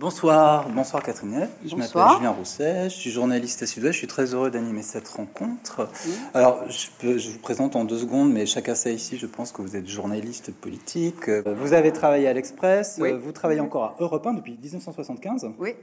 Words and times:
Bonsoir, 0.00 0.70
bonsoir 0.70 1.02
Catherine. 1.02 1.46
Je 1.62 1.76
m'appelle 1.76 2.16
Julien 2.16 2.30
Rousset, 2.30 2.84
je 2.84 2.94
suis 2.94 3.10
journaliste 3.10 3.62
à 3.62 3.66
Sud-Ouest, 3.66 3.92
je 3.92 3.98
suis 3.98 4.06
très 4.06 4.32
heureux 4.32 4.50
d'animer 4.50 4.80
cette 4.80 5.06
rencontre. 5.06 5.90
Alors, 6.32 6.62
je, 6.70 7.18
je, 7.18 7.30
vous 7.30 7.38
présente 7.38 7.76
en 7.76 7.84
deux 7.84 7.98
secondes, 7.98 8.32
mais 8.32 8.46
chacun 8.46 8.74
sait 8.74 8.94
ici, 8.94 9.18
je 9.18 9.26
pense 9.26 9.52
que 9.52 9.60
vous 9.60 9.76
êtes 9.76 9.86
journaliste 9.86 10.54
politique. 10.54 11.28
Vous 11.28 11.74
avez 11.74 11.92
travaillé 11.92 12.28
à 12.28 12.32
l'Express, 12.32 12.98
vous 12.98 13.32
travaillez 13.32 13.60
encore 13.60 13.84
à 13.84 13.96
Europe 13.98 14.26
1 14.26 14.32
depuis 14.32 14.58
1975. 14.58 15.50
Oui. 15.58 15.74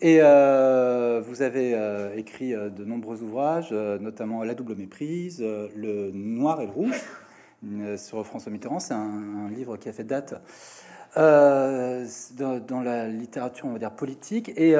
Et 0.00 0.20
euh, 0.20 1.22
vous 1.26 1.42
avez 1.42 1.74
euh, 1.74 2.16
écrit 2.16 2.54
euh, 2.54 2.70
de 2.70 2.84
nombreux 2.84 3.22
ouvrages, 3.22 3.72
notamment 3.72 4.42
La 4.42 4.54
double 4.54 4.74
méprise, 4.74 5.40
Le 5.42 6.10
noir 6.12 6.62
et 6.62 6.66
le 6.66 6.72
rouge, 6.72 7.02
sur 7.98 8.26
François 8.26 8.50
Mitterrand. 8.50 8.80
C'est 8.80 8.94
un, 8.94 9.50
livre 9.54 9.76
qui 9.76 9.90
a 9.90 9.92
fait 9.92 10.04
date 10.04 10.34
dans, 11.16 12.82
la 12.82 13.08
littérature, 13.08 13.66
on 13.66 13.72
va 13.72 13.78
dire, 13.78 13.90
politique. 13.90 14.52
Et 14.56 14.74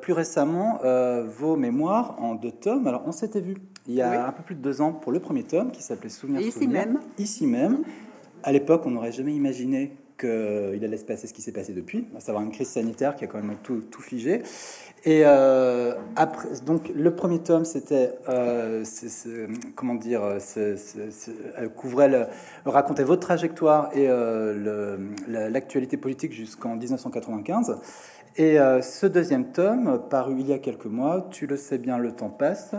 plus 0.00 0.12
récemment, 0.12 0.80
vos 1.24 1.56
mémoires 1.56 2.16
en 2.18 2.34
deux 2.34 2.52
tomes. 2.52 2.86
Alors, 2.86 3.02
on 3.06 3.12
s'était 3.12 3.40
vu 3.40 3.56
il 3.88 3.94
y 3.94 4.02
a 4.02 4.28
un 4.28 4.32
peu 4.32 4.42
plus 4.42 4.54
de 4.54 4.60
deux 4.60 4.80
ans 4.80 4.92
pour 4.92 5.12
le 5.12 5.20
premier 5.20 5.42
tome, 5.42 5.72
qui 5.72 5.82
s'appelait 5.82 6.08
Souvenirs. 6.08 6.40
Ici 6.40 6.68
même. 6.68 7.00
Ici 7.18 7.46
même. 7.46 7.82
À 8.42 8.52
l'époque, 8.52 8.82
on 8.86 8.90
n'aurait 8.90 9.12
jamais 9.12 9.34
imaginé 9.34 9.96
qu'il 10.22 10.84
allait 10.84 10.96
se 10.96 11.04
passer 11.04 11.26
ce 11.26 11.32
qui 11.32 11.42
s'est 11.42 11.52
passé 11.52 11.72
depuis, 11.72 12.06
à 12.16 12.20
savoir 12.20 12.44
une 12.44 12.52
crise 12.52 12.68
sanitaire 12.68 13.16
qui 13.16 13.24
a 13.24 13.26
quand 13.26 13.42
même 13.42 13.56
tout, 13.62 13.82
tout 13.90 14.02
figé. 14.02 14.42
Et 15.04 15.22
euh, 15.24 15.94
après, 16.14 16.48
donc 16.64 16.92
le 16.94 17.14
premier 17.14 17.40
tome, 17.40 17.64
c'était 17.64 18.14
euh, 18.28 18.84
comment 19.74 19.96
dire, 19.96 20.22
elle 21.56 21.70
couvrait, 21.70 22.08
le, 22.08 22.26
racontait 22.64 23.02
votre 23.02 23.22
trajectoire 23.22 23.90
et 23.96 24.06
euh, 24.08 24.96
l'actualité 25.26 25.96
politique 25.96 26.32
jusqu'en 26.32 26.76
1995. 26.76 27.78
Et 28.36 28.56
ce 28.56 29.06
deuxième 29.06 29.52
tome, 29.52 30.00
paru 30.08 30.36
il 30.38 30.46
y 30.46 30.54
a 30.54 30.58
quelques 30.58 30.86
mois, 30.86 31.28
tu 31.30 31.46
le 31.46 31.56
sais 31.58 31.76
bien, 31.76 31.98
le 31.98 32.12
temps 32.12 32.30
passe. 32.30 32.74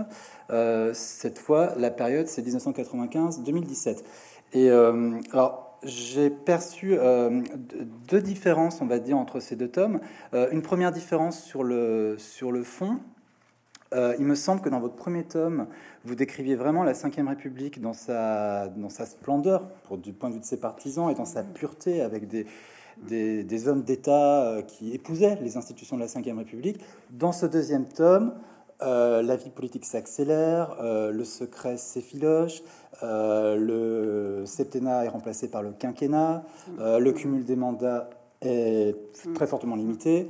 cette 0.93 1.37
fois, 1.37 1.73
la 1.77 1.91
période, 1.91 2.27
c'est 2.27 2.41
1995-2017. 2.41 3.97
Et 4.53 4.71
alors, 4.71 5.72
j'ai 5.85 6.29
perçu 6.29 6.95
euh, 6.97 7.41
deux 8.07 8.21
différences, 8.21 8.81
on 8.81 8.85
va 8.85 8.99
dire, 8.99 9.17
entre 9.17 9.39
ces 9.39 9.55
deux 9.55 9.67
tomes. 9.67 9.99
Euh, 10.33 10.49
une 10.51 10.61
première 10.61 10.91
différence 10.91 11.41
sur 11.43 11.63
le, 11.63 12.15
sur 12.17 12.51
le 12.51 12.63
fond. 12.63 12.99
Euh, 13.93 14.15
il 14.17 14.25
me 14.25 14.35
semble 14.35 14.61
que 14.61 14.69
dans 14.69 14.79
votre 14.79 14.95
premier 14.95 15.23
tome, 15.23 15.67
vous 16.03 16.15
décriviez 16.15 16.55
vraiment 16.55 16.83
la 16.83 16.93
Ve 16.93 17.27
République 17.27 17.79
dans 17.79 17.93
sa, 17.93 18.67
dans 18.69 18.89
sa 18.89 19.05
splendeur, 19.05 19.67
pour, 19.83 19.97
du 19.97 20.13
point 20.13 20.29
de 20.29 20.35
vue 20.35 20.39
de 20.39 20.45
ses 20.45 20.59
partisans, 20.59 21.09
et 21.11 21.13
dans 21.13 21.25
sa 21.25 21.43
pureté, 21.43 22.01
avec 22.01 22.27
des, 22.27 22.47
des, 23.07 23.43
des 23.43 23.67
hommes 23.67 23.83
d'État 23.83 24.57
qui 24.67 24.93
épousaient 24.93 25.37
les 25.41 25.57
institutions 25.57 25.95
de 25.97 26.01
la 26.01 26.07
Ve 26.07 26.37
République. 26.37 26.79
Dans 27.11 27.31
ce 27.31 27.45
deuxième 27.45 27.87
tome, 27.87 28.33
la 28.81 29.35
vie 29.35 29.51
politique 29.51 29.85
s'accélère, 29.85 30.75
le 30.81 31.23
secret 31.23 31.77
s'effiloche, 31.77 32.63
le 33.01 34.43
septennat 34.45 35.05
est 35.05 35.09
remplacé 35.09 35.49
par 35.49 35.63
le 35.63 35.71
quinquennat, 35.71 36.43
le 36.79 37.11
cumul 37.11 37.43
des 37.43 37.55
mandats 37.55 38.09
est 38.41 38.95
très 39.35 39.47
fortement 39.47 39.75
limité, 39.75 40.27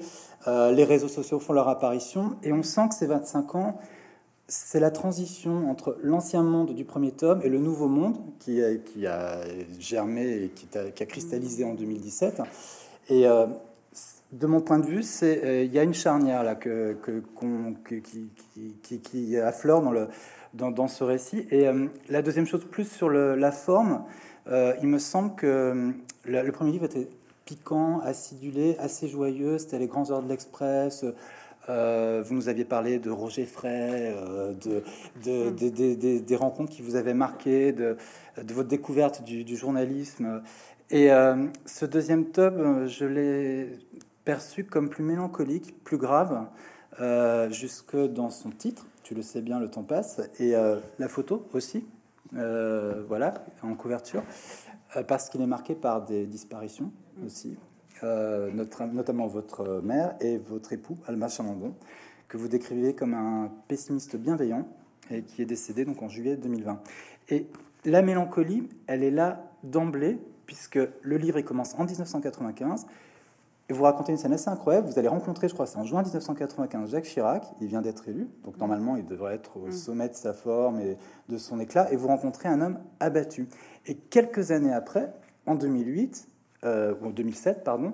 les 0.47 0.83
réseaux 0.83 1.07
sociaux 1.07 1.39
font 1.39 1.53
leur 1.53 1.67
apparition, 1.67 2.35
et 2.43 2.51
on 2.51 2.63
sent 2.63 2.89
que 2.89 2.95
ces 2.95 3.07
25 3.07 3.55
ans, 3.55 3.79
c'est 4.47 4.79
la 4.79 4.91
transition 4.91 5.69
entre 5.69 5.97
l'ancien 6.03 6.43
monde 6.43 6.75
du 6.75 6.85
premier 6.85 7.11
tome 7.11 7.41
et 7.43 7.49
le 7.49 7.59
nouveau 7.59 7.87
monde 7.87 8.17
qui 8.39 8.61
a, 8.61 9.37
germé 9.79 10.43
et 10.43 10.49
qui 10.49 10.67
a, 10.77 11.05
cristallisé 11.05 11.63
en 11.63 11.73
2017. 11.73 12.41
Et 13.09 13.27
de 14.33 14.47
mon 14.47 14.61
point 14.61 14.79
de 14.79 14.85
vue, 14.85 15.03
euh, 15.23 15.63
il 15.63 15.71
y 15.71 15.79
a 15.79 15.83
une 15.83 15.93
charnière 15.93 16.43
là 16.43 16.55
que, 16.55 16.97
qui, 18.83 18.99
qui, 18.99 19.37
affleure 19.37 19.81
dans, 19.81 19.91
le, 19.91 20.07
dans, 20.53 20.87
ce 20.87 21.03
récit. 21.03 21.47
Et 21.51 21.67
euh, 21.67 21.87
la 22.09 22.21
deuxième 22.21 22.45
chose, 22.45 22.65
plus 22.65 22.89
sur 22.89 23.09
la 23.09 23.51
forme, 23.51 24.03
euh, 24.47 24.73
il 24.81 24.87
me 24.87 24.99
semble 24.99 25.35
que 25.35 25.93
le, 26.25 26.51
premier 26.51 26.71
livre 26.71 26.85
était 26.85 27.07
piquant, 27.45 27.99
acidulé, 28.01 28.75
assez 28.79 29.07
joyeux. 29.07 29.57
C'était 29.57 29.79
les 29.79 29.87
grands 29.87 30.11
heures 30.11 30.23
de 30.23 30.29
l'Express. 30.29 31.05
vous 31.67 32.33
nous 32.33 32.49
aviez 32.49 32.65
parlé 32.65 32.99
de 32.99 33.09
Roger 33.09 33.45
Frey, 33.45 34.15
de, 34.63 34.83
mm. 35.25 36.19
des 36.21 36.35
rencontres 36.35 36.71
qui 36.71 36.81
vous 36.81 36.95
avaient 36.95 37.13
marqué, 37.13 37.71
de, 37.71 37.97
votre 38.53 38.69
découverte 38.69 39.23
du, 39.23 39.43
du 39.43 39.55
journalisme. 39.55 40.41
Et 40.91 41.09
ce 41.65 41.85
deuxième 41.85 42.25
tome, 42.25 42.87
je 42.87 43.05
l'ai 43.05 43.69
perçu 44.25 44.63
comme 44.63 44.89
plus 44.89 45.03
mélancolique, 45.03 45.83
plus 45.83 45.97
grave, 45.97 46.45
euh, 46.99 47.49
jusque 47.49 47.95
dans 47.95 48.29
son 48.29 48.51
titre. 48.51 48.85
Tu 49.03 49.15
le 49.15 49.21
sais 49.21 49.41
bien, 49.41 49.59
le 49.59 49.69
temps 49.69 49.83
passe. 49.83 50.21
Et 50.39 50.55
euh, 50.55 50.77
la 50.97 51.07
photo 51.07 51.45
aussi, 51.53 51.85
euh, 52.35 53.03
voilà, 53.07 53.45
en 53.61 53.75
couverture, 53.75 54.23
parce 55.07 55.29
qu'il 55.29 55.41
est 55.41 55.47
marqué 55.47 55.75
par 55.75 56.05
des 56.05 56.25
disparitions 56.25 56.91
aussi, 57.25 57.57
notamment 58.03 59.27
votre 59.27 59.81
mère 59.83 60.15
et 60.19 60.37
votre 60.37 60.71
époux, 60.71 60.97
Alma 61.07 61.27
Chalandon, 61.27 61.73
que 62.27 62.37
vous 62.37 62.47
décrivez 62.47 62.93
comme 62.93 63.13
un 63.13 63.51
pessimiste 63.67 64.15
bienveillant 64.15 64.67
et 65.09 65.23
qui 65.23 65.41
est 65.41 65.45
décédé 65.45 65.83
donc 65.85 66.01
en 66.01 66.09
juillet 66.09 66.35
2020. 66.37 66.81
Et 67.29 67.47
la 67.85 68.01
mélancolie, 68.01 68.69
elle 68.87 69.03
est 69.03 69.11
là 69.11 69.51
d'emblée, 69.63 70.17
puisque 70.45 70.79
le 71.01 71.17
livre 71.17 71.39
il 71.39 71.45
commence 71.45 71.73
en 71.75 71.85
1995 71.85 72.85
et 73.69 73.73
vous 73.73 73.83
racontez 73.83 74.11
une 74.11 74.17
scène 74.17 74.33
assez 74.33 74.49
incroyable. 74.49 74.87
Vous 74.87 74.99
allez 74.99 75.07
rencontrer, 75.07 75.47
je 75.47 75.53
crois, 75.53 75.65
c'est 75.65 75.77
en 75.77 75.85
juin 75.85 76.01
1995, 76.01 76.91
Jacques 76.91 77.05
Chirac. 77.05 77.45
Il 77.61 77.67
vient 77.67 77.81
d'être 77.81 78.07
élu, 78.09 78.27
donc 78.43 78.57
normalement, 78.57 78.97
il 78.97 79.05
devrait 79.05 79.35
être 79.35 79.57
au 79.57 79.67
mm. 79.67 79.71
sommet 79.71 80.09
de 80.09 80.15
sa 80.15 80.33
forme 80.33 80.79
et 80.79 80.97
de 81.29 81.37
son 81.37 81.59
éclat. 81.59 81.91
Et 81.91 81.95
vous 81.95 82.07
rencontrez 82.07 82.49
un 82.49 82.59
homme 82.59 82.79
abattu. 82.99 83.47
Et 83.85 83.95
quelques 83.95 84.51
années 84.51 84.73
après, 84.73 85.13
en 85.45 85.55
2008, 85.55 86.27
euh, 86.65 86.93
ou 87.01 87.11
2007, 87.11 87.63
pardon, 87.63 87.93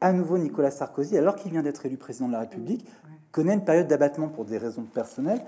à 0.00 0.12
nouveau 0.12 0.36
Nicolas 0.36 0.72
Sarkozy, 0.72 1.16
alors 1.16 1.36
qu'il 1.36 1.52
vient 1.52 1.62
d'être 1.62 1.86
élu 1.86 1.96
président 1.96 2.26
de 2.26 2.32
la 2.32 2.40
République, 2.40 2.84
connaît 3.30 3.54
une 3.54 3.64
période 3.64 3.86
d'abattement 3.86 4.28
pour 4.28 4.44
des 4.44 4.58
raisons 4.58 4.82
personnelles. 4.82 5.42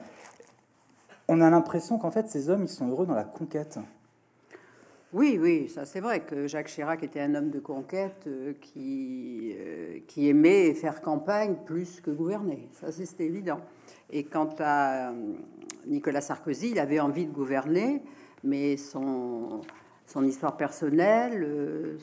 On 1.27 1.41
a 1.41 1.51
l'impression 1.51 1.99
qu'en 1.99 2.11
fait, 2.11 2.29
ces 2.29 2.51
hommes, 2.51 2.63
ils 2.63 2.69
sont 2.69 2.89
heureux 2.89 3.07
dans 3.07 3.15
la 3.15 3.25
conquête. 3.25 3.79
Oui, 5.15 5.39
oui, 5.41 5.69
ça 5.69 5.85
c'est 5.85 6.01
vrai 6.01 6.25
que 6.25 6.49
Jacques 6.49 6.67
Chirac 6.67 7.05
était 7.05 7.21
un 7.21 7.37
homme 7.37 7.51
de 7.51 7.61
conquête 7.61 8.25
euh, 8.27 8.53
qui, 8.61 9.55
euh, 9.57 10.01
qui 10.09 10.29
aimait 10.29 10.75
faire 10.75 11.01
campagne 11.03 11.55
plus 11.65 12.01
que 12.01 12.11
gouverner. 12.11 12.69
Ça 12.73 12.91
c'est 12.91 13.21
évident. 13.21 13.61
Et 14.11 14.25
quant 14.25 14.51
à 14.59 15.11
euh, 15.11 15.13
Nicolas 15.87 16.21
Sarkozy, 16.21 16.71
il 16.71 16.81
avait 16.81 16.99
envie 16.99 17.27
de 17.27 17.33
gouverner, 17.33 18.03
mais 18.43 18.77
son, 18.77 19.61
son 20.05 20.25
histoire 20.25 20.57
personnelle, 20.57 21.97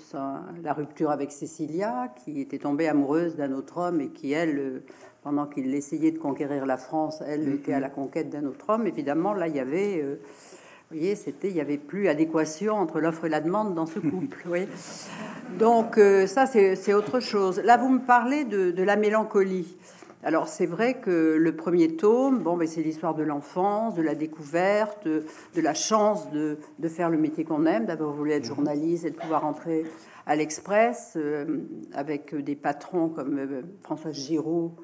la 0.64 0.72
rupture 0.72 1.12
avec 1.12 1.34
Cécilia, 1.34 2.14
qui 2.24 2.40
était 2.40 2.60
tombée 2.60 2.88
amoureuse 2.88 3.36
d'un 3.36 3.52
autre 3.52 3.78
homme 3.78 4.00
et 4.00 4.08
qui, 4.08 4.32
elle, 4.32 4.84
pendant 5.22 5.48
qu'il 5.48 5.76
essayait 5.76 6.12
de 6.12 6.18
conquérir 6.18 6.66
la 6.66 6.78
France, 6.78 7.22
elle 7.28 7.46
mm-hmm. 7.46 7.56
était 7.56 7.74
à 7.74 7.82
la 7.82 7.90
conquête 7.90 8.30
d'un 8.30 8.46
autre 8.46 8.70
homme, 8.70 8.88
évidemment, 8.88 9.34
là 9.34 9.50
il 9.50 9.56
y 9.58 9.60
avait 9.60 10.02
voyez, 10.92 11.16
c'était, 11.16 11.48
il 11.48 11.54
n'y 11.54 11.62
avait 11.62 11.78
plus 11.78 12.08
adéquation 12.08 12.76
entre 12.76 13.00
l'offre 13.00 13.26
et 13.26 13.30
la 13.30 13.40
demande 13.40 13.74
dans 13.74 13.86
ce 13.86 14.00
couple. 14.00 14.44
oui. 14.48 14.68
Donc 15.58 15.98
euh, 15.98 16.28
ça, 16.28 16.46
c'est 16.46 16.94
autre 16.94 17.20
chose. 17.20 17.62
Là, 17.64 17.78
vous 17.78 17.90
me 17.90 18.00
parlez 18.00 18.46
de, 18.46 18.84
la 18.84 18.96
mélancolie. 18.96 19.78
Alors 20.24 20.48
c'est 20.48 20.66
vrai 20.66 20.96
que 20.96 21.36
le 21.40 21.56
premier 21.56 21.96
tome, 21.96 22.40
bon, 22.40 22.56
ben, 22.56 22.68
c'est 22.68 22.82
l'histoire 22.82 23.16
de 23.16 23.24
l'enfance, 23.24 23.96
de 23.96 24.02
la 24.02 24.16
découverte, 24.16 25.08
de, 25.08 25.24
la 25.56 25.74
chance 25.74 26.30
de, 26.32 26.58
faire 26.88 27.10
le 27.10 27.18
métier 27.18 27.44
qu'on 27.44 27.66
aime. 27.66 27.86
D'abord, 27.86 28.12
vous 28.12 28.18
voulez 28.18 28.36
être 28.36 28.46
journaliste 28.46 29.06
et 29.06 29.12
de 29.12 29.16
pouvoir 29.16 29.46
entrer 29.46 29.86
à 30.28 30.36
l'Express 30.36 31.14
euh, 31.16 31.62
avec 31.94 32.36
des 32.36 32.56
patrons 32.56 33.10
comme 33.10 33.40
euh, 33.40 33.62
François 33.82 34.12
Giraud 34.12 34.76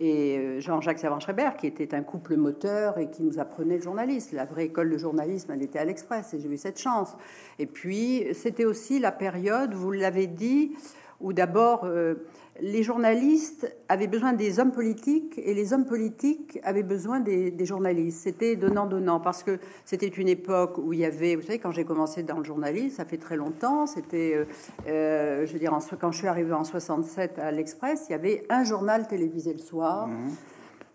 et 0.00 0.38
euh, 0.38 0.60
Jean-Jacques 0.60 0.98
Savant-Schreiber, 0.98 1.50
qui 1.58 1.66
était 1.66 1.94
un 1.94 2.02
couple 2.02 2.36
moteur 2.36 2.98
et 2.98 3.10
qui 3.10 3.22
nous 3.22 3.38
apprenait 3.38 3.76
le 3.76 3.82
journalisme. 3.82 4.36
La 4.36 4.44
vraie 4.44 4.66
école 4.66 4.90
de 4.90 4.98
journalisme, 4.98 5.52
elle 5.52 5.62
était 5.62 5.78
à 5.78 5.84
l'Express, 5.84 6.34
et 6.34 6.40
j'ai 6.40 6.48
eu 6.48 6.56
cette 6.56 6.80
chance. 6.80 7.16
Et 7.58 7.66
puis, 7.66 8.26
c'était 8.32 8.64
aussi 8.64 8.98
la 8.98 9.12
période, 9.12 9.74
vous 9.74 9.92
l'avez 9.92 10.26
dit, 10.26 10.72
où 11.20 11.32
d'abord 11.32 11.84
euh, 11.84 12.14
les 12.60 12.84
journalistes 12.84 13.74
avaient 13.88 14.06
besoin 14.06 14.32
des 14.32 14.60
hommes 14.60 14.70
politiques 14.70 15.40
et 15.42 15.54
les 15.54 15.72
hommes 15.72 15.86
politiques 15.86 16.60
avaient 16.62 16.84
besoin 16.84 17.18
des, 17.18 17.52
journalistes. 17.64 18.20
C'était 18.22 18.54
donnant-donnant 18.54 19.18
parce 19.18 19.42
que 19.42 19.58
c'était 19.84 20.06
une 20.06 20.28
époque 20.28 20.78
où 20.78 20.92
il 20.92 21.00
y 21.00 21.04
avait, 21.04 21.34
vous 21.34 21.42
savez, 21.42 21.58
quand 21.58 21.72
j'ai 21.72 21.84
commencé 21.84 22.22
dans 22.22 22.38
le 22.38 22.44
journalisme, 22.44 22.96
ça 22.96 23.04
fait 23.04 23.16
très 23.16 23.36
longtemps, 23.36 23.86
c'était, 23.86 24.34
euh, 24.36 24.44
euh, 24.86 25.46
je 25.46 25.52
veux 25.52 25.58
dire, 25.58 25.76
quand 26.00 26.12
je 26.12 26.18
suis 26.18 26.28
arrivé 26.28 26.52
en 26.52 26.64
67 26.64 27.38
à 27.40 27.50
l'Express, 27.50 28.06
il 28.08 28.12
y 28.12 28.14
avait 28.14 28.44
un 28.48 28.62
journal 28.62 29.08
télévisé 29.08 29.52
le 29.52 29.58
soir. 29.58 30.06
Mmh. 30.06 30.30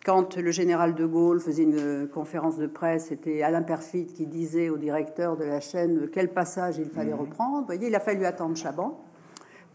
Quand 0.05 0.38
le 0.38 0.51
général 0.51 0.95
de 0.95 1.05
Gaulle 1.05 1.41
faisait 1.41 1.63
une 1.63 2.07
conférence 2.07 2.57
de 2.57 2.67
presse, 2.67 3.07
c'était 3.07 3.41
Alain 3.41 3.62
Perfit 3.62 4.05
qui 4.05 4.27
disait 4.27 4.69
au 4.69 4.77
directeur 4.77 5.35
de 5.35 5.44
la 5.44 5.59
chaîne 5.59 6.07
quel 6.09 6.29
passage 6.29 6.77
il 6.77 6.89
fallait 6.89 7.13
mmh. 7.13 7.19
reprendre. 7.19 7.59
Vous 7.59 7.65
voyez, 7.65 7.88
il 7.88 7.95
a 7.95 8.00
fallu 8.00 8.23
attendre 8.25 8.55
Chaban 8.55 8.97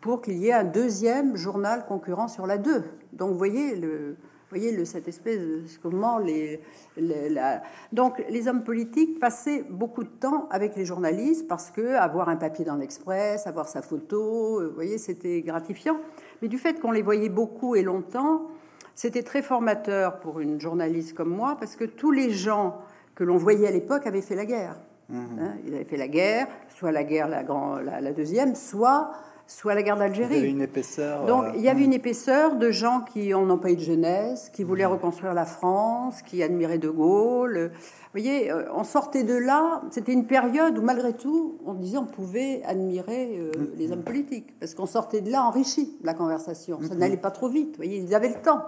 pour 0.05 0.21
qu'il 0.21 0.37
y 0.37 0.49
ait 0.49 0.53
un 0.53 0.65
deuxième 0.65 1.35
journal 1.35 1.87
concurrent 1.87 2.29
sur 2.29 2.47
la 2.47 2.59
2. 2.59 2.85
Donc, 3.15 3.31
vous 3.31 3.39
voyez, 3.39 3.75
le, 3.75 4.17
voyez 4.51 4.71
le, 4.71 4.85
cette 4.85 5.09
espèce 5.09 5.39
de 5.39 5.63
comment 5.83 6.19
les, 6.19 6.61
la... 6.99 7.63
donc 7.91 8.23
les 8.29 8.47
hommes 8.47 8.65
politiques 8.65 9.19
passaient 9.19 9.65
beaucoup 9.71 10.05
de 10.05 10.11
temps 10.11 10.47
avec 10.51 10.77
les 10.77 10.85
journalistes 10.85 11.49
parce 11.49 11.71
que 11.71 11.95
avoir 11.95 12.29
un 12.29 12.37
papier 12.37 12.67
dans 12.67 12.75
l'Express, 12.75 13.47
avoir 13.47 13.67
sa 13.67 13.81
photo, 13.81 14.61
vous 14.63 14.75
voyez, 14.75 14.99
c'était 14.99 15.41
gratifiant. 15.41 15.97
Mais 16.43 16.49
du 16.49 16.59
fait 16.59 16.81
qu'on 16.81 16.93
les 16.93 17.01
voyait 17.01 17.31
beaucoup 17.31 17.75
et 17.75 17.83
longtemps, 17.83 18.49
c'était 18.95 19.23
très 19.23 19.41
formateur 19.41 20.21
pour 20.21 20.39
une 20.39 20.61
journaliste 20.61 21.15
comme 21.15 21.31
moi 21.31 21.57
parce 21.59 21.77
que 21.77 21.85
tous 21.87 22.11
les 22.11 22.29
gens 22.29 22.77
que 23.15 23.25
l'on 23.25 23.39
voyait 23.39 23.69
à 23.69 23.71
l'époque 23.71 24.07
avaient 24.07 24.21
fait 24.21 24.37
la 24.37 24.45
guerre. 24.45 24.77
Mmh. 25.09 25.39
Hein, 25.41 25.55
ils 25.67 25.75
avaient 25.75 25.85
fait 25.85 25.97
la 25.97 26.09
guerre, 26.09 26.47
soit 26.69 26.93
la 26.93 27.05
guerre 27.05 27.27
la, 27.27 27.43
grand, 27.43 27.77
la, 27.77 28.03
la 28.03 28.13
deuxième, 28.13 28.55
soit 28.55 29.11
soit 29.47 29.75
la 29.75 29.83
guerre 29.83 29.97
d'Algérie. 29.97 30.35
Il 30.35 30.37
y 30.37 30.41
avait 30.41 30.51
une 30.51 30.63
épaisseur. 30.63 31.27
Donc 31.27 31.45
euh, 31.45 31.53
il 31.55 31.61
y 31.61 31.69
avait 31.69 31.81
hmm. 31.81 31.85
une 31.85 31.93
épaisseur 31.93 32.57
de 32.57 32.71
gens 32.71 33.01
qui 33.01 33.35
ont 33.35 33.59
pas 33.59 33.71
eu 33.71 33.77
de 33.77 33.81
jeunesse, 33.81 34.51
qui 34.53 34.65
voulaient 34.65 34.87
Hmm. 34.87 34.93
reconstruire 34.93 35.35
la 35.35 35.45
France, 35.45 36.23
qui 36.23 36.43
admiraient 36.43 36.79
De 36.79 36.89
Gaulle. 36.89 37.71
Vous 37.75 38.21
voyez, 38.21 38.51
euh, 38.51 38.65
on 38.75 38.85
sortait 38.85 39.23
de 39.23 39.35
là. 39.35 39.83
C'était 39.91 40.13
une 40.13 40.27
période 40.27 40.79
où 40.79 40.83
malgré 40.83 41.13
tout, 41.13 41.59
on 41.67 41.75
disait 41.75 41.99
on 41.99 42.07
pouvait 42.07 42.63
admirer 42.65 43.39
euh, 43.39 43.51
Hmm. 43.55 43.67
les 43.77 43.93
hommes 43.93 44.03
politiques 44.03 44.59
parce 44.59 44.75
qu'on 44.75 44.87
sortait 44.87 45.21
de 45.21 45.31
là 45.31 45.43
enrichi 45.45 45.97
de 46.01 46.07
la 46.07 46.15
conversation. 46.15 46.81
Ça 46.83 46.95
n'allait 46.95 47.17
pas 47.17 47.31
trop 47.31 47.49
vite. 47.49 47.71
Vous 47.71 47.77
voyez, 47.85 47.99
ils 47.99 48.15
avaient 48.15 48.29
le 48.29 48.43
temps. 48.43 48.63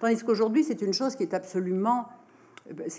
Tandis 0.00 0.22
qu'aujourd'hui, 0.22 0.62
c'est 0.62 0.80
une 0.82 0.92
chose 0.92 1.16
qui 1.16 1.22
est 1.24 1.34
absolument 1.34 2.06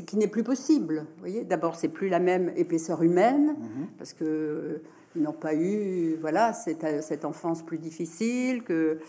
qui 0.08 0.18
n'est 0.18 0.28
plus 0.28 0.44
possible. 0.44 1.06
Vous 1.16 1.20
voyez, 1.20 1.44
d'abord, 1.44 1.75
c'est 1.75 1.90
plus 1.90 2.10
la 2.10 2.18
même 2.20 2.52
épaisseur 2.56 3.04
humaine 3.04 3.56
parce 4.00 4.14
que 4.14 4.82
ils 5.16 5.22
n'ont 5.22 5.34
pas 5.34 5.56
eu, 5.56 6.18
voilà, 6.22 6.54
cette, 6.54 7.04
cette 7.04 7.26
enfance 7.26 7.64
plus 7.64 7.78
difficile 7.78 8.64
que, 8.64 9.00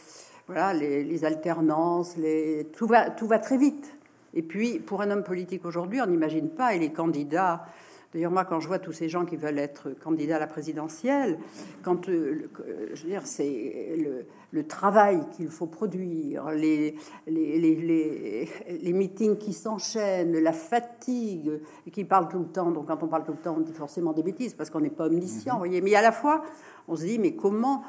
voilà, 0.46 0.72
les, 0.72 1.04
les 1.04 1.24
alternances, 1.24 2.16
les, 2.16 2.66
tout 2.72 2.86
va, 2.86 3.10
tout 3.10 3.26
va 3.26 3.38
très 3.38 3.56
vite. 3.56 3.96
Et 4.34 4.42
puis, 4.42 4.78
pour 4.78 5.02
un 5.02 5.10
homme 5.10 5.24
politique 5.24 5.64
aujourd'hui, 5.64 6.00
on 6.00 6.06
n'imagine 6.06 6.50
pas, 6.50 6.74
et 6.74 6.78
les 6.78 6.92
candidats. 6.92 7.64
D'ailleurs, 8.12 8.32
moi, 8.32 8.44
quand 8.44 8.58
je 8.58 8.66
vois 8.66 8.80
tous 8.80 8.92
ces 8.92 9.08
gens 9.08 9.24
qui 9.24 9.36
veulent 9.36 9.58
être 9.60 9.90
candidats 9.90 10.36
à 10.36 10.38
la 10.40 10.48
présidentielle, 10.48 11.38
quand, 11.82 12.08
euh, 12.08 12.32
le- 12.34 12.50
euh, 12.66 12.88
je 12.94 13.04
veux 13.04 13.08
dire, 13.10 13.24
c'est 13.24 13.94
le, 13.96 14.26
le 14.50 14.66
travail 14.66 15.20
qu'il 15.30 15.48
faut 15.48 15.66
produire, 15.66 16.50
les, 16.50 16.96
les, 17.28 17.58
les, 17.58 18.48
les, 18.82 18.92
meetings 18.92 19.38
qui 19.38 19.52
s'enchaînent, 19.52 20.36
la 20.40 20.52
fatigue, 20.52 21.60
et 21.86 21.90
qui 21.92 22.04
parlent 22.04 22.28
tout 22.28 22.40
le 22.40 22.46
temps. 22.48 22.72
Donc, 22.72 22.88
quand 22.88 23.00
on 23.04 23.06
parle 23.06 23.24
tout 23.24 23.30
le 23.32 23.38
temps, 23.38 23.54
on 23.56 23.60
dit 23.60 23.72
forcément 23.72 24.12
des 24.12 24.24
bêtises 24.24 24.54
parce 24.54 24.70
qu'on 24.70 24.80
n'est 24.80 24.90
pas 24.90 25.06
omniscient, 25.06 25.52
vous 25.54 25.60
voyez. 25.60 25.80
Mais 25.80 25.94
à 25.94 26.02
la 26.02 26.10
fois, 26.10 26.42
on 26.88 26.96
se 26.96 27.04
dit, 27.04 27.20
mais 27.20 27.34
comment 27.36 27.84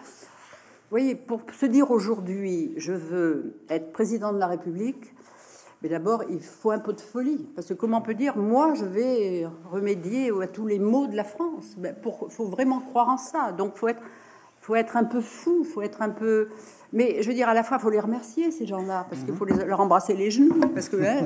vous 0.91 0.97
voyez, 0.97 1.15
pour 1.15 1.41
se 1.51 1.65
dire 1.65 1.89
aujourd'hui, 1.89 2.74
je 2.77 2.91
veux 2.91 3.56
être 3.69 3.91
président 3.91 4.33
de 4.33 4.38
la 4.38 4.47
République, 4.47 5.15
mais 5.81 5.89
d'abord, 5.89 6.24
il 6.30 6.42
faut 6.42 6.72
un 6.72 6.80
peu 6.80 6.94
de 6.94 7.01
folie. 7.01 7.48
Parce 7.56 7.68
que 7.68 7.74
comment 7.74 7.98
on 7.98 8.01
peut 8.01 8.13
dire, 8.13 8.38
moi, 8.38 8.74
je 8.75 8.86
vais 8.86 9.48
remédier 9.72 10.31
à 10.42 10.48
tous 10.48 10.68
les 10.68 10.80
maux 10.80 11.07
de 11.07 11.16
la 11.16 11.24
France 11.24 11.75
Il 11.78 11.94
faut 12.30 12.45
vraiment 12.45 12.80
croire 12.80 13.10
en 13.10 13.18
ça. 13.18 13.51
Donc, 13.51 13.72
il 13.75 13.80
faut 13.80 13.88
être, 13.88 14.01
faut 14.62 14.75
être 14.75 14.95
un 14.98 15.04
peu 15.06 15.22
fou, 15.22 15.63
faut 15.63 15.81
être 15.81 16.01
un 16.01 16.10
peu... 16.10 16.50
Mais 16.94 17.22
je 17.24 17.28
veux 17.30 17.33
dire, 17.33 17.48
à 17.50 17.54
la 17.54 17.63
fois, 17.63 17.78
il 17.78 17.81
faut 17.81 17.89
les 17.89 18.00
remercier, 18.01 18.51
ces 18.51 18.66
gens-là, 18.68 19.06
parce 19.10 19.24
qu'il 19.24 19.33
faut 19.33 19.45
les- 19.45 19.63
leur 19.66 19.80
embrasser 19.80 20.13
les 20.13 20.30
genoux, 20.30 20.60
parce 20.74 20.89
que, 20.89 20.98
hein, 20.98 21.25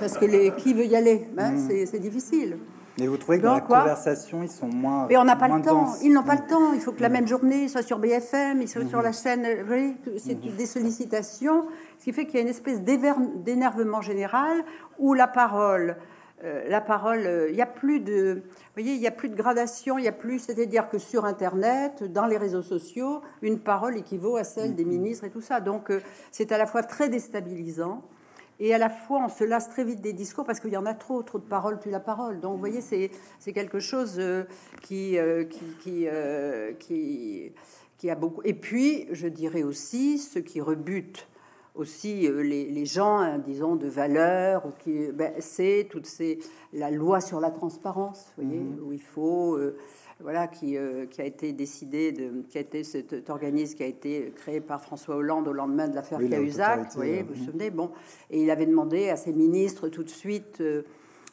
parce 0.00 0.18
que 0.18 0.24
les, 0.24 0.50
qui 0.56 0.74
veut 0.74 0.84
y 0.84 0.96
aller 0.96 1.28
hein, 1.38 1.54
C'est- 1.68 1.86
C'est 1.86 1.98
difficile. 2.00 2.58
Mais 2.98 3.06
vous 3.06 3.16
trouvez 3.16 3.38
que 3.38 3.42
dans 3.42 3.54
la 3.54 3.60
quoi 3.60 3.80
conversation, 3.80 4.42
ils 4.42 4.50
sont 4.50 4.68
moins. 4.68 5.06
Mais 5.08 5.16
on 5.16 5.24
n'a 5.24 5.36
pas 5.36 5.48
le 5.48 5.62
temps. 5.62 5.94
Ils 6.02 6.12
n'ont 6.12 6.22
pas 6.22 6.36
le 6.36 6.46
temps. 6.46 6.72
Il 6.72 6.80
faut 6.80 6.92
que 6.92 7.02
la 7.02 7.08
même 7.08 7.26
journée 7.26 7.64
ils 7.64 7.70
soient 7.70 7.82
sur 7.82 7.98
BFM, 7.98 8.62
ils 8.62 8.68
soient 8.68 8.86
sur 8.86 9.02
la 9.02 9.12
chaîne. 9.12 9.46
Vous 9.60 9.66
voyez, 9.66 9.94
que 10.04 10.18
c'est 10.18 10.34
des 10.34 10.66
sollicitations, 10.66 11.66
ce 11.98 12.04
qui 12.04 12.12
fait 12.12 12.24
qu'il 12.26 12.36
y 12.36 12.38
a 12.38 12.42
une 12.42 12.48
espèce 12.48 12.82
d'énervement 12.82 14.00
général 14.00 14.64
où 14.98 15.12
la 15.12 15.26
parole, 15.26 15.96
euh, 16.44 16.64
la 16.68 16.80
parole, 16.80 17.26
euh, 17.26 17.50
il 17.50 17.56
n'y 17.56 17.62
a 17.62 17.66
plus 17.66 18.00
de, 18.00 18.42
vous 18.44 18.82
voyez, 18.82 18.94
il 18.94 19.00
y 19.00 19.06
a 19.06 19.10
plus 19.10 19.28
de 19.28 19.36
gradation, 19.36 19.98
il 19.98 20.04
y 20.04 20.08
a 20.08 20.12
plus, 20.12 20.38
c'est-à-dire 20.38 20.88
que 20.88 20.98
sur 20.98 21.24
Internet, 21.24 22.02
dans 22.04 22.26
les 22.26 22.38
réseaux 22.38 22.62
sociaux, 22.62 23.20
une 23.42 23.58
parole 23.58 23.96
équivaut 23.96 24.36
à 24.36 24.44
celle 24.44 24.74
des 24.74 24.84
ministres 24.84 25.24
et 25.24 25.30
tout 25.30 25.40
ça. 25.40 25.60
Donc 25.60 25.90
euh, 25.90 26.00
c'est 26.30 26.52
à 26.52 26.58
la 26.58 26.66
fois 26.66 26.82
très 26.82 27.08
déstabilisant. 27.08 28.02
Et 28.58 28.74
à 28.74 28.78
la 28.78 28.88
fois, 28.88 29.22
on 29.24 29.28
se 29.28 29.44
lasse 29.44 29.68
très 29.68 29.84
vite 29.84 30.00
des 30.00 30.12
discours 30.12 30.44
parce 30.44 30.60
qu'il 30.60 30.70
y 30.70 30.76
en 30.76 30.86
a 30.86 30.94
trop, 30.94 31.22
trop 31.22 31.38
de 31.38 31.44
paroles 31.44 31.78
tue 31.78 31.90
la 31.90 32.00
parole. 32.00 32.40
Donc, 32.40 32.54
vous 32.54 32.58
voyez, 32.58 32.80
c'est 32.80 33.52
quelque 33.52 33.80
chose 33.80 34.16
euh, 34.18 34.44
qui, 34.82 35.18
euh, 35.18 35.44
euh, 35.86 36.72
qui 36.78 38.10
a 38.10 38.14
beaucoup. 38.14 38.40
Et 38.44 38.54
puis, 38.54 39.08
je 39.12 39.28
dirais 39.28 39.62
aussi, 39.62 40.18
ce 40.18 40.38
qui 40.38 40.60
rebute 40.60 41.28
aussi 41.76 42.26
euh, 42.26 42.42
les, 42.42 42.66
les 42.70 42.86
gens, 42.86 43.18
hein, 43.18 43.38
disons, 43.38 43.76
de 43.76 43.86
valeur, 43.88 44.66
ou 44.66 44.70
qui, 44.78 45.12
ben, 45.12 45.32
c'est 45.38 45.86
toutes 45.90 46.06
ces 46.06 46.38
la 46.72 46.90
loi 46.90 47.20
sur 47.20 47.40
la 47.40 47.50
transparence, 47.50 48.32
vous 48.36 48.44
voyez, 48.44 48.62
où 48.84 48.92
il 48.92 49.00
faut, 49.00 49.56
euh, 49.56 49.76
voilà, 50.20 50.46
qui, 50.46 50.76
euh, 50.76 51.06
qui 51.06 51.20
a 51.20 51.24
été 51.24 51.52
décidé 51.52 52.12
de, 52.12 52.42
qui 52.48 52.58
a 52.58 52.60
été 52.60 52.84
cet, 52.84 53.30
organisme 53.30 53.76
qui 53.76 53.82
a 53.82 53.86
été 53.86 54.32
créé 54.36 54.60
par 54.60 54.82
François 54.82 55.16
Hollande 55.16 55.48
au 55.48 55.52
lendemain 55.52 55.88
de 55.88 55.94
l'affaire 55.94 56.18
Oui, 56.18 56.28
Cahuzac, 56.28 56.88
vous 56.90 56.96
voyez, 56.96 57.22
vous 57.22 57.34
vous 57.34 57.44
souvenez, 57.44 57.70
bon, 57.70 57.90
et 58.30 58.42
il 58.42 58.50
avait 58.50 58.66
demandé 58.66 59.08
à 59.10 59.16
ses 59.16 59.32
ministres 59.32 59.88
tout 59.88 60.04
de 60.04 60.10
suite. 60.10 60.58
euh, 60.60 60.82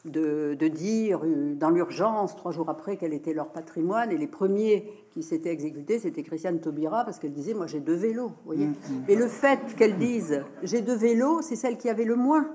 de, 0.04 0.54
de 0.58 0.68
dire 0.68 1.22
dans 1.54 1.70
l'urgence, 1.70 2.36
trois 2.36 2.52
jours 2.52 2.68
après, 2.68 2.98
quel 2.98 3.14
était 3.14 3.32
leur 3.32 3.48
patrimoine. 3.48 4.12
Et 4.12 4.18
les 4.18 4.26
premiers 4.26 4.84
qui 5.14 5.22
s'étaient 5.22 5.52
exécutés, 5.52 6.00
c'était 6.00 6.24
Christiane 6.24 6.58
Taubira, 6.60 7.04
parce 7.04 7.20
qu'elle 7.20 7.32
disait, 7.32 7.54
moi 7.54 7.66
j'ai 7.68 7.78
deux 7.80 7.94
vélos. 7.94 8.28
Vous 8.28 8.34
voyez 8.46 8.68
Et 9.08 9.14
le 9.14 9.28
fait 9.28 9.60
qu'elle 9.76 9.96
dise, 9.96 10.42
j'ai 10.64 10.82
deux 10.82 10.96
vélos, 10.96 11.40
c'est 11.42 11.56
celle 11.56 11.78
qui 11.78 11.88
avait 11.88 12.04
le 12.04 12.16
moins. 12.16 12.48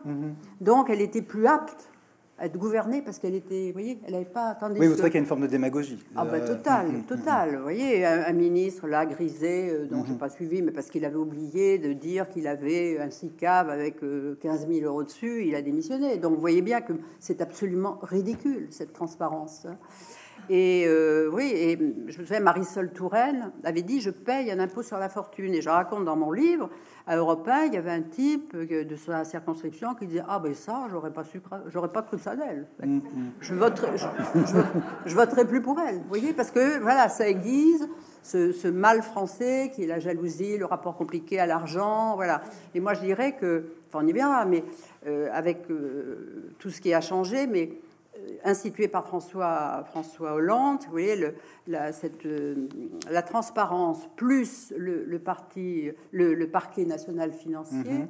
Donc 0.60 0.90
elle 0.90 1.02
était 1.02 1.22
plus 1.22 1.48
apte 1.48 1.90
à 2.38 2.46
être 2.46 2.58
gouvernée, 2.58 3.02
parce 3.02 3.20
qu'elle 3.20 3.36
était, 3.36 3.68
vous 3.68 3.74
voyez, 3.74 4.00
elle 4.06 4.14
n'avait 4.14 4.24
pas... 4.24 4.56
Tandis 4.56 4.80
Oui, 4.80 4.88
vous 4.88 4.94
trouvez 4.94 5.10
qu'il 5.10 5.16
y 5.16 5.20
a 5.20 5.24
une 5.24 5.28
forme 5.28 5.42
de 5.42 5.48
démagogie. 5.48 6.00
ah 6.16 6.24
bah 6.24 6.38
Euh, 6.38 6.48
total, 6.48 6.88
mm, 6.88 6.98
mm, 7.00 7.04
total. 7.04 7.56
Vous 7.58 7.64
voyez, 7.64 8.06
un, 8.06 8.24
un 8.28 8.32
ministre 8.32 8.88
là 8.88 9.06
grisé, 9.06 9.70
euh, 9.70 9.88
dont 9.92 10.06
je 10.06 10.14
n'ai 10.14 10.18
pas 10.18 10.30
suivi, 10.30 10.62
mais 10.62 10.72
parce 10.72 10.90
qu'il 10.90 11.04
avait 11.04 11.18
oublié 11.18 11.80
de 11.80 11.92
dire 11.92 12.30
qu'il 12.30 12.48
avait 12.48 12.98
un 12.98 13.10
SICAV 13.10 13.70
avec 13.70 14.02
euh, 14.04 14.38
15 14.42 14.70
000 14.70 14.86
euros 14.86 15.04
dessus, 15.04 15.46
il 15.48 15.54
a 15.56 15.62
démissionné. 15.62 16.16
Donc 16.18 16.36
vous 16.36 16.40
voyez 16.40 16.62
bien 16.62 16.80
que 16.80 16.94
c'est 17.20 17.42
absolument 17.42 18.00
ridicule 18.04 18.68
cette 18.70 18.94
transparence. 18.94 19.68
Et 20.52 20.86
euh, 20.88 21.30
oui, 21.32 21.52
et 21.54 21.78
je 22.08 22.18
me 22.20 22.26
souviens, 22.26 22.40
Marisol 22.40 22.92
Touraine 22.92 23.52
avait 23.64 23.84
dit 23.84 24.02
je 24.02 24.10
paye 24.10 24.52
un 24.52 24.60
impôt 24.60 24.82
sur 24.82 24.98
la 24.98 25.08
fortune. 25.08 25.54
Et 25.54 25.62
je 25.62 25.70
raconte 25.70 26.06
dans 26.06 26.16
mon 26.16 26.32
livre, 26.32 26.70
à 27.06 27.16
Europe 27.18 27.48
1, 27.48 27.66
il 27.66 27.74
y 27.76 27.78
avait 27.78 27.92
un 27.92 28.02
type 28.02 28.56
de 28.58 28.96
sa 28.96 29.24
circonscription 29.26 29.94
qui 29.94 30.08
disait 30.08 30.24
ah 30.28 30.40
ben 30.40 30.54
ça, 30.56 30.88
j'aurais 30.92 31.12
pas 31.14 31.24
su, 31.24 31.40
j'aurais 31.68 31.90
pas 31.90 32.02
cru 32.02 32.18
ça 32.18 32.36
d'elle. 32.36 32.66
Je 33.42 33.54
voterai, 33.54 33.98
je, 33.98 34.06
je- 34.46 35.10
je 35.10 35.16
voterai 35.16 35.46
plus 35.46 35.62
pour 35.62 35.80
elle. 35.80 35.98
Vous 35.98 36.08
voyez, 36.10 36.34
parce 36.34 36.50
que 36.52 36.80
voilà, 36.80 37.10
ça 37.10 37.30
aiguise 37.30 37.88
ce, 38.24 38.52
ce 38.52 38.68
mal 38.68 39.02
français 39.04 39.72
qui 39.74 39.84
est 39.84 39.88
la 39.88 40.00
jalousie, 40.00 40.58
le 40.58 40.66
rapport 40.66 40.96
compliqué 40.98 41.40
à 41.40 41.46
l'argent, 41.46 42.16
voilà. 42.16 42.42
Et 42.74 42.80
moi, 42.80 42.94
je 42.96 43.02
dirais 43.02 43.36
que, 43.40 43.66
enfin, 43.88 44.04
on 44.04 44.08
y 44.08 44.14
verra, 44.14 44.46
mais 44.46 44.64
euh, 45.08 45.30
avec 45.32 45.70
euh, 45.70 46.52
tout 46.60 46.70
ce 46.70 46.82
qui 46.82 46.94
a 46.94 47.02
changé, 47.02 47.48
mais 47.48 47.72
euh, 48.20 48.34
institué 48.44 48.88
par 48.88 49.06
François, 49.08 49.84
François 49.86 50.34
Hollande, 50.34 50.80
vous 50.86 50.92
voyez, 50.92 51.16
le, 51.16 51.34
la, 51.68 51.92
cette, 51.94 52.26
euh, 52.26 52.68
la 53.10 53.22
transparence 53.22 54.08
plus 54.16 54.74
le, 54.78 55.04
le 55.06 55.20
parti, 55.20 55.90
le, 56.12 56.34
le 56.34 56.48
parquet 56.50 56.86
national 56.86 57.32
financier, 57.32 58.06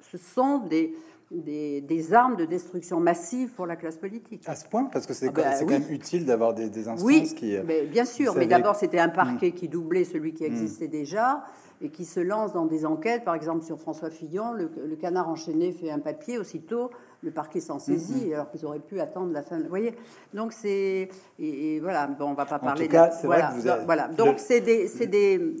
ce 0.00 0.18
sont 0.18 0.58
des, 0.58 0.94
des, 1.30 1.80
des 1.80 2.12
armes 2.12 2.36
de 2.36 2.44
destruction 2.44 3.00
massive 3.00 3.50
pour 3.52 3.66
la 3.66 3.76
classe 3.76 3.96
politique. 3.96 4.42
À 4.46 4.54
ce 4.56 4.66
point, 4.68 4.84
parce 4.84 5.06
que 5.06 5.14
c'est 5.14 5.28
Ah 5.28 5.32
bah 5.32 5.42
quand, 5.44 5.50
oui. 5.60 5.72
quand 5.72 5.80
même 5.80 5.90
utile 5.92 6.26
d'avoir 6.26 6.52
des, 6.54 6.68
des 6.68 6.88
instances 6.88 7.06
Oui, 7.06 7.22
qui. 7.34 7.56
euh, 7.56 7.62
mais 7.64 7.82
bien 7.86 8.04
sûr. 8.04 8.34
Mais 8.36 8.46
Mm. 8.46 8.50
d'abord, 8.50 8.76
c'était 8.76 8.98
un 8.98 9.08
parquet 9.08 9.52
qui 9.52 9.68
doublait 9.68 10.04
celui 10.04 10.34
qui 10.34 10.44
existait 10.44 10.88
déjà 10.88 11.44
et 11.80 11.88
qui 11.90 12.04
se 12.04 12.20
lance 12.20 12.52
dans 12.52 12.66
des 12.66 12.84
enquêtes. 12.84 13.24
Par 13.24 13.34
exemple, 13.34 13.64
sur 13.64 13.78
François 13.80 14.10
Fillon, 14.10 14.52
le, 14.52 14.70
le 14.86 14.96
canard 14.96 15.28
enchaîné 15.28 15.72
fait 15.72 15.90
un 15.90 15.98
papier 16.00 16.38
aussitôt. 16.38 16.90
Le 17.24 17.30
parquet 17.30 17.60
s'en 17.60 17.78
saisit, 17.78 18.30
Mm-hmm. 18.30 18.34
alors 18.34 18.50
qu'ils 18.50 18.66
auraient 18.66 18.80
pu 18.80 18.98
attendre 19.00 19.32
la 19.32 19.42
fin. 19.42 19.58
Vous 19.60 19.68
voyez? 19.68 19.94
Donc 20.34 20.52
c'est 20.52 21.08
et, 21.38 21.74
et 21.76 21.80
voilà. 21.80 22.08
Bon, 22.08 22.30
on 22.30 22.34
va 22.34 22.46
pas 22.46 22.56
En 22.56 22.58
parler. 22.58 22.86
tout 22.86 22.90
cas, 22.92 23.08
de, 23.08 23.12
c'est 23.14 23.26
vrai 23.28 23.38
voilà, 23.38 23.52
que 23.54 23.60
vous 23.60 23.68
avez- 23.68 23.84
voilà. 23.84 24.08
le- 24.08 24.14
Donc 24.16 24.38
c'est 24.40 24.60
des, 24.60 24.88
c'est 24.88 25.06
des, 25.06 25.54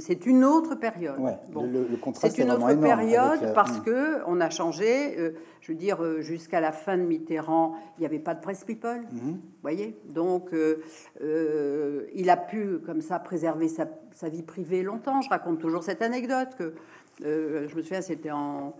c'est 0.00 0.26
une 0.26 0.44
autre 0.44 0.74
période. 0.74 1.18
Ouais, 1.20 1.36
Bon. 1.52 1.62
le, 1.64 1.82
le 1.82 1.98
C'est 2.14 2.38
une 2.38 2.50
autre 2.50 2.66
période 2.66 2.84
avec, 2.84 3.42
euh, 3.44 3.52
parce 3.54 3.78
mm. 3.78 3.82
que 3.84 4.24
on 4.26 4.40
a 4.40 4.50
changé. 4.50 5.16
euh, 5.18 5.30
je 5.60 5.72
veux 5.72 5.78
dire, 5.78 6.02
euh, 6.04 6.20
jusqu'à 6.20 6.60
la 6.60 6.72
fin 6.72 6.98
de 6.98 7.04
Mitterrand, 7.04 7.74
il 7.96 8.00
n'y 8.00 8.06
avait 8.06 8.18
pas 8.18 8.34
de 8.34 8.40
presse 8.40 8.64
people. 8.64 9.00
Mhm. 9.12 9.30
Vous 9.32 9.38
voyez? 9.62 9.96
Donc, 10.10 10.52
euh, 10.52 10.82
euh, 11.22 12.06
il 12.14 12.28
a 12.28 12.36
pu, 12.36 12.80
comme 12.84 13.00
ça, 13.00 13.18
préserver 13.18 13.68
sa, 13.68 13.86
sa 14.14 14.28
vie 14.28 14.42
privée 14.42 14.82
longtemps. 14.82 15.22
Je 15.22 15.30
raconte 15.30 15.60
toujours 15.60 15.82
cette 15.82 16.02
anecdote 16.02 16.48
que 16.58 16.74
je 17.20 17.74
me 17.76 17.80
souviens, 17.82 18.02
c'était 18.02 18.30
en, 18.30 18.74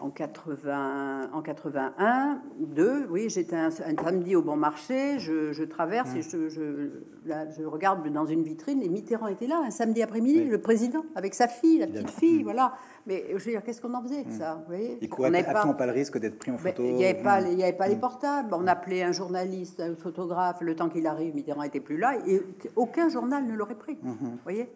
en, 0.00 0.10
80, 0.10 1.30
en 1.32 1.42
81, 1.42 2.42
2, 2.58 3.06
oui, 3.10 3.28
j'étais 3.28 3.56
un, 3.56 3.70
samedi 3.70 4.36
au 4.36 4.42
bon 4.42 4.56
marché, 4.56 5.18
je, 5.18 5.64
traverse 5.64 6.14
et 6.14 6.22
je, 6.22 6.48
je, 6.48 7.64
regarde 7.64 8.06
dans 8.12 8.26
une 8.26 8.42
vitrine 8.42 8.82
et 8.82 8.88
Mitterrand 8.88 9.28
était 9.28 9.46
là, 9.46 9.62
un 9.64 9.70
samedi 9.70 10.02
après-midi, 10.02 10.44
le 10.44 10.60
président, 10.60 11.04
avec 11.14 11.34
sa 11.34 11.48
fille, 11.48 11.78
la 11.78 11.86
petite 11.86 12.10
fille, 12.10 12.42
voilà. 12.42 12.74
Mais 13.06 13.24
je 13.28 13.34
veux 13.34 13.50
dire, 13.50 13.62
qu'est-ce 13.62 13.80
qu'on 13.80 13.94
en 13.94 14.02
faisait 14.02 14.24
de 14.24 14.32
ça 14.32 14.54
vous 14.54 14.74
voyez? 14.74 14.98
Il 15.00 15.08
courait 15.08 15.36
absolument 15.38 15.74
pas, 15.74 15.86
le 15.86 15.92
risque 15.92 16.18
d'être 16.18 16.38
pris 16.38 16.50
en 16.50 16.58
photo. 16.58 16.82
Il 16.82 16.94
n'y 16.94 17.04
avait, 17.04 17.22
pas, 17.22 17.40
il 17.40 17.62
avait 17.62 17.72
pas 17.72 17.88
les 17.88 17.96
portables. 17.96 18.54
On 18.54 18.66
appelait 18.66 19.02
un 19.02 19.12
journaliste, 19.12 19.80
un 19.80 19.94
photographe, 19.94 20.60
le 20.60 20.74
temps 20.74 20.88
qu'il 20.88 21.06
arrive, 21.06 21.34
Mitterrand 21.34 21.62
était 21.62 21.80
plus 21.80 21.98
là, 21.98 22.14
et 22.26 22.42
aucun 22.76 23.08
journal 23.08 23.46
ne 23.46 23.54
l'aurait 23.54 23.74
pris. 23.74 23.98
Vous 24.02 24.38
voyez? 24.42 24.68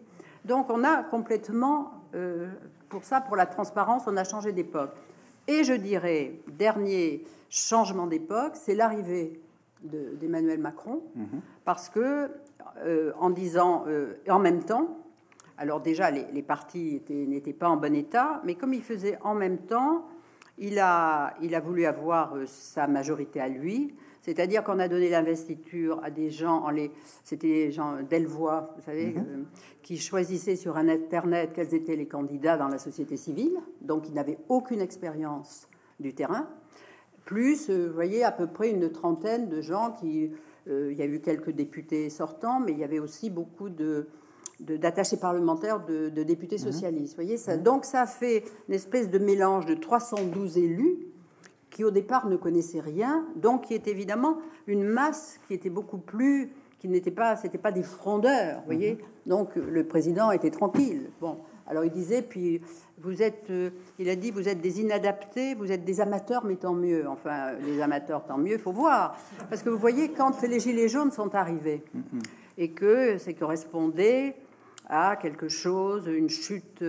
Donc 0.45 0.69
on 0.69 0.83
a 0.83 1.03
complètement, 1.03 1.91
euh, 2.15 2.47
pour 2.89 3.03
ça, 3.03 3.21
pour 3.21 3.35
la 3.35 3.45
transparence, 3.45 4.03
on 4.07 4.17
a 4.17 4.23
changé 4.23 4.51
d'époque. 4.51 4.91
Et 5.47 5.63
je 5.63 5.73
dirais, 5.73 6.33
dernier 6.47 7.23
changement 7.49 8.07
d'époque, 8.07 8.53
c'est 8.55 8.75
l'arrivée 8.75 9.39
d'Emmanuel 9.81 10.59
Macron, 10.59 11.01
mhm. 11.15 11.41
parce 11.65 11.89
que 11.89 12.29
euh, 12.83 13.11
en 13.17 13.29
disant 13.29 13.85
euh, 13.87 14.15
en 14.29 14.39
même 14.39 14.63
temps, 14.63 14.97
alors 15.57 15.81
déjà 15.81 16.11
les, 16.11 16.41
partis 16.41 17.01
n'étaient 17.09 17.53
pas 17.53 17.69
en 17.69 17.77
bon 17.77 17.95
état, 17.95 18.41
mais 18.43 18.55
comme 18.55 18.73
il 18.73 18.83
faisait 18.83 19.17
en 19.21 19.33
même 19.35 19.57
temps, 19.57 20.05
il 20.57 20.79
a, 20.79 21.33
il 21.41 21.55
a 21.55 21.59
voulu 21.59 21.85
avoir 21.85 22.35
euh, 22.35 22.45
sa 22.45 22.87
majorité 22.87 23.39
à 23.39 23.47
lui, 23.47 23.95
c'est-à-dire 24.21 24.63
qu'on 24.63 24.79
a 24.79 24.87
donné 24.87 25.09
l'investiture 25.09 25.99
à 26.03 26.11
des 26.11 26.29
gens, 26.29 26.63
en 26.63 26.69
les, 26.69 26.91
c'était 27.23 27.47
des 27.47 27.71
gens 27.71 28.01
d'Elvois, 28.01 28.73
vous 28.75 28.83
savez, 28.83 29.13
mhm. 29.13 29.45
qui 29.81 29.97
choisissaient 29.97 30.55
sur 30.55 30.77
un 30.77 30.89
internet 30.89 31.51
quels 31.53 31.73
étaient 31.73 31.95
les 31.95 32.07
candidats 32.07 32.57
dans 32.57 32.67
la 32.67 32.77
société 32.79 33.17
civile, 33.17 33.57
donc 33.81 34.07
ils 34.07 34.13
n'avaient 34.13 34.39
aucune 34.49 34.81
expérience 34.81 35.67
du 35.99 36.13
terrain. 36.13 36.47
Plus, 37.25 37.69
euh, 37.69 37.87
vous 37.87 37.93
voyez, 37.93 38.23
à 38.23 38.31
peu 38.31 38.47
près 38.47 38.71
une 38.71 38.89
trentaine 38.91 39.49
de 39.49 39.61
gens 39.61 39.91
qui, 39.99 40.31
euh, 40.67 40.91
il 40.91 40.97
y 40.97 41.01
a 41.01 41.05
eu 41.05 41.21
quelques 41.21 41.51
députés 41.51 42.09
sortants, 42.09 42.59
mais 42.59 42.71
il 42.71 42.79
y 42.79 42.83
avait 42.83 42.99
aussi 42.99 43.29
beaucoup 43.29 43.69
de 43.69 44.07
d'attachés 44.59 45.15
parlementaires, 45.15 45.85
de, 45.85 46.09
députés 46.09 46.57
mhm. 46.57 46.71
socialistes. 46.71 47.15
Voyez, 47.15 47.37
ça, 47.37 47.55
mhm. 47.55 47.63
donc 47.63 47.85
ça 47.85 48.05
fait 48.05 48.43
une 48.67 48.73
espèce 48.73 49.09
de 49.09 49.17
mélange 49.17 49.65
de 49.65 49.73
312 49.73 50.57
élus 50.57 50.97
qui 51.69 51.83
au 51.83 51.91
départ 51.91 52.27
ne 52.27 52.35
connaissaient 52.35 52.79
rien, 52.79 53.25
donc 53.35 53.65
qui 53.65 53.73
est 53.73 53.87
évidemment 53.87 54.37
une 54.67 54.83
masse 54.83 55.39
qui 55.47 55.53
était 55.53 55.69
beaucoup 55.69 55.97
plus, 55.97 56.51
qui 56.79 56.87
n'était 56.87 57.11
pas, 57.11 57.35
c'était 57.35 57.57
pas 57.57 57.71
des 57.71 57.83
frondeurs, 57.83 58.59
vous 58.59 58.65
voyez. 58.65 58.93
Mhm. 58.93 58.99
Donc 59.27 59.55
le 59.55 59.83
président 59.83 60.31
était 60.31 60.49
tranquille. 60.49 61.09
Bon, 61.21 61.37
alors 61.67 61.85
il 61.85 61.91
disait, 61.91 62.21
puis 62.21 62.61
vous 62.97 63.21
êtes, 63.21 63.49
euh, 63.51 63.69
il 63.99 64.09
a 64.09 64.15
dit, 64.15 64.31
vous 64.31 64.49
êtes 64.49 64.61
des 64.61 64.81
inadaptés, 64.81 65.53
vous 65.55 65.71
êtes 65.71 65.85
des 65.85 66.01
amateurs, 66.01 66.43
mais 66.43 66.55
tant 66.55 66.73
mieux. 66.73 67.07
Enfin, 67.07 67.53
les 67.65 67.81
amateurs, 67.81 68.25
tant 68.25 68.37
mieux, 68.37 68.57
faut 68.57 68.71
voir, 68.71 69.17
parce 69.49 69.61
que 69.61 69.69
vous 69.69 69.77
voyez 69.77 70.09
quand 70.09 70.41
les 70.41 70.59
gilets 70.59 70.89
jaunes 70.89 71.11
sont 71.11 71.35
arrivés 71.35 71.83
mhm. 71.93 72.21
et 72.57 72.71
que 72.71 73.17
ça 73.17 73.33
correspondait 73.33 74.35
à 74.87 75.15
quelque 75.17 75.47
chose, 75.47 76.07
une 76.07 76.29
chute 76.29 76.83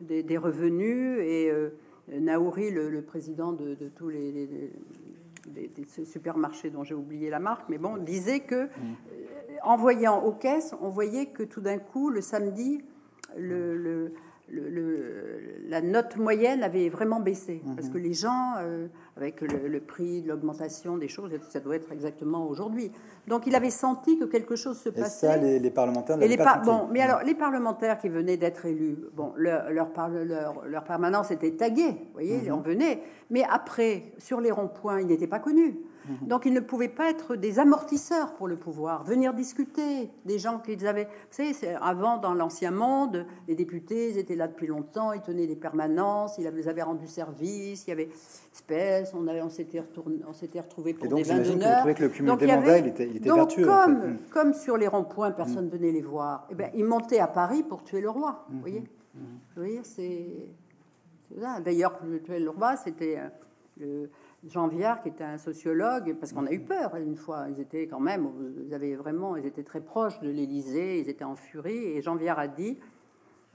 des, 0.00 0.38
revenus 0.38 1.18
et 1.20 1.50
euh, 1.50 1.70
Naouri, 2.12 2.70
le, 2.70 3.02
président 3.02 3.52
de, 3.52 3.76
tous 3.96 4.08
les, 4.08 4.48
supermarchés 6.04 6.70
dont 6.70 6.84
j'ai 6.84 6.94
oublié 6.94 7.30
la 7.30 7.40
marque, 7.40 7.68
mais 7.68 7.78
bon, 7.78 7.96
disait 7.96 8.40
que, 8.40 8.64
mm. 8.64 8.68
en 9.64 9.76
voyant 9.76 10.24
aux 10.24 10.32
caisses, 10.32 10.74
on 10.80 10.88
voyait 10.88 11.26
que 11.26 11.42
tout 11.42 11.60
d'un 11.60 11.78
coup, 11.78 12.10
le 12.10 12.20
samedi, 12.20 12.82
le 13.36 14.12
la 15.68 15.80
note 15.80 16.16
moyenne 16.16 16.62
avait 16.62 16.88
vraiment 16.88 17.20
baissé. 17.20 17.62
Mhm. 17.64 17.76
Parce 17.76 17.88
que 17.88 17.98
les 17.98 18.12
gens, 18.12 18.54
euh, 18.58 18.88
avec 19.16 19.40
le, 19.40 19.80
prix, 19.80 20.22
l'augmentation 20.22 20.98
des 20.98 21.08
choses, 21.08 21.32
ça 21.48 21.60
doit 21.60 21.76
être 21.76 21.92
exactement 21.92 22.46
aujourd'hui. 22.46 22.90
Donc 23.28 23.46
il 23.46 23.54
avait 23.54 23.70
senti 23.70 24.18
que 24.18 24.24
quelque 24.24 24.56
chose 24.56 24.78
se 24.78 24.88
passait. 24.88 25.26
Et 25.26 25.30
ça, 25.30 25.36
les, 25.36 25.70
parlementaires 25.70 26.16
les 26.16 26.36
pas 26.36 26.58
Bon, 26.58 26.88
mais 26.90 27.00
alors, 27.00 27.22
les 27.22 27.34
parlementaires 27.34 27.98
qui 27.98 28.08
venaient 28.08 28.36
d'être 28.36 28.66
élus, 28.66 28.96
bon, 29.14 29.32
leur, 29.36 29.70
leur, 29.70 29.90
leur, 30.66 30.84
permanence 30.84 31.30
était 31.30 31.52
taguée, 31.52 31.90
vous 31.90 32.12
voyez, 32.12 32.42
mhm. 32.42 32.52
on 32.52 32.60
venait. 32.60 33.02
Mais 33.30 33.44
après, 33.48 34.12
sur 34.18 34.40
les 34.40 34.50
ronds-points, 34.50 35.00
ils 35.00 35.06
n'étaient 35.06 35.26
pas 35.26 35.38
connus. 35.38 35.78
Donc 36.22 36.46
ils 36.46 36.52
ne 36.52 36.60
pouvaient 36.60 36.88
pas 36.88 37.10
être 37.10 37.36
des 37.36 37.58
amortisseurs 37.58 38.34
pour 38.34 38.48
le 38.48 38.56
pouvoir, 38.56 39.04
venir 39.04 39.34
discuter 39.34 40.10
des 40.24 40.38
gens 40.38 40.58
qu'ils 40.58 40.86
avaient. 40.86 41.04
Vous 41.04 41.52
savez, 41.52 41.76
avant, 41.80 42.18
dans 42.18 42.34
l'ancien 42.34 42.70
monde, 42.70 43.26
les 43.48 43.54
députés 43.54 44.10
ils 44.10 44.18
étaient 44.18 44.36
là 44.36 44.48
depuis 44.48 44.66
longtemps, 44.66 45.12
ils 45.12 45.20
tenaient 45.20 45.46
des 45.46 45.56
permanences, 45.56 46.38
ils 46.38 46.48
les 46.48 46.68
avaient 46.68 46.82
rendu 46.82 47.06
service, 47.06 47.86
il 47.86 47.90
y 47.90 47.92
avait 47.92 48.08
espèce, 48.52 49.14
on, 49.14 49.26
on 49.26 49.48
s'était 49.48 49.80
retrouvés 50.60 50.94
pour 50.94 51.08
des 51.08 51.22
vins 51.22 51.38
d'honneur. 51.38 51.94
que 51.94 52.02
le 52.02 52.08
cumul 52.08 52.36
des 52.36 52.46
mandats, 52.46 52.78
il 52.78 52.86
était, 52.88 53.08
il 53.08 53.16
était 53.16 53.28
donc, 53.28 53.54
Comme, 53.54 53.94
mm. 53.94 54.18
comme 54.30 54.54
sur 54.54 54.76
les 54.76 54.88
ronds-points, 54.88 55.30
personne 55.32 55.66
ne 55.66 55.70
venait 55.70 55.92
les 55.92 56.02
voir, 56.02 56.46
et 56.48 56.52
eh 56.52 56.54
ben, 56.54 56.70
ils 56.74 56.84
montaient 56.84 57.20
à 57.20 57.28
Paris 57.28 57.62
pour 57.62 57.84
tuer 57.84 58.00
le 58.00 58.10
roi. 58.10 58.46
Vous 58.50 58.60
voyez, 58.60 58.84
vous 59.14 59.22
voyez 59.56 59.80
c'est. 59.84 60.26
D'ailleurs, 61.64 61.98
tuer 62.24 62.40
le 62.40 62.50
roi, 62.50 62.76
c'était. 62.76 63.18
Euh, 63.18 63.28
le, 63.78 64.10
Jean 64.48 64.68
Viard, 64.68 65.02
qui 65.02 65.08
était 65.08 65.24
un 65.24 65.38
sociologue, 65.38 66.16
parce 66.18 66.32
qu'on 66.32 66.46
a 66.46 66.52
eu 66.52 66.60
peur 66.60 66.96
une 66.96 67.16
fois. 67.16 67.46
Ils 67.50 67.60
étaient 67.60 67.86
quand 67.86 68.00
même, 68.00 68.28
vraiment, 68.96 69.36
ils 69.36 69.46
étaient 69.46 69.62
très 69.62 69.80
proches 69.80 70.18
de 70.20 70.30
l'Élysée, 70.30 71.00
ils 71.00 71.08
étaient 71.08 71.24
en 71.24 71.36
furie. 71.36 71.76
Et 71.76 72.00
Jean 72.02 72.16
Viard 72.16 72.38
a 72.38 72.48
dit 72.48 72.78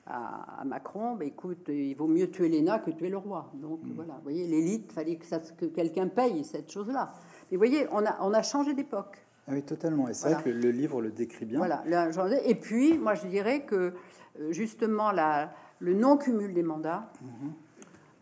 à, 0.06 0.63
Macron 0.65 1.15
bah, 1.15 1.25
écoute, 1.25 1.70
il 1.70 1.96
vaut 1.96 2.08
mieux 2.08 2.30
tuer 2.30 2.50
l'ENA 2.50 2.80
que 2.80 2.92
tuer 2.92 3.10
le 3.10 3.18
roi. 3.18 3.51
Donc 3.56 3.84
mm. 3.84 3.94
voilà, 3.96 4.13
vous 4.15 4.24
voyez, 4.24 4.46
l'élite, 4.46 4.92
fallait 4.92 5.15
que, 5.15 5.25
ça, 5.25 5.39
que 5.39 5.65
quelqu'un 5.65 6.08
paye 6.08 6.44
cette 6.44 6.72
chose-là. 6.72 7.13
Et 7.51 7.56
vous 7.56 7.60
voyez, 7.60 7.88
on 7.92 8.06
a, 8.06 8.18
on 8.22 8.34
a 8.34 8.44
changé 8.44 8.74
d'époque. 8.74 9.25
Ah 9.48 9.51
oui, 9.54 9.63
totalement. 9.63 10.08
Et 10.08 10.13
c'est 10.13 10.32
vrai 10.32 10.44
que 10.44 10.50
le, 10.50 10.72
livre 10.72 11.01
le 11.01 11.12
décrit 11.12 11.46
bien. 11.46 11.58
Voilà. 11.58 11.84
Et 12.46 12.56
puis, 12.56 12.98
moi, 12.98 13.13
je 13.13 13.27
dirais 13.27 13.63
que 13.65 13.94
euh, 14.39 14.51
justement, 14.51 15.12
la, 15.12 15.54
le 15.80 15.94
non-cumul 15.94 16.54
des 16.54 16.63
mandats. 16.63 17.12
Mm-hmm. 17.24 17.64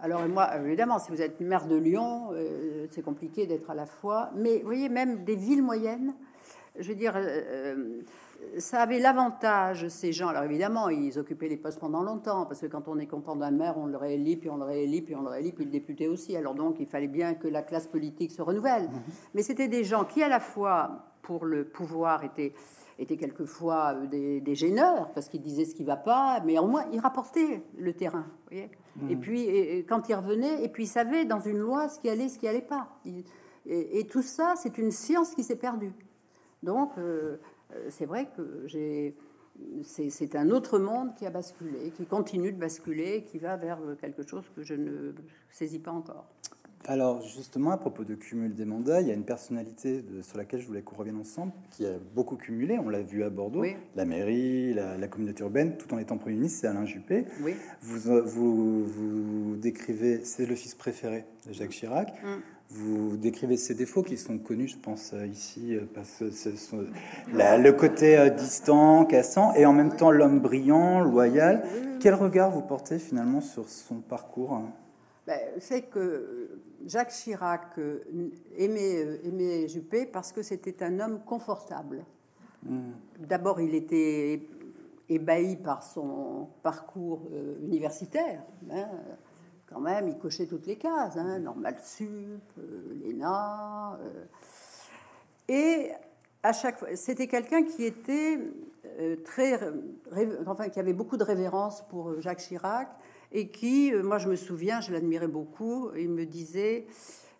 Alors 0.03 0.27
moi, 0.27 0.57
évidemment, 0.57 0.99
si 0.99 1.11
vous 1.11 1.21
êtes 1.21 1.39
maire 1.39 1.65
de 1.65 1.77
Lyon, 1.77 2.31
euh, 2.33 2.87
c'est 2.89 3.01
compliqué 3.01 3.47
d'être 3.47 3.69
à 3.69 3.73
la 3.73 3.85
fois. 3.85 4.31
Mais 4.35 4.57
vous 4.57 4.65
voyez, 4.65 4.89
même 4.89 5.23
des 5.23 5.37
villes 5.37 5.63
moyennes, 5.63 6.13
je 6.77 6.89
veux 6.89 6.95
dire, 6.95 7.15
euh, 7.15 7.21
euh, 7.21 8.01
ça 8.57 8.81
avait 8.81 8.99
l'avantage, 8.99 9.87
ces 9.87 10.11
gens. 10.11 10.27
Alors 10.27 10.43
évidemment, 10.43 10.89
ils 10.89 11.17
occupaient 11.17 11.47
les 11.47 11.55
postes 11.55 11.79
pendant 11.79 12.03
longtemps, 12.03 12.45
parce 12.45 12.59
que 12.59 12.65
quand 12.65 12.89
on 12.89 12.99
est 12.99 13.07
content 13.07 13.37
d'un 13.37 13.51
maire, 13.51 13.77
on 13.77 13.85
le 13.85 13.95
réélit, 13.95 14.35
puis 14.35 14.49
on 14.49 14.57
le 14.57 14.65
réélit, 14.65 15.03
puis 15.03 15.15
on 15.15 15.21
le 15.21 15.29
réélit, 15.29 15.53
puis 15.53 15.63
le 15.63 15.71
député 15.71 16.09
aussi. 16.09 16.35
Alors 16.35 16.53
donc, 16.53 16.81
il 16.81 16.85
fallait 16.85 17.07
bien 17.07 17.35
que 17.35 17.47
la 17.47 17.61
classe 17.61 17.87
politique 17.87 18.31
se 18.31 18.41
renouvelle. 18.41 18.89
Mmh. 18.89 19.01
Mais 19.35 19.41
c'était 19.41 19.69
des 19.69 19.85
gens 19.85 20.03
qui, 20.03 20.21
à 20.21 20.27
la 20.27 20.41
fois, 20.41 21.05
pour 21.21 21.45
le 21.45 21.63
pouvoir, 21.63 22.25
étaient 22.25 22.51
étaient 22.99 23.17
quelquefois 23.17 23.95
des, 23.95 24.41
des 24.41 24.55
gêneurs 24.55 25.11
parce 25.13 25.29
qu'ils 25.29 25.41
disaient 25.41 25.65
ce 25.65 25.75
qui 25.75 25.83
va 25.83 25.97
pas, 25.97 26.41
mais 26.45 26.57
au 26.59 26.67
moins 26.67 26.85
ils 26.91 26.99
rapportaient 26.99 27.63
le 27.77 27.93
terrain. 27.93 28.25
Vous 28.27 28.55
voyez 28.57 28.69
Mm. 28.95 29.09
Et 29.09 29.15
puis, 29.15 29.85
quand 29.87 30.09
il 30.09 30.15
revenait, 30.15 30.63
et 30.63 30.69
puis 30.69 30.83
il 30.83 30.87
savait 30.87 31.25
dans 31.25 31.39
une 31.39 31.57
loi 31.57 31.89
ce 31.89 31.99
qui 31.99 32.09
allait, 32.09 32.29
ce 32.29 32.37
qui 32.37 32.47
allait 32.47 32.61
pas. 32.61 32.89
et, 33.65 34.07
tout 34.07 34.21
ça, 34.21 34.53
c'est 34.57 34.77
une 34.77 34.91
science 34.91 35.33
qui 35.35 35.43
s'est 35.43 35.55
perdue. 35.55 35.93
Donc, 36.61 36.91
euh, 36.97 37.37
euh, 37.73 37.87
c'est 37.89 38.05
vrai 38.05 38.29
que 38.35 38.63
j'ai. 38.67 39.15
C'est 39.83 40.35
un 40.35 40.49
autre 40.49 40.79
monde 40.79 41.13
qui 41.13 41.27
a 41.27 41.29
basculé, 41.29 41.91
qui 41.91 42.07
continue 42.07 42.51
de 42.51 42.57
basculer, 42.57 43.23
qui 43.23 43.37
va 43.37 43.55
vers 43.55 43.77
quelque 44.01 44.27
chose 44.27 44.49
que 44.55 44.63
je 44.63 44.73
ne 44.73 45.13
saisis 45.51 45.77
pas 45.77 45.91
encore. 45.91 46.25
Alors 46.85 47.21
justement, 47.21 47.71
à 47.71 47.77
propos 47.77 48.03
de 48.03 48.15
cumul 48.15 48.53
des 48.53 48.65
mandats, 48.65 49.01
il 49.01 49.07
y 49.07 49.11
a 49.11 49.13
une 49.13 49.23
personnalité 49.23 50.03
sur 50.21 50.37
laquelle 50.37 50.59
je 50.59 50.67
voulais 50.67 50.81
qu'on 50.81 50.95
revienne 50.95 51.17
ensemble, 51.17 51.53
qui 51.71 51.85
a 51.85 51.93
beaucoup 52.13 52.35
cumulé, 52.35 52.77
on 52.77 52.89
l'a 52.89 53.01
vu 53.01 53.23
à 53.23 53.29
Bordeaux, 53.29 53.63
la 53.95 54.05
mairie, 54.05 54.73
la, 54.73 55.07
communauté 55.07 55.43
urbaine, 55.43 55.77
tout 55.77 55.93
en 55.93 55.97
étant 55.97 56.17
Premier 56.17 56.35
ministre, 56.35 56.61
c'est 56.61 56.67
Alain 56.67 56.85
Juppé. 56.85 57.25
Oui. 57.41 57.55
Vous, 57.81 58.21
vous, 58.25 58.85
vous 58.85 59.55
décrivez, 59.55 60.25
c'est 60.25 60.45
le 60.45 60.55
fils 60.55 60.75
préféré 60.75 61.25
de 61.47 61.53
Jacques 61.53 61.71
Chirac. 61.71 62.13
Mm. 62.23 62.41
Vous 62.69 63.17
décrivez 63.17 63.55
ses 63.57 63.75
défauts 63.75 64.01
qui 64.01 64.17
sont 64.17 64.39
connus, 64.39 64.69
je 64.69 64.77
pense, 64.77 65.11
euh, 65.13 65.27
ici, 65.27 65.75
euh, 65.75 65.81
parce 65.93 66.09
que 66.19 66.31
ce 66.31 66.55
sont, 66.55 66.85
le 67.31 67.71
côté 67.71 68.17
euh, 68.17 68.29
distant, 68.29 69.05
cassant, 69.05 69.53
et 69.53 69.65
en 69.67 69.73
même 69.73 69.95
temps 69.95 70.09
l'homme 70.09 70.39
brillant, 70.39 71.01
loyal. 71.01 71.63
Quel 71.99 72.15
regard 72.15 72.49
vous 72.49 72.61
portez 72.61 72.97
finalement 72.97 73.41
sur 73.41 73.69
son 73.69 73.95
parcours 73.95 74.53
hein? 74.53 74.71
C'est 75.59 75.83
que 75.83 76.49
Jacques 76.85 77.11
Chirac 77.11 77.77
euh, 77.77 78.03
aimait, 78.57 79.05
euh, 79.05 79.17
aimait, 79.23 79.67
Juppé 79.67 80.05
parce 80.05 80.31
que 80.33 80.41
c'était 80.41 80.83
un 80.83 80.99
homme 80.99 81.21
confortable. 81.23 82.03
Hmm. 82.63 82.91
D'abord, 83.19 83.61
il 83.61 83.73
était 83.73 84.47
ébahi 85.07 85.55
par 85.57 85.83
son 85.83 86.49
parcours 86.61 87.21
euh, 87.31 87.55
universitaire. 87.61 88.43
Hein. 88.69 88.87
Quand 89.67 89.79
même, 89.79 90.09
il 90.09 90.17
cochait 90.17 90.45
toutes 90.45 90.67
les 90.67 90.75
cases, 90.75 91.15
hein. 91.15 91.39
normal 91.39 91.77
sup, 91.81 92.51
l'ENA. 93.01 93.97
et 95.47 95.91
à 96.43 96.51
chaque 96.51 96.77
fois, 96.77 96.95
c'était 96.95 97.27
quelqu'un 97.27 97.63
qui 97.63 97.85
était 97.85 98.39
très, 99.23 99.59
enfin, 100.45 100.69
qui 100.69 100.79
avait 100.79 100.93
beaucoup 100.93 101.17
de 101.17 101.23
révérence 101.23 101.81
pour 101.87 102.21
Jacques 102.21 102.39
Chirac 102.39 102.89
et 103.33 103.47
qui, 103.47 103.93
euh, 103.93 104.03
moi 104.03 104.19
je 104.19 104.29
me 104.29 104.35
souviens, 104.35 104.79
je 104.79 104.91
l'admirais 104.91 105.27
beaucoup, 105.27 105.89
il 105.97 106.09
me 106.09 106.25
disait, 106.25 106.85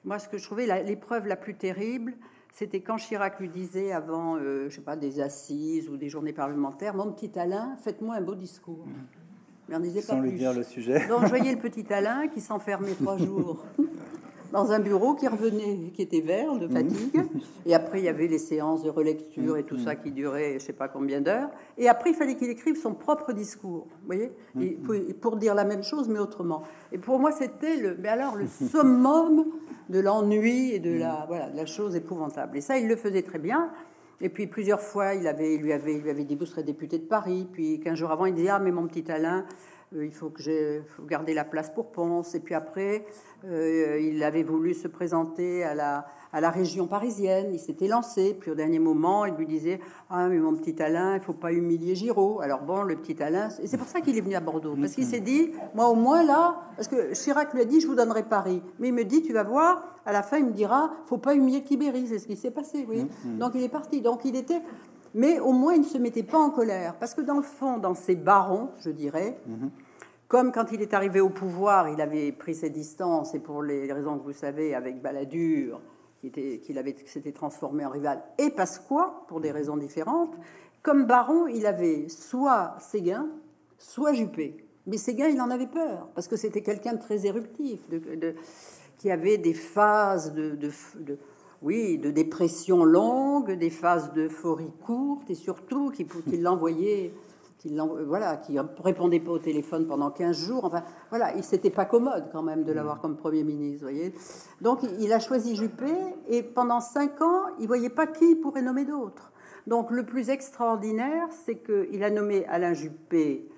moi 0.04 0.20
ce 0.20 0.28
que 0.28 0.38
je 0.38 0.44
trouvais 0.44 0.84
l'épreuve 0.84 1.28
la, 1.28 1.36
plus 1.36 1.56
terrible, 1.56 2.16
c'était 2.52 2.82
quand 2.82 2.98
Chirac 2.98 3.40
lui 3.40 3.50
disait 3.50 3.92
avant, 3.94 4.36
euh, 4.36 4.70
je 4.70 4.76
sais 4.76 4.82
pas, 4.82 4.96
des 4.96 5.22
assises 5.22 5.90
ou 5.90 5.98
des 5.98 6.10
journées 6.10 6.34
parlementaires, 6.34 6.96
mon 6.96 7.12
petit 7.12 7.38
Alain, 7.40 7.78
faites-moi 7.84 8.16
un 8.16 8.22
beau 8.22 8.36
discours. 8.36 8.86
Mais 9.70 9.76
on 9.78 9.80
disait 9.80 10.02
Sans 10.02 10.20
lui 10.20 10.34
dire 10.34 10.54
le 10.54 10.64
sujet. 10.64 11.08
Donc 11.08 11.22
je 11.24 11.30
voyais 11.30 11.54
le 11.54 11.60
petit 11.70 11.92
Alain 11.94 12.28
qui 12.28 12.42
s'enfermait 12.42 12.96
trois 12.96 13.18
jours 13.18 13.64
dans 14.53 14.72
un 14.72 14.77
bureau 14.77 15.15
qui 15.15 15.27
revenait, 15.27 15.89
qui 15.95 16.03
était 16.03 16.22
vert 16.22 16.60
de 16.60 16.67
fatigue. 16.67 17.24
Et 17.65 17.74
après, 17.74 18.00
il 18.00 18.05
y 18.05 18.07
avait 18.07 18.27
les 18.27 18.38
séances 18.38 18.83
de 18.83 18.89
relecture 18.91 19.57
et 19.57 19.63
tout 19.63 19.79
ça 19.79 19.95
qui 19.95 20.12
duraient 20.12 20.53
je 20.53 20.60
sais 20.60 20.74
pas 20.74 20.88
combien 20.88 21.22
d'heures. 21.22 21.50
Et 21.75 21.89
après, 21.89 22.12
il 22.12 22.15
fallait 22.15 22.36
qu'il 22.36 22.51
écrive 22.51 22.79
son 22.79 22.93
propre 22.93 23.33
discours, 23.33 23.88
vous 23.89 24.05
voyez, 24.05 24.31
et 24.62 24.77
pour, 25.15 25.38
dire 25.38 25.55
la 25.55 25.63
même 25.63 25.81
chose, 25.81 26.07
mais 26.07 26.19
autrement. 26.19 26.62
Et 26.91 27.00
pour 27.00 27.19
moi, 27.19 27.31
c'était 27.31 27.77
le, 27.77 27.98
mais 28.00 28.10
alors 28.10 28.36
le 28.36 28.45
summum 28.69 29.45
de 29.89 30.00
l'ennui 30.00 30.72
et 30.74 30.79
de 30.79 31.00
la, 31.00 31.25
voilà, 31.27 31.50
de 31.50 31.57
la 31.57 31.65
chose 31.65 31.95
épouvantable. 31.95 32.55
Et 32.55 32.62
ça, 32.62 32.77
il 32.77 32.88
le 32.88 32.95
faisait 32.95 33.24
très 33.24 33.39
bien. 33.39 33.72
Et 34.22 34.29
puis 34.29 34.45
plusieurs 34.45 34.81
fois, 34.81 35.15
il, 35.15 35.27
avait, 35.27 35.55
il 35.55 35.62
lui 35.62 35.74
avait, 35.74 35.95
il 35.95 36.01
lui 36.01 36.12
avait 36.12 36.24
dit 36.25 36.36
vous 36.36 36.45
serez 36.45 36.63
député 36.63 37.00
de 37.00 37.05
Paris. 37.05 37.48
Puis 37.51 37.79
quinze 37.79 37.98
jours 37.98 38.12
avant, 38.12 38.27
il 38.27 38.36
disait 38.36 38.50
ah 38.50 38.60
mais 38.60 38.72
mon 38.72 38.86
petit 38.86 39.12
Alain, 39.12 39.45
il 40.02 40.12
faut 40.12 40.30
que 40.30 40.42
j'ai 40.42 40.82
garder 41.08 41.34
la 41.34 41.44
place 41.44 41.70
pour 41.70 41.92
Ponce. 41.92 42.36
Et 42.36 42.40
puis 42.40 42.56
après, 42.56 43.06
euh, 43.46 44.00
il 44.00 44.24
avait 44.24 44.44
voulu 44.44 44.74
se 44.74 44.88
présenter 44.88 45.64
à 45.64 45.76
la, 45.76 46.06
à 46.32 46.42
la 46.42 46.50
région 46.50 46.88
parisienne. 46.88 47.50
Il 47.54 47.60
s'était 47.60 47.88
lancé. 47.88 48.36
Puis 48.40 48.52
au 48.52 48.56
dernier 48.56 48.80
moment, 48.80 49.26
il 49.26 49.34
lui 49.36 49.46
disait 49.46 49.80
Ah, 50.10 50.28
mais 50.28 50.38
mon 50.38 50.56
petit 50.56 50.82
Alain, 50.82 51.16
il 51.16 51.22
faut 51.22 51.34
pas 51.34 51.52
humilier 51.52 51.96
Giraud. 51.96 52.42
Alors 52.42 52.62
bon, 52.62 52.84
le 52.84 52.96
petit 52.96 53.22
Alain. 53.22 53.50
Et 53.62 53.68
c'est 53.68 53.78
pour 53.78 53.88
ça 53.88 54.02
qu'il 54.02 54.18
est 54.18 54.22
venu 54.22 54.36
à 54.36 54.42
Bordeaux. 54.42 54.76
Parce 54.80 54.94
qu'il 54.94 55.06
s'est 55.06 55.20
dit 55.20 55.52
Moi, 55.76 55.88
au 55.88 55.96
moins 55.96 56.24
là, 56.24 56.62
parce 56.76 56.88
que 56.88 57.14
Chirac 57.14 57.54
lui 57.54 57.62
a 57.62 57.66
dit 57.66 57.82
Je 57.82 57.88
vous 57.88 57.96
donnerai 57.96 58.24
Paris. 58.24 58.62
Mais 58.80 58.90
il 58.90 58.94
me 58.94 59.04
dit 59.04 59.22
Tu 59.22 59.34
vas 59.34 59.44
voir, 59.44 59.96
à 60.06 60.12
la 60.12 60.24
fin, 60.24 60.38
il 60.38 60.46
me 60.46 60.52
dira 60.52 60.92
faut 61.06 61.18
pas 61.18 61.36
humilier 61.36 61.62
Tibéri. 61.62 62.08
C'est 62.08 62.20
ce 62.20 62.28
qui 62.28 62.36
s'est 62.36 62.52
passé. 62.52 62.86
Oui. 62.88 63.04
Mm-hmm. 63.04 63.38
Donc 63.38 63.52
il 63.56 63.64
est 63.64 63.70
parti. 63.70 64.02
Donc 64.02 64.26
il 64.26 64.36
était 64.36 64.62
mais 65.14 65.40
au 65.40 65.52
moins 65.52 65.74
il 65.74 65.82
ne 65.82 65.86
se 65.86 65.98
mettait 65.98 66.24
pas 66.24 66.40
en 66.40 66.50
colère. 66.50 66.96
Parce 67.00 67.14
que 67.14 67.22
dans 67.22 67.38
le 67.38 67.44
fond, 67.44 67.78
dans 67.78 67.94
ses 67.94 68.16
barons, 68.16 68.70
je 68.80 68.90
dirais, 68.90 69.38
mhm. 69.48 69.70
Comme 70.34 70.52
quand 70.52 70.72
il 70.72 70.82
est 70.82 70.96
arrivé 70.96 71.22
au 71.22 71.30
pouvoir, 71.30 71.90
il 71.90 72.02
avait 72.02 72.32
pris 72.32 72.56
ses 72.56 72.72
distances, 72.72 73.36
et 73.36 73.40
pour 73.40 73.62
les 73.62 73.94
raisons 73.94 74.18
que 74.18 74.24
vous 74.24 74.34
savez, 74.34 74.74
avec 74.74 75.00
Balladur, 75.00 75.80
qu'il 76.24 76.78
avait 76.80 76.96
s'était 77.06 77.32
transformé 77.32 77.86
en 77.86 77.92
rival, 77.92 78.24
et 78.40 78.50
Pasqua, 78.50 79.25
pour 79.28 79.42
des 79.42 79.52
raisons 79.52 79.78
différentes, 79.78 80.34
comme 80.82 81.06
baron, 81.06 81.46
il 81.46 81.68
avait 81.68 82.10
soit 82.10 82.75
Séguin, 82.80 83.28
soit 83.78 84.13
Juppé. 84.13 84.66
Mais 84.88 84.98
Séguin, 84.98 85.28
il 85.28 85.40
en 85.40 85.52
avait 85.52 85.68
peur, 85.68 86.10
parce 86.16 86.28
que 86.28 86.36
c'était 86.36 86.63
quelqu'un 86.63 86.94
de 86.94 87.00
très 87.00 87.28
éruptif, 87.28 87.88
de, 87.92 88.34
qui 88.98 89.12
avait 89.12 89.38
des 89.38 89.54
phases 89.54 90.34
de 90.34 90.58
oui, 91.62 92.00
de 92.00 92.10
dépression 92.10 92.84
longue, 92.86 93.52
des 93.52 93.70
phases 93.70 94.12
d'euphorie 94.13 94.74
courtes 94.84 95.30
et 95.30 95.36
surtout 95.36 95.92
qui, 95.92 96.06
qui 96.06 96.38
l'envoyait, 96.38 97.13
qui 97.63 97.74
voilà, 98.08 98.36
qui 98.36 98.58
répondait 98.84 99.22
pas 99.22 99.32
au 99.32 99.39
téléphone 99.39 99.88
pendant 99.88 100.12
15 100.12 100.48
jours. 100.48 100.65
Enfin, 100.65 100.84
voilà, 101.10 101.34
il 101.38 101.43
s'était 101.43 101.70
pas 101.70 101.86
commode 101.86 102.25
quand 102.34 102.43
même 102.43 102.65
de 102.65 102.74
l'avoir 102.74 103.00
comme 103.00 103.15
premier 103.15 103.43
ministre, 103.43 103.84
voyez. 103.84 104.13
Donc, 104.60 104.82
il 105.00 105.13
a 105.13 105.20
choisi 105.20 105.55
Juppé 105.55 105.93
et 106.27 106.43
pendant 106.43 106.82
5 106.82 107.22
ans, 107.22 107.46
il 107.60 107.67
voyait 107.67 107.89
pas 107.89 108.05
qui 108.05 108.36
pourrait 108.36 108.62
nommer 108.62 108.84
d'autres. 108.84 109.32
Donc, 109.65 109.91
le 109.91 110.05
plus 110.05 110.29
extraordinaire, 110.29 111.29
c'est 111.46 111.63
qu'il 111.63 112.03
a 112.03 112.10
nommé 112.10 112.46
Alain 112.48 112.74
Juppé, 112.74 113.50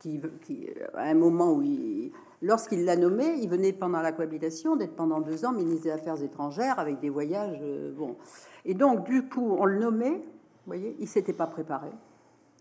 qui, 0.00 0.20
qui, 0.44 0.68
à 0.94 1.04
un 1.04 1.14
moment 1.14 1.52
où 1.52 1.62
il 1.62 2.10
Lorsqu'il 2.44 2.84
l'a 2.84 2.96
nommé, 2.96 3.36
il 3.40 3.48
venait 3.48 3.72
pendant 3.72 4.00
la 4.00 4.10
cohabitation 4.10 4.74
d'être 4.74 4.96
pendant 4.96 5.20
deux 5.20 5.44
ans 5.44 5.52
ministre 5.52 5.84
des 5.84 5.90
Affaires 5.92 6.20
étrangères 6.20 6.80
avec 6.80 6.98
des 6.98 7.08
voyages. 7.08 7.60
Euh, 7.62 7.92
bon. 7.92 8.16
Et 8.64 8.74
donc, 8.74 9.04
du 9.04 9.28
coup, 9.28 9.54
on 9.56 9.64
le 9.64 9.78
nommait, 9.78 10.10
vous 10.10 10.66
voyez, 10.66 10.96
il 10.98 11.06
s'était 11.06 11.32
pas 11.32 11.46
préparé, 11.46 11.90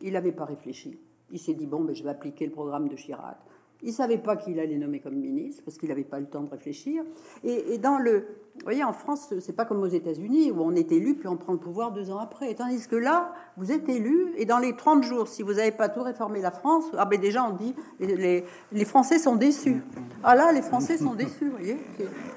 il 0.02 0.14
n'avait 0.14 0.32
pas 0.32 0.46
réfléchi. 0.46 1.00
Il 1.32 1.40
s'est 1.40 1.54
dit, 1.54 1.66
bon, 1.66 1.82
ben, 1.82 1.96
je 1.96 2.04
vais 2.04 2.10
appliquer 2.10 2.46
le 2.46 2.52
programme 2.52 2.88
de 2.88 2.96
Chirac. 2.96 3.38
Il 3.84 3.94
savait 3.94 4.20
pas 4.20 4.36
qu'il 4.36 4.60
allait 4.60 4.78
nommer 4.78 5.00
comme 5.00 5.16
ministre 5.16 5.64
parce 5.66 5.78
qu'il 5.78 5.90
n'avait 5.90 6.04
pas 6.04 6.20
le 6.20 6.28
temps 6.28 6.42
de 6.42 6.50
réfléchir. 6.50 7.04
Et, 7.44 7.80
dans 7.80 7.98
le, 7.98 8.20
vous 8.56 8.64
voyez, 8.64 8.84
en 8.84 8.94
France, 8.94 9.34
c'est 9.40 9.56
pas 9.56 9.66
comme 9.66 9.82
aux 9.82 9.88
États-Unis 9.88 10.52
où 10.52 10.62
on 10.62 10.76
est 10.76 10.92
élu 10.92 11.16
puis 11.16 11.28
on 11.28 11.36
prend 11.36 11.54
le 11.54 11.60
pouvoir 11.60 11.92
deux 11.92 12.12
ans 12.12 12.20
après. 12.20 12.54
Tandis 12.54 12.88
que 12.88 12.96
là, 12.96 13.34
vous 13.58 13.72
êtes 13.72 13.90
élu 13.90 14.34
et 14.38 14.46
dans 14.46 14.60
les 14.60 14.76
30 14.76 15.04
jours, 15.04 15.28
si 15.28 15.42
vous 15.42 15.54
n'avez 15.54 15.72
pas 15.72 15.90
tout 15.90 16.04
réformé 16.04 16.42
la 16.42 16.52
France, 16.52 16.86
ah 16.96 17.06
ben 17.06 17.20
déjà 17.20 17.44
on 17.44 17.56
dit 17.56 17.74
les, 18.00 18.46
les, 18.72 18.86
Français 18.86 19.18
sont 19.18 19.36
déçus. 19.36 19.82
Ah 20.24 20.36
là, 20.36 20.52
les 20.52 20.62
Français 20.62 21.00
sont 21.00 21.16
déçus, 21.16 21.50
voyez. 21.50 21.78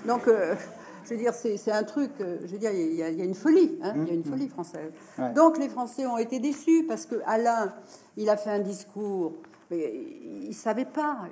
Donc 0.07 0.27
euh, 0.29 0.55
je 1.05 1.11
veux 1.11 1.17
dire, 1.17 1.35
c'est 1.35 1.71
un 1.73 1.83
truc, 1.85 2.11
euh, 2.21 2.39
je 2.43 2.53
veux 2.53 2.59
dire, 2.59 2.73
il 2.73 2.95
y, 2.95 3.03
a, 3.03 3.09
une 3.09 3.35
folie, 3.35 3.79
hein, 3.83 3.93
il 3.97 4.09
y 4.09 4.11
a 4.11 4.15
une 4.15 4.25
folie 4.25 4.49
française. 4.49 4.93
Donc 5.35 5.59
les 5.59 5.69
Français 5.69 6.07
ont 6.07 6.19
été 6.19 6.41
déçus 6.41 6.85
parce 6.89 7.07
que 7.07 7.17
Alain, 7.27 7.75
il 8.17 8.29
a 8.31 8.37
fait 8.37 8.51
un 8.51 8.61
discours 8.61 9.35
il 9.71 10.49
ne 10.49 10.53
savait 10.53 10.85
pas 10.85 11.29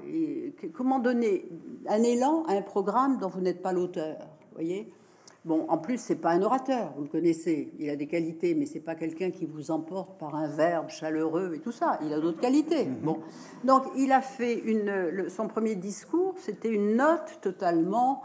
comment 0.73 0.99
donner 0.99 1.49
un 1.87 2.03
élan 2.03 2.45
à 2.45 2.53
un 2.53 2.63
programme 2.63 3.19
dont 3.19 3.29
vous 3.29 3.41
n'êtes 3.41 3.63
pas 3.63 3.73
l'auteur. 3.73 4.17
Voyez? 4.53 4.93
Bon, 5.45 5.67
en 5.69 5.79
plus, 5.79 5.99
c'est 5.99 6.17
pas 6.17 6.31
un 6.31 6.43
orateur, 6.43 6.93
vous 6.97 7.03
le 7.03 7.09
connaissez. 7.09 7.73
Il 7.81 7.91
a 7.91 7.97
des 7.97 8.07
qualités, 8.07 8.55
mais 8.55 8.65
c'est 8.65 8.81
pas 8.81 8.95
quelqu'un 8.95 9.33
qui 9.33 9.45
vous 9.45 9.73
emporte 9.73 10.17
par 10.19 10.37
un 10.37 10.47
verbe 10.47 10.89
chaleureux 10.89 11.55
et 11.57 11.59
tout 11.59 11.73
ça. 11.73 11.99
Il 12.05 12.13
a 12.13 12.21
d'autres 12.21 12.41
qualités. 12.41 12.85
Mhm. 12.85 13.01
Bon, 13.03 13.19
donc 13.65 13.83
il 13.97 14.13
a 14.13 14.21
fait 14.21 14.55
une. 14.55 15.29
son 15.29 15.49
premier 15.49 15.75
discours, 15.75 16.35
c'était 16.39 16.71
une 16.71 16.95
note 16.95 17.39
totalement 17.41 18.23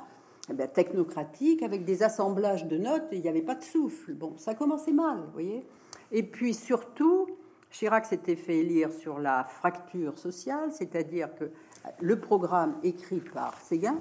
eh 0.49 0.67
technocratique 0.67 1.61
avec 1.63 1.83
des 1.83 2.03
assemblages 2.03 2.65
de 2.67 2.77
notes. 2.77 3.07
Et 3.11 3.17
il 3.17 3.21
n'y 3.21 3.29
avait 3.29 3.41
pas 3.41 3.55
de 3.55 3.63
souffle. 3.63 4.13
Bon, 4.13 4.33
ça 4.37 4.53
commençait 4.53 4.93
mal, 4.93 5.19
vous 5.25 5.31
voyez. 5.33 5.65
Et 6.11 6.23
puis 6.23 6.53
surtout, 6.53 7.27
Chirac 7.69 8.05
s'était 8.05 8.35
fait 8.35 8.59
élire 8.59 8.91
sur 8.91 9.19
la 9.19 9.43
fracture 9.43 10.17
sociale, 10.17 10.71
c'est-à-dire 10.71 11.35
que 11.35 11.51
le 11.99 12.19
programme 12.19 12.75
écrit 12.83 13.19
par 13.19 13.59
Séguin, 13.61 13.99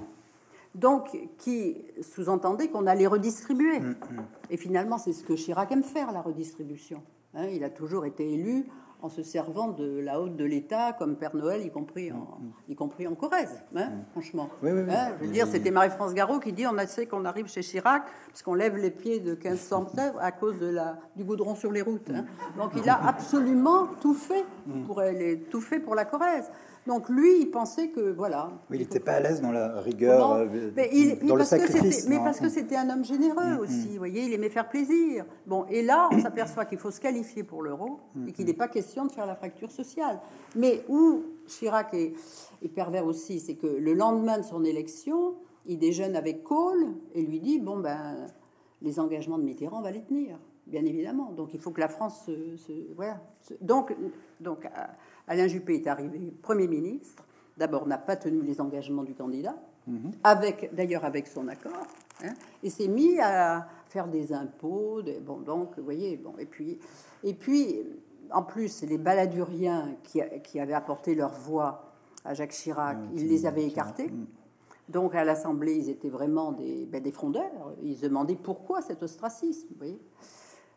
donc 0.73 1.17
qui 1.37 1.85
sous-entendait 2.01 2.69
qu'on 2.69 2.87
allait 2.87 3.07
redistribuer. 3.07 3.79
Mm, 3.79 3.89
mm. 3.89 4.25
Et 4.49 4.57
finalement, 4.57 4.97
c'est 4.97 5.13
ce 5.13 5.23
que 5.23 5.33
Chirac 5.33 5.71
aime 5.71 5.83
faire, 5.83 6.11
la 6.11 6.21
redistribution. 6.21 7.01
Hein. 7.33 7.47
il 7.47 7.63
a 7.63 7.69
toujours 7.69 8.05
été 8.05 8.33
élu 8.33 8.65
en 9.01 9.09
se 9.09 9.21
servant 9.23 9.69
de 9.69 9.99
la 9.99 10.19
haute 10.19 10.35
de 10.35 10.43
l'État 10.43 10.93
comme 10.93 11.15
Père 11.15 11.35
Noël, 11.35 11.65
y 11.65 11.69
compris 11.69 12.11
en, 12.11 12.39
mm, 12.39 12.51
y 12.69 12.75
compris 12.75 13.07
en 13.07 13.15
Corrèze, 13.15 13.63
hein, 13.75 13.91
franchement. 14.11 14.49
Hein, 14.63 15.11
je 15.19 15.25
veux 15.25 15.31
dire, 15.31 15.47
c'était 15.47 15.71
Marie-France 15.71 16.13
Garot 16.13 16.39
qui 16.39 16.53
dit 16.53 16.65
on 16.65 16.77
a 16.77 16.87
sait 16.87 17.05
qu'on 17.05 17.25
arrive 17.25 17.47
chez 17.47 17.61
Chirac 17.61 18.03
parce 18.27 18.41
qu'on 18.41 18.55
lève 18.55 18.77
les 18.77 18.91
pieds 18.91 19.19
de 19.19 19.35
15 19.35 19.59
cm 19.59 20.13
à 20.19 20.31
cause 20.31 20.57
de 20.57 20.67
la, 20.67 20.99
du 21.15 21.23
goudron 21.23 21.55
sur 21.55 21.71
les 21.71 21.81
routes. 21.81 22.11
Donc 22.57 22.71
il 22.75 22.89
a 22.89 22.99
absolument 23.07 23.87
tout 24.01 24.13
fait 24.15 24.45
pour, 24.85 25.01
tout 25.49 25.61
fait 25.61 25.79
pour 25.79 25.95
la 25.95 26.05
Corrèze. 26.05 26.49
Donc 26.87 27.09
lui, 27.09 27.41
il 27.41 27.51
pensait 27.51 27.89
que 27.89 27.99
voilà. 27.99 28.49
il 28.71 28.79
n'était 28.79 29.01
pas 29.01 29.13
à 29.13 29.19
l'aise 29.19 29.41
dans 29.41 29.51
la 29.51 29.81
rigueur, 29.81 30.31
euh, 30.31 30.47
mais 30.73 30.89
il, 30.93 31.19
dans 31.19 31.35
le 31.35 31.43
sacrifice. 31.43 32.07
mais 32.07 32.17
parce 32.17 32.39
que 32.39 32.47
c'était 32.47 32.77
un 32.77 32.89
homme 32.89 33.03
généreux 33.03 33.57
mm, 33.57 33.59
aussi. 33.59 33.87
Mm. 33.87 33.91
Vous 33.91 33.97
voyez, 33.97 34.23
il 34.23 34.33
aimait 34.33 34.49
faire 34.49 34.69
plaisir. 34.69 35.25
Bon, 35.45 35.65
et 35.69 35.83
là, 35.83 36.07
on 36.13 36.19
s'aperçoit 36.21 36.63
qu'il 36.63 36.77
faut 36.77 36.89
se 36.89 37.01
qualifier 37.01 37.43
pour 37.43 37.61
l'euro 37.61 37.99
et 38.25 38.31
qu'il 38.31 38.45
n'est 38.45 38.53
pas 38.53 38.69
question 38.69 39.05
de 39.05 39.11
faire 39.11 39.25
la 39.25 39.35
fracture 39.35 39.69
sociale. 39.69 40.21
Mais 40.55 40.85
où 40.87 41.23
Chirac 41.45 41.93
est, 41.93 42.13
pervers 42.73 43.05
aussi, 43.05 43.41
c'est 43.41 43.55
que 43.55 43.67
le 43.67 43.93
lendemain 43.93 44.37
de 44.37 44.43
son 44.43 44.63
élection, 44.63 45.35
il 45.65 45.79
déjeune 45.79 46.15
avec 46.15 46.43
Kohl 46.43 46.87
et 47.13 47.21
lui 47.21 47.41
dit 47.41 47.59
bon 47.59 47.79
ben 47.79 48.27
les 48.81 48.99
engagements 48.99 49.37
de 49.37 49.43
Mitterrand, 49.43 49.79
on 49.79 49.81
va 49.81 49.91
les 49.91 50.03
tenir, 50.03 50.37
bien 50.67 50.85
évidemment. 50.85 51.33
Donc 51.33 51.53
il 51.53 51.59
faut 51.59 51.71
que 51.71 51.81
la 51.81 51.89
France 51.89 52.25
se, 52.25 52.93
voilà. 52.95 53.19
Donc 53.59 53.93
donc 54.39 54.65
Alain 55.27 55.47
Juppé 55.47 55.75
est 55.75 55.87
arrivé 55.87 56.33
Premier 56.41 56.67
ministre. 56.67 57.23
D'abord, 57.57 57.87
n'a 57.87 57.97
pas 57.97 58.15
tenu 58.15 58.41
les 58.43 58.61
engagements 58.61 59.03
du 59.03 59.15
candidat, 59.15 59.55
mhm. 59.87 60.11
avec 60.23 60.75
d'ailleurs 60.75 61.05
avec 61.05 61.27
son 61.27 61.47
accord, 61.47 61.87
hein, 62.23 62.33
et 62.61 62.69
s'est 62.69 62.87
mis 62.87 63.19
à 63.19 63.67
faire 63.89 64.07
des 64.07 64.31
impôts. 64.31 65.01
bon, 65.25 65.39
donc, 65.39 65.77
vous 65.77 65.83
voyez, 65.83 66.17
bon, 66.17 66.35
et 66.37 66.45
puis, 66.45 66.77
et 67.23 67.33
puis, 67.33 67.81
en 68.31 68.43
plus, 68.43 68.83
les 68.83 68.99
baladuriens 68.99 69.95
qui, 70.03 70.21
qui 70.43 70.59
avaient 70.59 70.73
apporté 70.73 71.15
leur 71.15 71.31
voix 71.31 71.93
à 72.23 72.35
Jacques 72.35 72.51
Chirac, 72.51 72.97
ah, 73.01 73.09
ils 73.15 73.27
les 73.27 73.45
avaient 73.47 73.65
écartés. 73.65 74.09
Mm. 74.09 74.25
Donc, 74.89 75.15
à 75.15 75.23
l'Assemblée, 75.23 75.75
ils 75.75 75.89
étaient 75.89 76.09
vraiment 76.09 76.51
des, 76.51 76.85
ben, 76.85 77.01
des 77.01 77.11
frondeurs. 77.11 77.73
Ils 77.81 77.97
se 77.97 78.03
demandaient 78.03 78.35
pourquoi 78.35 78.81
cet 78.81 79.03
ostracisme, 79.03 79.67
vous 79.71 79.77
voyez. 79.77 79.99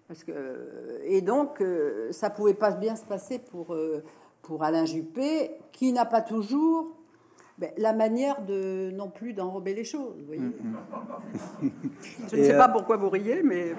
Parce 0.08 0.24
que, 0.24 1.00
et 1.04 1.20
donc, 1.20 1.60
euh, 1.60 2.10
ça 2.10 2.30
pouvait 2.30 2.54
pas 2.54 2.72
bien 2.72 2.96
se 2.96 3.04
passer 3.04 3.38
pour, 3.38 3.74
euh, 3.74 4.02
pour 4.42 4.62
Alain 4.64 4.84
Juppé, 4.84 5.50
qui 5.72 5.92
n'a 5.92 6.04
pas 6.04 6.20
toujours 6.22 6.96
ben, 7.58 7.70
la 7.76 7.92
manière 7.92 8.40
de 8.46 8.90
non 8.92 9.10
plus 9.10 9.34
d'enrober 9.34 9.74
les 9.74 9.84
choses. 9.84 10.14
Vous 10.18 10.26
voyez 10.26 10.40
Mm, 10.40 11.68
Je 12.32 12.36
ne 12.36 12.42
sais 12.44 12.54
euh, 12.54 12.58
pas 12.58 12.68
pourquoi 12.68 12.96
vous 12.96 13.10
riez, 13.10 13.42
mais 13.42 13.66
Et 13.68 13.74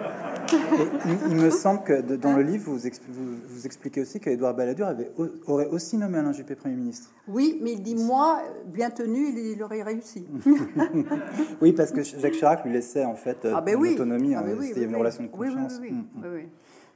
il, 1.06 1.32
il 1.32 1.36
me 1.36 1.50
semble 1.50 1.84
que 1.84 2.02
de- 2.02 2.15
dans 2.15 2.36
le 2.36 2.43
livre, 2.43 2.65
vous, 2.71 2.78
vous, 2.78 3.36
vous 3.47 3.65
expliquez 3.65 4.02
aussi 4.02 4.19
qu'Édouard 4.19 4.54
Balladur 4.56 4.86
avait, 4.88 5.10
au- 5.17 5.28
aurait 5.47 5.65
aussi 5.67 5.97
nommé 5.97 6.19
Alain 6.19 6.32
Juppé 6.32 6.54
Premier 6.56 6.76
ministre. 6.76 7.10
oui, 7.28 7.60
mais 7.63 7.74
il 7.74 7.82
dit 7.82 7.95
moi, 7.95 8.41
bien 8.67 8.91
tenu, 8.91 9.30
il, 9.30 9.38
il 9.39 9.63
aurait 9.63 9.82
réussi. 9.84 10.28
Oui, 11.62 11.74
parce 11.74 11.91
que 11.91 12.04
Jacques 12.04 12.34
Chirac 12.34 12.63
lui 12.65 12.74
laissait 12.74 13.06
en 13.06 13.15
fait 13.15 13.45
euh, 13.45 13.54
Ah 13.56 13.62
ben 13.62 13.76
oui. 13.76 13.91
l'autonomie. 13.91 14.36
Ah 14.36 14.41
ben 14.43 14.52
hein, 14.52 14.58
oui, 14.60 14.67
C'était 14.67 14.80
oui, 14.82 14.86
une 14.86 14.91
oui. 14.93 15.00
relation 15.00 15.24
de 15.24 15.30
Oui, 15.34 15.47
oui, 15.47 15.54
confiance. 15.54 15.78
oui, 15.82 15.88
oui, 15.91 15.97
Mm, 15.97 16.19
mm. 16.19 16.24
oui, 16.24 16.30
oui. 16.36 16.47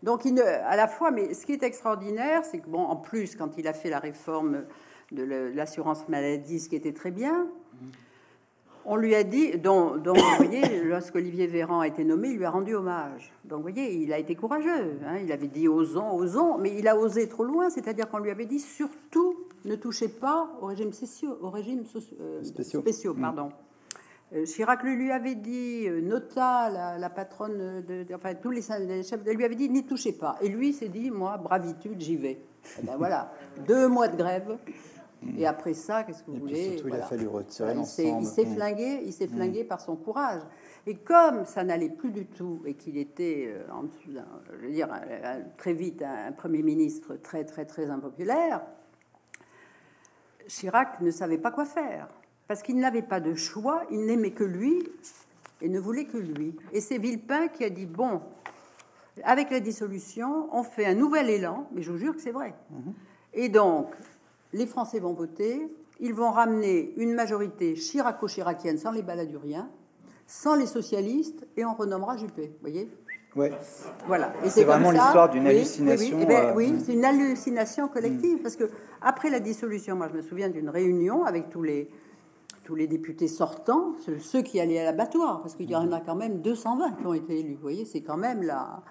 Donc, 0.06 0.24
il 0.24 0.36
ne- 0.36 0.42
à 0.44 0.76
la 0.76 0.88
fois, 0.88 1.10
mais 1.10 1.34
ce 1.34 1.48
qui 1.48 1.54
est 1.54 1.64
extraordinaire, 1.64 2.46
c'est 2.46 2.60
que, 2.60 2.70
bon, 2.70 2.84
en 2.84 2.96
plus, 2.96 3.36
quand 3.36 3.58
il 3.58 3.68
a 3.68 3.74
fait 3.74 3.90
la 3.90 3.98
réforme 3.98 4.64
de 5.12 5.24
l'assurance 5.24 6.08
maladie, 6.08 6.60
ce 6.60 6.70
qui 6.70 6.76
était 6.76 6.94
très 6.94 7.10
bien, 7.10 7.48
on 8.86 8.98
lui 8.98 9.16
a 9.16 9.24
dit, 9.24 9.58
dont, 9.58 9.96
dont, 9.98 10.14
vous 10.14 10.36
voyez, 10.38 10.84
lorsque 10.84 11.16
Olivier 11.16 11.48
Véran 11.48 11.80
a 11.80 11.88
été 11.88 12.04
nommé, 12.04 12.30
il 12.30 12.38
lui 12.38 12.46
a 12.46 12.52
rendu 12.52 12.76
hommage. 12.76 13.34
Donc, 13.46 13.58
vous 13.64 13.72
voyez, 13.72 13.96
il 13.96 14.14
a 14.14 14.20
été 14.20 14.36
courageux. 14.36 15.00
hein. 15.08 15.18
il 15.24 15.32
avait 15.32 15.48
dit 15.48 15.68
osons, 15.68 16.12
osons, 16.16 16.60
mais 16.60 16.76
il 16.78 16.88
a 16.88 16.96
osé 16.96 17.28
trop 17.28 17.44
loin, 17.44 17.72
c'est-à-dire 17.72 18.08
qu'on 18.08 18.20
lui 18.20 18.30
avait 18.30 18.46
dit 18.46 18.60
surtout 18.60 19.36
ne 19.66 19.76
touchez 19.76 20.08
pas 20.08 20.52
au 20.62 20.68
régime 20.68 20.94
spéciaux, 20.94 21.36
au 21.42 21.50
régime 21.50 21.84
euh, 22.22 22.44
Spéciaux. 22.44 23.16
Mm. 23.16 23.22
pardon. 23.22 23.50
Chirac 24.46 24.84
le 24.84 24.96
lui 24.96 25.12
avait 25.12 25.36
dit, 25.36 25.86
euh, 25.88 26.02
Nota, 26.02 26.70
la, 26.70 26.98
la 26.98 27.10
patronne, 27.10 27.82
de, 27.88 28.04
de- 28.04 28.16
enfin 28.16 28.34
tous 28.34 28.52
les, 28.52 28.62
chefs, 28.62 29.24
lui 29.26 29.46
avait 29.46 29.56
dit 29.56 29.70
n'y 29.70 29.86
touchez 29.86 30.12
pas. 30.14 30.36
Et 30.42 30.50
lui 30.50 30.74
s'est 30.74 30.90
dit, 30.90 31.12
moi, 31.12 31.38
bravitude, 31.38 32.02
j'y 32.02 32.18
vais. 32.18 32.40
Et 32.80 32.84
ben 32.84 32.98
voilà, 32.98 33.32
deux 33.68 33.88
mois 33.88 34.08
de 34.08 34.18
grève. 34.18 34.58
Et 35.38 35.46
après 35.48 35.74
ça, 35.74 36.04
qu'est-ce 36.04 36.22
que 36.24 36.32
vous 36.32 36.38
Et 36.38 36.40
puis 36.40 36.80
voulez 36.80 36.84
il 36.86 36.94
a 36.96 37.02
fallu 37.04 37.28
retirer 37.28 37.74
Il 37.78 37.86
s'est- 37.86 38.14
il 38.20 38.26
s'est 38.26 38.46
Mm. 38.46 38.56
flingué, 38.56 39.02
il 39.06 39.14
s'est 39.14 39.28
flingué 39.28 39.64
par 39.64 39.80
son 39.80 39.96
courage. 39.96 40.42
Et 40.88 40.96
comme 40.98 41.46
ça 41.46 41.64
n'allait 41.64 41.90
plus 41.90 42.12
du 42.12 42.26
tout 42.28 42.62
et 42.66 42.74
qu'il 42.76 42.98
était, 42.98 43.46
euh, 43.48 43.72
en 43.74 43.86
je 44.06 44.66
veux 44.68 44.72
dire, 44.72 44.88
très 45.58 45.74
vite 45.74 46.02
un, 46.04 46.28
un 46.28 46.32
premier 46.32 46.62
ministre 46.62 47.16
très 47.16 47.44
très 47.44 47.66
très 47.66 47.90
impopulaire, 47.90 48.62
Chirac 50.48 51.02
ne 51.02 51.10
savait 51.12 51.38
pas 51.40 51.52
quoi 51.52 51.66
faire 51.66 52.08
parce 52.48 52.62
qu'il 52.62 52.78
n'avait 52.78 53.02
pas 53.02 53.20
de 53.20 53.34
choix. 53.36 53.84
Il 53.92 54.06
n'aimait 54.06 54.32
que 54.32 54.44
lui 54.44 54.84
et 55.62 55.70
ne 55.70 55.80
voulait 55.80 56.06
que 56.06 56.18
lui. 56.18 56.56
Et 56.74 56.82
c'est 56.82 56.98
Villepin 56.98 57.48
qui 57.48 57.64
a 57.64 57.70
dit 57.70 57.86
bon, 57.86 58.22
avec 59.24 59.52
la 59.52 59.60
dissolution, 59.60 60.50
on 60.52 60.64
fait 60.64 60.86
un 60.86 60.96
nouvel 60.96 61.30
élan. 61.30 61.68
Mais 61.74 61.82
je 61.82 61.92
vous 61.92 61.98
jure 61.98 62.16
que 62.16 62.22
c'est 62.22 62.32
vrai. 62.32 62.54
Et 63.34 63.50
donc, 63.50 63.88
les 64.54 64.66
Français 64.66 65.00
vont 65.00 65.14
voter. 65.14 65.70
Ils 66.00 66.14
vont 66.14 66.32
ramener 66.32 66.94
une 66.98 67.14
majorité 67.14 67.74
chiraco-chiracienne 67.74 68.78
sans 68.78 68.92
les 68.92 69.02
baladuriens, 69.02 69.70
sans 70.28 70.56
les 70.56 70.66
socialistes, 70.66 71.48
et 71.56 71.64
on 71.64 71.74
renommera 71.74 72.18
Juppé. 72.18 72.48
Vous 72.48 72.62
voyez? 72.62 72.90
Ouais. 73.36 73.52
voilà. 74.08 74.34
Et 74.46 74.50
C'est 74.50 74.64
vraiment 74.64 74.92
l'histoire 74.92 75.30
d'une 75.30 75.44
oui, 75.44 75.50
hallucination, 75.50 76.18
Oui, 76.18 76.24
Eh 76.24 76.26
ben, 76.26 76.46
euh, 76.46 76.54
oui, 76.56 76.72
mm. 76.72 76.80
c'est 76.80 76.94
une 76.94 77.04
hallucination 77.04 77.88
collective 77.90 78.38
parce 78.42 78.56
que 78.56 78.70
après 79.02 79.30
la 79.30 79.42
dissolution, 79.42 79.96
moi 79.96 80.08
je 80.10 80.18
me 80.18 80.22
souviens 80.22 80.50
d'une 80.50 80.70
réunion 80.70 81.26
avec 81.26 81.50
tous 81.50 81.62
les 81.62 81.90
tous 82.66 82.76
les 82.76 82.88
députés 82.88 83.28
sortants, 83.28 83.94
ceux- 84.20 84.42
qui 84.42 84.60
allaient 84.60 84.80
à 84.80 84.86
l'abattoir, 84.86 85.42
parce 85.42 85.54
qu'il 85.56 85.70
y 85.70 85.76
en 85.76 85.92
a 85.92 86.02
quand 86.02 86.16
même 86.16 86.42
220 86.42 86.94
qui 86.94 87.06
ont 87.06 87.14
été 87.14 87.40
élus. 87.40 87.54
Vous 87.54 87.62
voyez, 87.62 87.86
c'est 87.86 88.02
quand 88.02 88.18
même 88.18 88.42
la, 88.44 88.82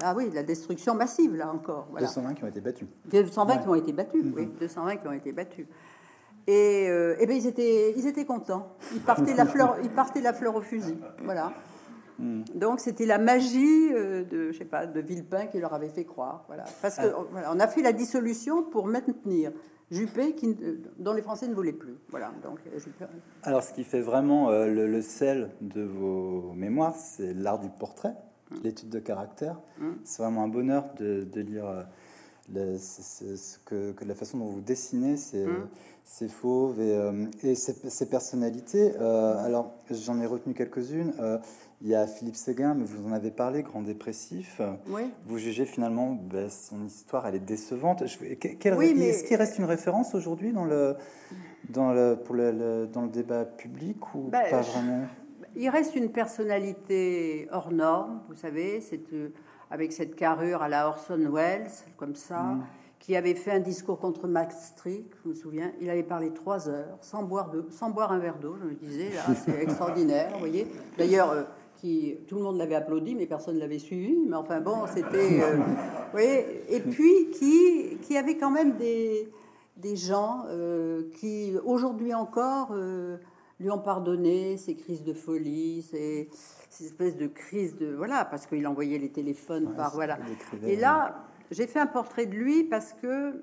la, 0.00 0.14
oui, 0.14 0.30
la 0.32 0.44
destruction 0.44 0.94
massive 0.94 1.34
là 1.34 1.52
encore. 1.52 1.88
Voilà. 1.90 2.06
220 2.06 2.34
qui 2.34 2.44
ont 2.44 2.46
été 2.46 2.60
battus. 2.60 2.88
220 3.10 3.52
Ouais. 3.56 3.62
qui 3.62 3.68
ont 3.68 3.74
été 3.74 3.92
battus, 3.92 4.24
oui, 4.34 4.48
220 4.60 4.96
qui 4.96 5.08
ont 5.08 5.12
été 5.12 5.32
battus. 5.32 5.66
Et, 6.46 6.86
euh, 6.88 7.16
eh 7.18 7.26
ben, 7.26 7.36
ils, 7.36 7.46
étaient, 7.46 7.92
ils 7.96 8.06
étaient 8.06 8.24
contents. 8.24 8.68
Ils 8.94 9.00
partaient, 9.00 9.34
la 9.34 9.44
fleur, 9.44 9.76
ils 9.82 9.90
partaient 9.90 10.20
la 10.22 10.32
fleur 10.32 10.54
au 10.56 10.62
fusil. 10.62 10.96
Voilà. 11.24 11.52
Donc 12.20 12.80
c'était 12.80 13.06
la 13.06 13.18
magie 13.18 13.92
euh, 13.92 14.24
de, 14.24 14.50
je 14.50 14.58
sais 14.58 14.64
pas, 14.64 14.86
de 14.86 15.00
Villepin 15.00 15.46
qui 15.46 15.60
leur 15.60 15.72
avait 15.74 15.88
fait 15.88 16.04
croire. 16.04 16.44
Voilà. 16.48 16.64
Parce 16.82 16.96
que 16.96 17.06
voilà, 17.30 17.52
on 17.54 17.60
a 17.60 17.68
fait 17.68 17.82
la 17.82 17.92
dissolution 17.92 18.64
pour 18.64 18.86
maintenir 18.86 19.52
Juppé, 19.90 20.34
qui, 20.34 20.56
dont 20.98 21.12
les 21.14 21.22
Français 21.22 21.48
ne 21.48 21.54
voulaient 21.54 21.72
plus. 21.72 21.94
Voilà. 22.10 22.30
Donc 22.42 22.58
euh, 22.66 22.78
Juppé- 22.78 23.06
Alors, 23.42 23.62
ce 23.62 23.72
qui 23.72 23.84
fait 23.84 24.00
vraiment 24.02 24.50
euh, 24.50 24.66
le, 24.66 24.86
le 24.86 25.00
sel 25.02 25.50
de 25.60 25.82
vos 25.82 26.52
mémoires, 26.52 26.94
c'est 26.96 27.32
l'art 27.34 27.58
du 27.58 27.68
portrait, 27.70 28.14
Mm. 28.50 28.54
l'étude 28.64 28.88
de 28.88 28.98
caractère. 28.98 29.60
C'est 30.04 30.22
vraiment 30.22 30.42
un 30.44 30.48
bonheur 30.48 30.86
de, 30.98 31.24
de 31.30 31.40
lire 31.42 31.66
euh, 31.66 31.82
le- 32.54 32.78
que, 33.66 33.92
que 33.92 34.04
la 34.06 34.14
façon 34.14 34.38
dont 34.38 34.46
vous 34.46 34.62
dessinez 34.62 35.16
ces, 35.18 35.44
ces 36.04 36.28
fauves 36.28 36.80
et, 36.80 36.96
euh, 36.96 37.26
et 37.42 37.54
ces, 37.54 37.74
ces 37.90 38.08
personnalités. 38.08 38.96
Alors, 38.96 39.74
j'en 39.90 40.18
ai 40.20 40.26
retenu 40.26 40.54
quelques-unes. 40.54 41.12
Il 41.80 41.86
y 41.88 41.94
a 41.94 42.06
Philippe 42.08 42.34
Séguin, 42.34 42.74
mais 42.74 42.84
vous 42.84 43.08
en 43.08 43.12
avez 43.12 43.30
parlé, 43.30 43.62
grand 43.62 43.82
dépressif. 43.82 44.60
Oui. 44.88 45.02
Vous 45.26 45.38
jugez 45.38 45.64
finalement 45.64 46.10
ben, 46.20 46.50
son 46.50 46.84
histoire, 46.84 47.26
elle 47.28 47.36
est 47.36 47.38
décevante. 47.38 48.04
Je- 48.06 48.34
que- 48.34 48.48
quel- 48.58 48.74
Oui, 48.74 48.94
mais- 48.96 49.08
Est-ce 49.10 49.22
qu'il 49.24 49.36
reste 49.36 49.58
une 49.58 49.64
référence 49.64 50.12
aujourd'hui 50.16 50.52
dans 50.52 50.64
le, 50.64 50.96
dans 51.68 51.92
le, 51.92 52.16
pour 52.16 52.34
le, 52.34 52.50
le- 52.50 52.86
dans 52.88 53.02
le 53.02 53.08
débat 53.10 53.44
public 53.44 54.12
ou 54.16 54.22
Ben, 54.22 54.42
pas 54.50 54.60
vraiment? 54.62 55.06
Il 55.54 55.68
reste 55.70 55.94
une 55.94 56.10
personnalité 56.10 57.48
hors 57.52 57.70
norme, 57.70 58.22
vous 58.28 58.34
savez, 58.34 58.82
euh, 59.12 59.28
avec 59.70 59.92
cette 59.92 60.16
carrure 60.16 60.62
à 60.62 60.68
la 60.68 60.88
Orson 60.88 61.30
Welles, 61.32 61.70
comme 61.96 62.16
ça, 62.16 62.42
Mm. 62.42 62.64
qui 62.98 63.14
avait 63.14 63.34
fait 63.36 63.52
un 63.52 63.60
discours 63.60 64.00
contre 64.00 64.26
Maastricht, 64.26 65.06
je 65.22 65.28
me 65.28 65.34
souviens. 65.34 65.70
Il 65.80 65.88
avait 65.90 66.02
parlé 66.02 66.32
trois 66.32 66.68
heures 66.68 66.98
sans 67.02 67.22
boire, 67.22 67.50
de, 67.50 67.64
sans 67.70 67.90
boire 67.90 68.10
un 68.10 68.18
verre 68.18 68.38
d'eau. 68.38 68.56
Je 68.60 68.64
me 68.66 68.74
disais, 68.74 69.10
là, 69.14 69.22
c'est 69.34 69.62
extraordinaire, 69.62 70.30
vous 70.32 70.40
voyez. 70.40 70.66
D'ailleurs, 70.98 71.30
euh, 71.30 71.44
qui, 71.80 72.16
tout 72.26 72.36
le 72.36 72.42
monde 72.42 72.58
l'avait 72.58 72.74
applaudi, 72.74 73.14
mais 73.14 73.26
personne 73.26 73.54
ne 73.56 73.60
l'avait 73.60 73.78
suivi. 73.78 74.16
Mais 74.26 74.36
enfin 74.36 74.60
bon, 74.60 74.86
c'était. 74.92 75.42
euh, 75.42 75.56
voyez, 76.12 76.62
et 76.68 76.80
puis 76.80 77.30
qui, 77.32 77.98
qui 78.02 78.16
avait 78.16 78.36
quand 78.36 78.50
même 78.50 78.76
des, 78.76 79.28
des 79.76 79.96
gens 79.96 80.44
euh, 80.48 81.04
qui, 81.14 81.54
aujourd'hui 81.64 82.14
encore, 82.14 82.70
euh, 82.72 83.16
lui 83.60 83.70
ont 83.70 83.78
pardonné 83.78 84.56
ses 84.56 84.74
crises 84.74 85.04
de 85.04 85.14
folie, 85.14 85.82
ses, 85.82 86.28
ces 86.70 86.86
espèces 86.86 87.16
de 87.16 87.26
crises 87.26 87.76
de. 87.76 87.94
Voilà, 87.94 88.24
parce 88.24 88.46
qu'il 88.46 88.66
envoyait 88.66 88.98
les 88.98 89.10
téléphones 89.10 89.68
Ouais, 89.68 89.76
par. 89.76 89.94
Voilà. 89.94 90.18
Et 90.64 90.76
là, 90.76 91.24
j'ai 91.50 91.66
fait 91.66 91.80
un 91.80 91.86
portrait 91.86 92.26
de 92.26 92.34
lui 92.34 92.64
parce 92.64 92.92
que. 92.94 93.42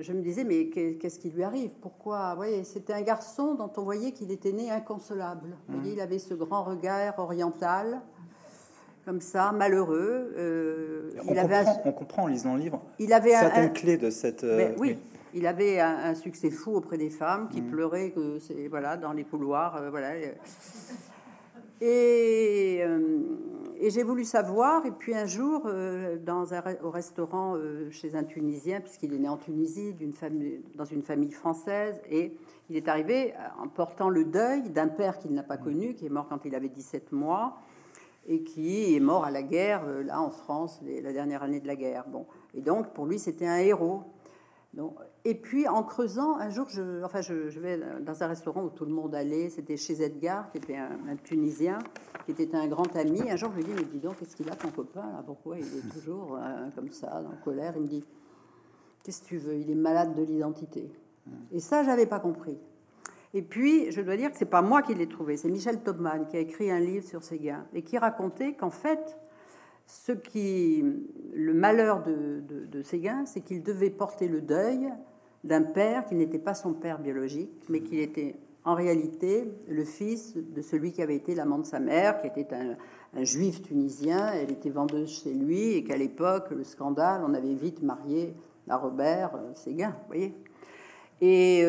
Je 0.00 0.12
me 0.12 0.20
disais, 0.22 0.44
mais 0.44 0.66
qu'est- 0.68 0.94
qu'est-ce 0.94 1.18
qui 1.18 1.30
lui 1.30 1.42
arrive? 1.42 1.70
Pourquoi? 1.80 2.30
Vous 2.30 2.36
voyez, 2.36 2.64
C'était 2.64 2.92
un 2.92 3.02
garçon 3.02 3.54
dont 3.54 3.70
on 3.76 3.82
voyait 3.82 4.12
qu'il 4.12 4.30
était 4.30 4.52
né 4.52 4.70
inconsolable. 4.70 5.56
Vous 5.68 5.74
Mmh. 5.76 5.80
voyez, 5.80 5.94
il 5.94 6.00
avait 6.00 6.18
ce 6.18 6.34
grand 6.34 6.62
regard 6.64 7.18
oriental, 7.18 8.00
comme 9.04 9.20
ça, 9.20 9.52
malheureux. 9.52 10.32
Euh, 10.36 11.10
on, 11.26 11.32
il, 11.32 11.38
avait 11.38 11.56
un, 11.56 11.64
comprend, 11.64 11.82
on 11.84 11.92
comprend 11.92 12.22
en 12.24 12.26
lisant 12.28 12.54
le 12.54 12.60
livre 12.60 12.80
il 12.98 13.12
avait 13.12 13.34
un- 13.34 13.40
certaines 13.40 13.64
un- 13.66 13.68
clés 13.68 13.96
de 13.96 14.10
cette. 14.10 14.44
euh, 14.44 14.74
oui, 14.78 14.96
il 15.34 15.46
avait 15.46 15.80
un, 15.80 15.96
un 16.10 16.14
succès 16.14 16.50
fou 16.50 16.74
auprès 16.76 16.98
des 16.98 17.10
femmes 17.10 17.44
Mmh. 17.44 17.48
qui 17.48 17.62
pleuraient 17.62 18.10
que 18.10 18.38
c'est 18.38 18.68
voilà 18.68 18.96
dans 18.96 19.12
les 19.12 19.24
couloirs, 19.24 19.76
euh, 19.76 19.90
voilà. 19.90 20.10
Et, 21.80 22.78
euh, 22.82 22.98
et 23.84 23.90
j'ai 23.90 24.02
voulu 24.04 24.24
savoir. 24.24 24.86
Et 24.86 24.92
puis 24.92 25.14
un 25.14 25.26
jour, 25.26 25.62
euh, 25.66 26.16
dans 26.16 26.54
un, 26.54 26.62
au 26.82 26.90
restaurant 26.90 27.56
euh, 27.56 27.90
chez 27.90 28.14
un 28.14 28.24
Tunisien, 28.24 28.80
puisqu'il 28.80 29.12
est 29.12 29.18
né 29.18 29.28
en 29.28 29.36
Tunisie, 29.36 29.92
d'une 29.92 30.12
famille, 30.12 30.62
dans 30.76 30.84
une 30.84 31.02
famille 31.02 31.32
française, 31.32 32.00
et 32.08 32.36
il 32.70 32.76
est 32.76 32.88
arrivé 32.88 33.34
en 33.58 33.68
portant 33.68 34.08
le 34.08 34.24
deuil 34.24 34.70
d'un 34.70 34.88
père 34.88 35.18
qu'il 35.18 35.32
n'a 35.34 35.42
pas 35.42 35.56
connu, 35.58 35.94
qui 35.94 36.06
est 36.06 36.10
mort 36.10 36.26
quand 36.28 36.44
il 36.44 36.54
avait 36.54 36.68
17 36.68 37.12
mois 37.12 37.58
et 38.28 38.44
qui 38.44 38.94
est 38.94 39.00
mort 39.00 39.24
à 39.24 39.32
la 39.32 39.42
guerre, 39.42 39.82
euh, 39.84 40.04
là 40.04 40.20
en 40.22 40.30
France, 40.30 40.80
les- 40.84 41.00
la 41.02 41.12
dernière 41.12 41.42
année 41.42 41.58
de 41.58 41.66
la 41.66 41.74
guerre. 41.74 42.04
Bon. 42.08 42.24
Et 42.54 42.60
donc, 42.60 42.92
pour 42.94 43.04
lui, 43.06 43.18
c'était 43.18 43.48
un 43.48 43.58
héros. 43.58 44.04
Donc, 44.74 44.94
et 45.24 45.34
puis, 45.34 45.68
en 45.68 45.84
creusant, 45.84 46.36
un 46.36 46.50
jour, 46.50 46.66
je, 46.68 47.02
enfin, 47.04 47.20
je, 47.20 47.48
je 47.48 47.60
vais 47.60 47.80
dans 48.00 48.22
un 48.22 48.26
restaurant 48.26 48.64
où 48.64 48.70
tout 48.70 48.84
le 48.84 48.92
monde 48.92 49.14
allait, 49.14 49.50
c'était 49.50 49.76
chez 49.76 50.02
Edgar, 50.02 50.50
qui 50.50 50.58
était 50.58 50.76
un, 50.76 50.98
un 51.08 51.16
Tunisien, 51.16 51.78
qui 52.24 52.32
était 52.32 52.54
un 52.56 52.66
grand 52.66 52.96
ami. 52.96 53.30
Un 53.30 53.36
jour, 53.36 53.50
je 53.52 53.58
lui 53.58 53.64
dis, 53.64 53.72
mais 53.76 53.84
dis 53.84 54.00
donc, 54.00 54.18
qu'est-ce 54.18 54.34
qu'il 54.34 54.50
a 54.50 54.56
ton 54.56 54.70
copain 54.70 55.06
là? 55.12 55.22
Pourquoi 55.24 55.58
il 55.58 55.64
est 55.64 55.92
toujours 55.92 56.36
euh, 56.36 56.68
comme 56.74 56.90
ça, 56.90 57.22
en 57.22 57.36
colère? 57.44 57.74
Il 57.76 57.82
me 57.82 57.86
dit, 57.86 58.04
qu'est-ce 59.04 59.22
que 59.22 59.26
tu 59.26 59.38
veux? 59.38 59.54
Il 59.54 59.70
est 59.70 59.76
malade 59.76 60.14
de 60.14 60.22
l'identité. 60.22 60.90
Et 61.52 61.60
ça, 61.60 61.84
j'avais 61.84 62.06
pas 62.06 62.18
compris. 62.18 62.58
Et 63.32 63.42
puis, 63.42 63.92
je 63.92 64.00
dois 64.02 64.16
dire 64.16 64.30
que 64.32 64.36
c'est 64.36 64.44
pas 64.44 64.60
moi 64.60 64.82
qui 64.82 64.92
l'ai 64.92 65.08
trouvé, 65.08 65.36
c'est 65.36 65.48
Michel 65.48 65.82
Topman 65.82 66.26
qui 66.26 66.36
a 66.36 66.40
écrit 66.40 66.70
un 66.70 66.80
livre 66.80 67.06
sur 67.06 67.22
Séguin 67.22 67.64
et 67.72 67.82
qui 67.82 67.96
racontait 67.96 68.54
qu'en 68.54 68.70
fait, 68.70 69.16
ce 69.86 70.12
qui, 70.12 70.84
le 71.32 71.54
malheur 71.54 72.02
de, 72.02 72.40
de, 72.40 72.66
de 72.66 72.82
Séguin, 72.82 73.24
c'est 73.24 73.40
qu'il 73.40 73.62
devait 73.62 73.90
porter 73.90 74.26
le 74.26 74.40
deuil 74.40 74.92
d'un 75.44 75.62
père 75.62 76.04
qui 76.04 76.14
n'était 76.14 76.38
pas 76.38 76.54
son 76.54 76.72
père 76.72 76.98
biologique, 76.98 77.50
mais 77.68 77.80
qui 77.80 78.00
était 78.00 78.36
en 78.64 78.74
réalité 78.74 79.52
le 79.68 79.84
fils 79.84 80.36
de 80.36 80.62
celui 80.62 80.92
qui 80.92 81.02
avait 81.02 81.16
été 81.16 81.34
l'amant 81.34 81.58
de 81.58 81.66
sa 81.66 81.80
mère, 81.80 82.20
qui 82.20 82.28
était 82.28 82.46
un, 82.54 83.24
juif 83.24 83.62
tunisien. 83.62 84.32
Elle 84.32 84.52
était 84.52 84.70
vendeuse 84.70 85.10
chez 85.22 85.32
lui 85.34 85.74
et 85.74 85.84
qu'à 85.84 85.96
l'époque, 85.96 86.50
le 86.50 86.64
scandale, 86.64 87.22
on 87.26 87.34
avait 87.34 87.54
vite 87.54 87.82
marié 87.82 88.34
à 88.68 88.76
Robert 88.76 89.32
Séguin, 89.54 89.90
vous 89.90 90.06
voyez. 90.06 90.34
Et 91.20 91.60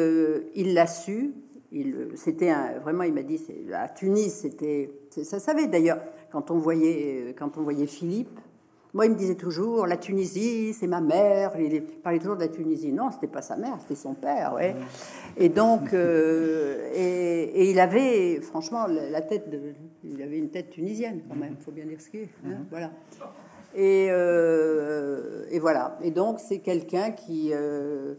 il 0.55 0.73
l'a 0.73 0.88
su. 0.88 1.33
Il, 1.71 2.12
c'était 2.15 2.53
vraiment, 2.83 3.03
il 3.03 3.13
m'a 3.13 3.23
dit, 3.23 3.41
à 3.73 3.89
Tunis, 3.89 4.31
c'était, 4.31 4.91
ça 5.09 5.39
savait 5.39 5.67
d'ailleurs 5.67 5.99
quand 6.31 6.51
on 6.51 6.59
voyait, 6.59 7.36
quand 7.38 7.57
on 7.57 7.63
voyait 7.63 7.88
Philippe 7.88 8.39
moi, 8.93 9.08
il 9.08 9.13
me 9.13 9.17
disait 9.17 9.36
toujours 9.36 9.88
la 9.88 9.97
Tunisie, 9.97 10.73
c'est 10.73 10.86
ma 10.86 11.01
mère. 11.01 11.60
Il 11.60 11.84
parlait 11.84 12.19
toujours 12.19 12.36
de 12.36 12.41
la 12.41 12.47
Tunisie. 12.47 12.91
Non, 12.91 13.10
c'était 13.12 13.27
pas 13.27 13.41
sa 13.41 13.58
mère, 13.58 13.77
c'était 13.82 13.95
son 13.95 14.13
père. 14.13 14.53
Ouais. 14.53 14.75
Et 15.36 15.49
donc, 15.49 15.93
euh, 15.93 16.91
et, 16.93 17.71
il 17.71 17.79
avait, 17.79 18.39
franchement, 18.41 18.86
la 18.86 19.21
tête 19.21 19.49
de, 19.49 19.73
il 20.03 20.21
avait 20.21 20.38
une 20.38 20.49
tête 20.49 20.69
tunisienne 20.69 21.21
quand 21.27 21.36
même. 21.36 21.56
Il 21.60 21.63
faut 21.63 21.71
bien 21.71 21.86
dire 21.86 21.99
ce 21.99 22.10
qu'il 22.10 22.21
est. 22.21 22.29
Hein, 22.45 22.49
mhm. 22.49 22.65
voilà. 22.69 22.91
Et, 23.73 24.10
euh, 24.12 25.45
et, 25.49 25.58
voilà. 25.58 25.97
Et 26.03 26.12
donc, 26.12 26.39
c'est 26.39 26.60
quelqu'un 26.60 27.12
qui 27.12 27.49
euh, 27.51 28.13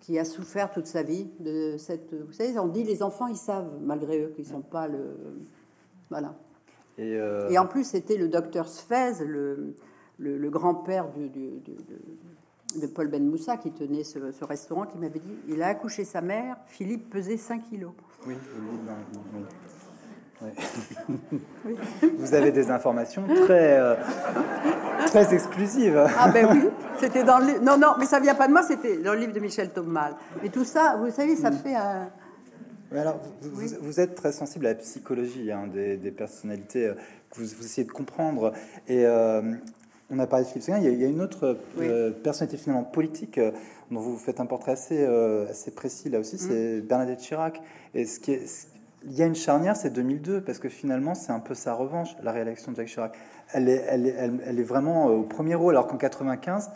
qui 0.00 0.18
a 0.18 0.24
souffert 0.24 0.72
toute 0.72 0.86
sa 0.86 1.04
vie 1.04 1.28
de 1.38 1.76
cette. 1.78 2.12
Vous 2.14 2.32
savez, 2.32 2.58
on 2.58 2.66
dit 2.66 2.82
les 2.82 3.04
enfants, 3.04 3.28
ils 3.28 3.36
savent 3.36 3.70
malgré 3.80 4.22
eux 4.22 4.32
qu'ils 4.34 4.46
sont 4.46 4.62
pas 4.62 4.88
le. 4.88 5.16
Voilà. 6.10 6.34
Et, 6.98 7.16
et 7.50 7.58
en 7.58 7.66
plus, 7.66 7.84
c'était 7.84 8.16
le 8.16 8.28
docteur 8.28 8.68
Sfez, 8.68 9.24
le 9.24 9.74
le, 10.18 10.50
grand-père 10.50 11.06
de, 11.14 12.86
Paul 12.86 13.08
Ben 13.08 13.24
Moussa, 13.28 13.56
qui 13.56 13.70
tenait 13.72 14.04
ce, 14.04 14.18
restaurant, 14.44 14.84
qui 14.86 14.98
m'avait 14.98 15.18
dit 15.18 15.36
il 15.48 15.62
a 15.62 15.68
accouché 15.68 16.04
sa 16.04 16.20
mère, 16.20 16.56
Philippe 16.66 17.10
pesait 17.10 17.36
5 17.36 17.62
kilos. 17.62 17.92
Oui, 18.26 18.34
oui. 18.34 19.40
Vous 22.18 22.34
avez 22.34 22.52
des 22.52 22.70
informations 22.70 23.26
très, 23.26 23.78
euh, 23.80 23.94
très 25.06 25.32
exclusives. 25.32 26.06
Ah 26.18 26.28
ben 26.28 26.46
oui, 26.52 26.68
c'était 27.00 27.24
dans 27.24 27.38
le 27.38 27.58
non 27.60 27.78
non, 27.78 27.94
mais 27.98 28.04
ça 28.04 28.20
vient 28.20 28.34
pas 28.34 28.46
de 28.46 28.52
moi, 28.52 28.62
c'était 28.62 28.98
dans 28.98 29.14
le 29.14 29.20
livre 29.20 29.32
de 29.32 29.40
Michel 29.40 29.70
Thomas. 29.70 30.10
Et 30.44 30.50
tout 30.50 30.64
ça, 30.64 30.98
vous 31.00 31.10
savez, 31.10 31.36
ça 31.36 31.50
mm. 31.50 31.56
fait 31.56 31.74
un. 31.74 32.10
alors, 32.94 33.18
vous, 33.40 34.00
êtes 34.00 34.14
très 34.14 34.32
sensible 34.32 34.66
à 34.66 34.70
la 34.70 34.74
psychologie 34.74 35.50
hein, 35.50 35.68
des, 35.68 36.10
personnalités 36.10 36.88
euh, 36.88 36.94
que 37.30 37.40
vous, 37.40 37.64
essayez 37.64 37.86
de 37.86 37.92
comprendre. 37.92 38.52
Et 38.88 39.06
euh, 39.06 39.40
on 40.10 40.18
a 40.18 40.26
parlé 40.26 40.44
de 40.44 40.50
Philippe 40.50 40.68
il 40.82 41.00
y 41.00 41.04
a, 41.04 41.08
une 41.08 41.20
autre 41.20 41.58
euh, 41.78 42.10
personnalité 42.10 42.56
finalement 42.62 42.84
politique 42.84 43.38
euh, 43.38 43.50
dont 43.90 44.00
vous 44.00 44.16
faites 44.16 44.40
un 44.40 44.46
portrait 44.46 44.72
assez, 44.72 44.98
euh, 45.00 45.48
assez 45.50 45.70
précis 45.70 46.10
là 46.10 46.20
aussi, 46.20 46.38
c'est 46.38 46.76
mm. 46.76 46.80
Bernadette 46.80 47.20
Chirac. 47.20 47.60
Et 47.94 48.04
ce 48.04 48.20
qui 48.20 48.32
est, 48.32 48.68
il 49.04 49.14
y 49.14 49.22
a 49.22 49.26
une 49.26 49.34
charnière, 49.34 49.76
c'est 49.76 49.90
2002, 49.90 50.40
parce 50.40 50.58
que 50.58 50.68
finalement, 50.68 51.14
c'est 51.14 51.32
un 51.32 51.40
peu 51.40 51.54
sa 51.54 51.74
revanche, 51.74 52.16
la 52.22 52.32
réélection 52.32 52.72
de 52.72 52.76
Jacques 52.76 52.88
Chirac. 52.88 53.16
Elle 53.52 53.68
est, 53.68 53.84
elle 53.88 54.40
elle, 54.44 54.58
est 54.58 54.64
vraiment 54.64 55.06
au 55.06 55.22
premier 55.22 55.54
rôle, 55.54 55.74
alors 55.74 55.86
qu'en 55.86 55.96
95, 55.96 56.70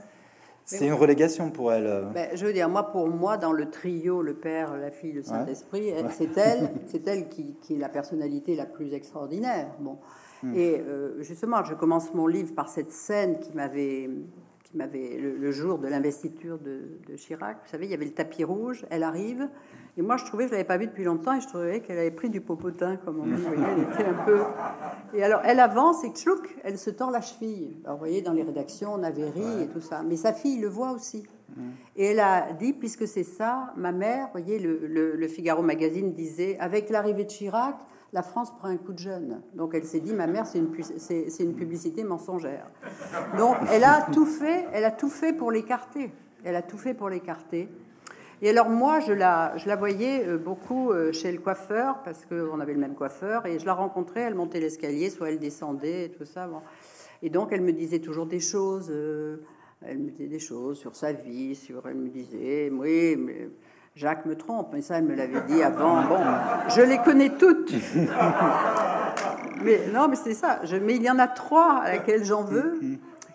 c'est 0.78 0.87
une 0.87 0.94
relégation 0.94 1.50
pour 1.50 1.72
elle. 1.72 2.09
Ben, 2.14 2.30
je 2.35 2.46
veux 2.46 2.52
dire, 2.52 2.68
moi, 2.68 2.90
pour 2.90 3.09
moi, 3.09 3.37
dans 3.37 3.52
le 3.52 3.70
trio, 3.70 4.22
le 4.22 4.35
père, 4.35 4.76
la 4.76 4.90
fille, 4.90 5.12
le 5.12 5.22
Saint-Esprit, 5.22 5.92
c'est 6.11 6.37
elle, 6.37 6.70
c'est 6.87 7.06
elle 7.06 7.28
qui, 7.28 7.56
qui, 7.61 7.74
est 7.74 7.78
la 7.78 7.88
personnalité 7.88 8.54
la 8.56 8.66
plus 8.66 8.92
extraordinaire. 8.92 9.68
Bon, 9.80 9.98
Hmm. 10.42 10.54
Et 10.54 10.80
euh, 10.80 11.22
justement, 11.22 11.62
je 11.64 11.74
commence 11.74 12.14
mon 12.14 12.26
livre 12.26 12.54
par 12.54 12.68
cette 12.68 12.90
scène 12.90 13.38
qui 13.40 13.52
m'avait, 13.52 14.09
qui 14.64 14.76
m'avait 14.76 15.18
le, 15.18 15.52
jour 15.52 15.78
de 15.78 15.88
l'investiture 15.88 16.59
de, 16.59 17.16
Chirac. 17.16 17.59
Vous 17.64 17.70
savez, 17.70 17.87
il 17.87 17.90
y 17.90 17.94
avait 17.94 18.06
le 18.06 18.14
tapis 18.14 18.44
rouge. 18.44 18.87
Elle 18.90 19.02
arrive, 19.02 19.48
et 20.00 20.02
moi, 20.02 20.16
je 20.16 20.24
trouvais, 20.24 20.46
je 20.46 20.52
l'avais 20.52 20.64
pas 20.64 20.78
vue 20.78 20.86
depuis 20.86 21.04
longtemps, 21.04 21.34
et 21.34 21.42
je 21.42 21.46
trouvais 21.46 21.80
qu'elle 21.80 21.98
avait 21.98 22.10
pris 22.10 22.30
du 22.30 22.40
popotin, 22.40 22.96
comme 22.96 23.20
on 23.20 23.26
dit. 23.26 23.42
elle 23.44 23.82
était 23.82 24.08
un 24.08 24.24
peu. 24.24 24.40
Et 25.12 25.22
alors, 25.22 25.42
elle 25.44 25.60
avance 25.60 26.02
et 26.04 26.08
tchouk, 26.08 26.56
elle 26.64 26.78
se 26.78 26.88
tord 26.88 27.10
la 27.10 27.20
cheville. 27.20 27.76
Alors, 27.84 27.98
vous 27.98 28.04
voyez, 28.06 28.22
dans 28.22 28.32
les 28.32 28.42
rédactions, 28.42 28.94
on 28.94 29.02
avait 29.02 29.28
ri 29.28 29.62
et 29.62 29.66
tout 29.66 29.82
ça. 29.82 30.02
Mais 30.02 30.16
sa 30.16 30.32
fille 30.32 30.58
le 30.58 30.68
voit 30.68 30.92
aussi. 30.92 31.26
Et 31.96 32.06
elle 32.06 32.20
a 32.20 32.52
dit, 32.54 32.72
puisque 32.72 33.06
c'est 33.06 33.24
ça, 33.24 33.74
ma 33.76 33.92
mère, 33.92 34.26
vous 34.26 34.40
voyez, 34.40 34.58
le, 34.58 35.16
le 35.16 35.28
Figaro 35.28 35.62
magazine 35.62 36.14
disait, 36.14 36.56
avec 36.60 36.88
l'arrivée 36.88 37.24
de 37.24 37.28
Chirac, 37.28 37.76
la 38.12 38.22
France 38.22 38.50
prend 38.56 38.68
un 38.68 38.76
coup 38.76 38.92
de 38.92 38.98
jeune. 38.98 39.42
Donc 39.54 39.74
elle 39.74 39.84
s'est 39.84 40.00
dit, 40.00 40.12
ma 40.12 40.26
mère, 40.26 40.46
c'est 40.46 40.58
une, 40.58 40.70
c'est, 40.82 41.42
une 41.42 41.54
publicité 41.54 42.04
mensongère. 42.04 42.66
Donc 43.36 43.56
elle 43.70 43.84
a 43.84 44.06
tout 44.12 44.26
fait, 44.26 44.66
elle 44.72 44.84
a 44.84 44.90
tout 44.90 45.08
fait 45.08 45.32
pour 45.32 45.50
l'écarter. 45.52 46.10
Elle 46.44 46.56
a 46.56 46.62
tout 46.62 46.78
fait 46.78 46.94
pour 46.94 47.08
l'écarter. 47.08 47.68
Et 48.42 48.48
alors 48.50 48.70
moi, 48.70 49.00
je 49.00 49.12
la, 49.12 49.57
je 49.59 49.68
la 49.68 49.76
voyais 49.76 50.26
euh, 50.26 50.38
beaucoup 50.38 50.92
euh, 50.92 51.12
chez 51.12 51.31
le 51.31 51.38
coiffeur, 51.38 52.03
parce 52.05 52.24
qu'on 52.24 52.59
avait 52.61 52.72
le 52.72 52.79
même 52.81 52.94
coiffeur, 52.94 53.44
et 53.44 53.59
je 53.59 53.66
la 53.66 53.74
rencontrais, 53.74 54.22
elle 54.22 54.35
montait 54.35 54.61
l'escalier, 54.61 55.11
soit 55.11 55.31
elle 55.31 55.38
descendait, 55.38 56.07
et 56.07 56.09
tout 56.11 56.24
ça. 56.24 56.48
Et 57.22 57.29
donc 57.29 57.53
elle 57.53 57.61
me 57.61 57.72
disait 57.72 57.98
toujours 57.98 58.24
des 58.24 58.40
choses, 58.40 58.88
euh, 58.90 59.42
elle 59.83 59.98
me 59.98 60.11
disait 60.11 60.29
des 60.29 60.38
choses 60.38 60.79
sur 60.79 60.96
sa 60.96 61.12
vie, 61.12 61.55
sur, 61.55 61.87
elle 61.87 61.96
me 61.96 62.09
disait, 62.09 62.70
oui, 62.72 63.16
mais 63.18 63.50
Jacques 63.94 64.24
me 64.24 64.35
trompe, 64.35 64.68
mais 64.72 64.81
ça, 64.81 64.98
elle 64.98 65.05
me 65.05 65.14
l'avait 65.14 65.42
dit 65.42 65.62
avant. 65.62 66.03
Bon, 66.05 66.20
je 66.74 66.81
les 66.81 66.98
connais 66.98 67.37
toutes. 67.37 67.72
mais 69.64 69.81
non, 69.92 70.09
mais 70.09 70.16
c'est 70.16 70.33
ça. 70.33 70.61
Je, 70.64 70.76
mais 70.76 70.96
il 70.96 71.03
y 71.03 71.11
en 71.11 71.18
a 71.18 71.29
trois 71.29 71.81
à 71.83 71.92
laquelle 71.92 72.24
j'en 72.24 72.44
veux. 72.44 72.81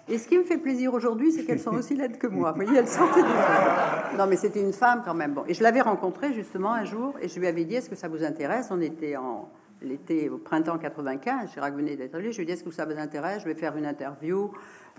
Et 0.08 0.18
ce 0.20 0.28
qui 0.28 0.38
me 0.38 0.44
fait 0.44 0.58
plaisir 0.58 0.94
aujourd'hui, 0.94 1.32
c'est 1.32 1.46
qu'elles 1.46 1.60
sont 1.60 1.74
aussi 1.74 1.96
laides 1.96 2.18
que 2.20 2.28
moi. 2.28 2.52
Vous 2.52 2.62
voyez, 2.62 2.78
elles 2.78 2.88
sortaient 2.88 3.24
du 3.24 4.18
Non, 4.18 4.28
mais 4.28 4.36
c'était 4.36 4.62
une 4.62 4.74
femme 4.74 5.02
quand 5.04 5.16
même. 5.16 5.34
Bon, 5.34 5.44
et 5.48 5.54
je 5.54 5.64
l'avais 5.64 5.82
rencontrée 5.82 6.32
justement 6.34 6.74
un 6.74 6.84
jour, 6.84 7.16
et 7.22 7.28
je 7.28 7.40
lui 7.40 7.48
avais 7.48 7.66
dit 7.66 7.76
Est-ce 7.76 7.90
que 7.90 7.96
ça 7.96 8.08
vous 8.08 8.24
intéresse? 8.24 8.68
On 8.70 8.82
était 8.82 9.16
en 9.16 9.50
l'été, 9.82 10.30
au 10.30 10.38
printemps 10.38 10.78
95. 10.78 11.52
Chirac 11.52 11.76
venait 11.76 11.96
d'être 11.96 12.16
allé. 12.16 12.32
Je 12.32 12.38
lui 12.38 12.44
ai 12.44 12.46
dit 12.46 12.52
Est-ce 12.52 12.64
que 12.64 12.72
ça 12.72 12.86
vous 12.86 12.98
intéresse? 12.98 13.42
Je 13.42 13.48
vais 13.48 13.56
faire 13.56 13.76
une 13.78 13.86
interview 13.86 14.52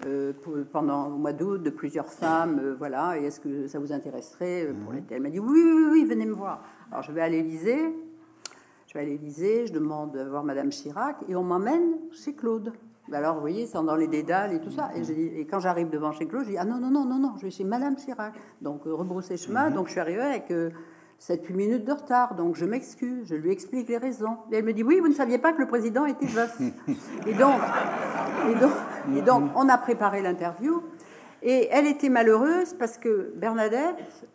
euh, 0.07 0.33
pendant 0.73 1.09
le 1.09 1.17
mois 1.17 1.33
d'août 1.33 1.63
de 1.63 1.71
plusieurs 1.71 2.13
femmes, 2.13 2.61
euh, 2.63 2.75
voilà, 2.77 3.19
et 3.19 3.25
est-ce 3.25 3.41
que 3.41 3.67
ça 3.67 3.79
vous 3.79 3.93
intéresserait 3.93 4.67
euh, 4.67 4.75
pour 4.75 4.91
mhm. 4.91 4.97
l'été? 4.97 5.15
Elle 5.15 5.23
m'a 5.23 5.31
dit 5.31 5.39
oui, 5.39 5.63
oui, 5.65 5.85
oui, 5.91 6.05
venez 6.05 6.27
me 6.27 6.35
voir. 6.35 6.63
Alors 6.91 7.03
je 7.03 7.13
vais 7.13 7.23
à 7.23 7.29
l'Élysée, 7.31 7.95
je 8.87 8.93
vais 8.93 9.01
à 9.01 9.05
l'Élysée, 9.05 9.67
je 9.67 9.73
demande 9.73 10.15
à 10.17 10.25
voir 10.25 10.45
Madame 10.45 10.69
Chirac, 10.69 11.17
et 11.29 11.35
on 11.35 11.43
m'emmène 11.43 11.97
chez 12.13 12.35
Claude. 12.35 12.73
Ben 13.09 13.19
alors, 13.19 13.35
vous 13.35 13.41
voyez, 13.41 13.67
c'est 13.67 13.83
dans 13.83 13.97
les 13.97 14.09
dédales 14.09 14.53
et 14.53 14.61
tout 14.61 14.71
ça. 14.71 14.91
Et, 14.95 15.41
et 15.41 15.47
quand 15.47 15.61
j'arrive 15.61 15.91
devant 15.91 16.13
chez 16.13 16.27
Claude, 16.27 16.45
je 16.45 16.51
dis 16.51 16.59
Ah 16.59 16.65
non, 16.65 16.79
non, 16.79 16.91
non, 16.91 17.05
non, 17.05 17.19
non, 17.19 17.35
je 17.37 17.43
vais 17.43 17.51
chez 17.51 17.65
Madame 17.65 17.97
Chirac. 17.97 18.35
Donc, 18.61 18.83
rebrousser 18.85 19.37
chemin. 19.37 19.71
Mhm. 19.71 19.75
Donc, 19.75 19.87
je 19.87 19.93
suis 19.93 20.01
arrivée 20.01 20.23
avec 20.23 20.51
7-8 21.21 21.55
minutes 21.55 21.85
de 21.85 21.93
retard, 21.93 22.35
donc 22.35 22.57
je 22.57 22.65
m'excuse, 22.65 23.27
je 23.29 23.35
lui 23.35 23.51
explique 23.51 23.89
les 23.89 23.97
raisons. 23.97 24.37
Et 24.53 24.57
elle 24.57 24.65
me 24.65 24.73
dit 24.73 24.83
Oui, 24.83 25.01
vous 25.01 25.09
ne 25.09 25.15
saviez 25.15 25.39
pas 25.39 25.53
que 25.53 25.61
le 25.61 25.67
président 25.67 26.05
était 26.07 26.27
veuf. 26.27 26.61
et, 27.27 27.33
donc, 27.35 27.61
et, 28.51 28.55
donc, 28.55 28.73
et 29.17 29.23
donc, 29.23 29.51
on 29.55 29.69
a 29.69 29.79
préparé 29.79 30.23
l'interview. 30.23 30.83
Et 31.43 31.69
elle 31.71 31.87
était 31.87 32.09
malheureuse 32.09 32.75
parce 32.75 32.99
que 32.99 33.33
Bernadette, 33.37 34.27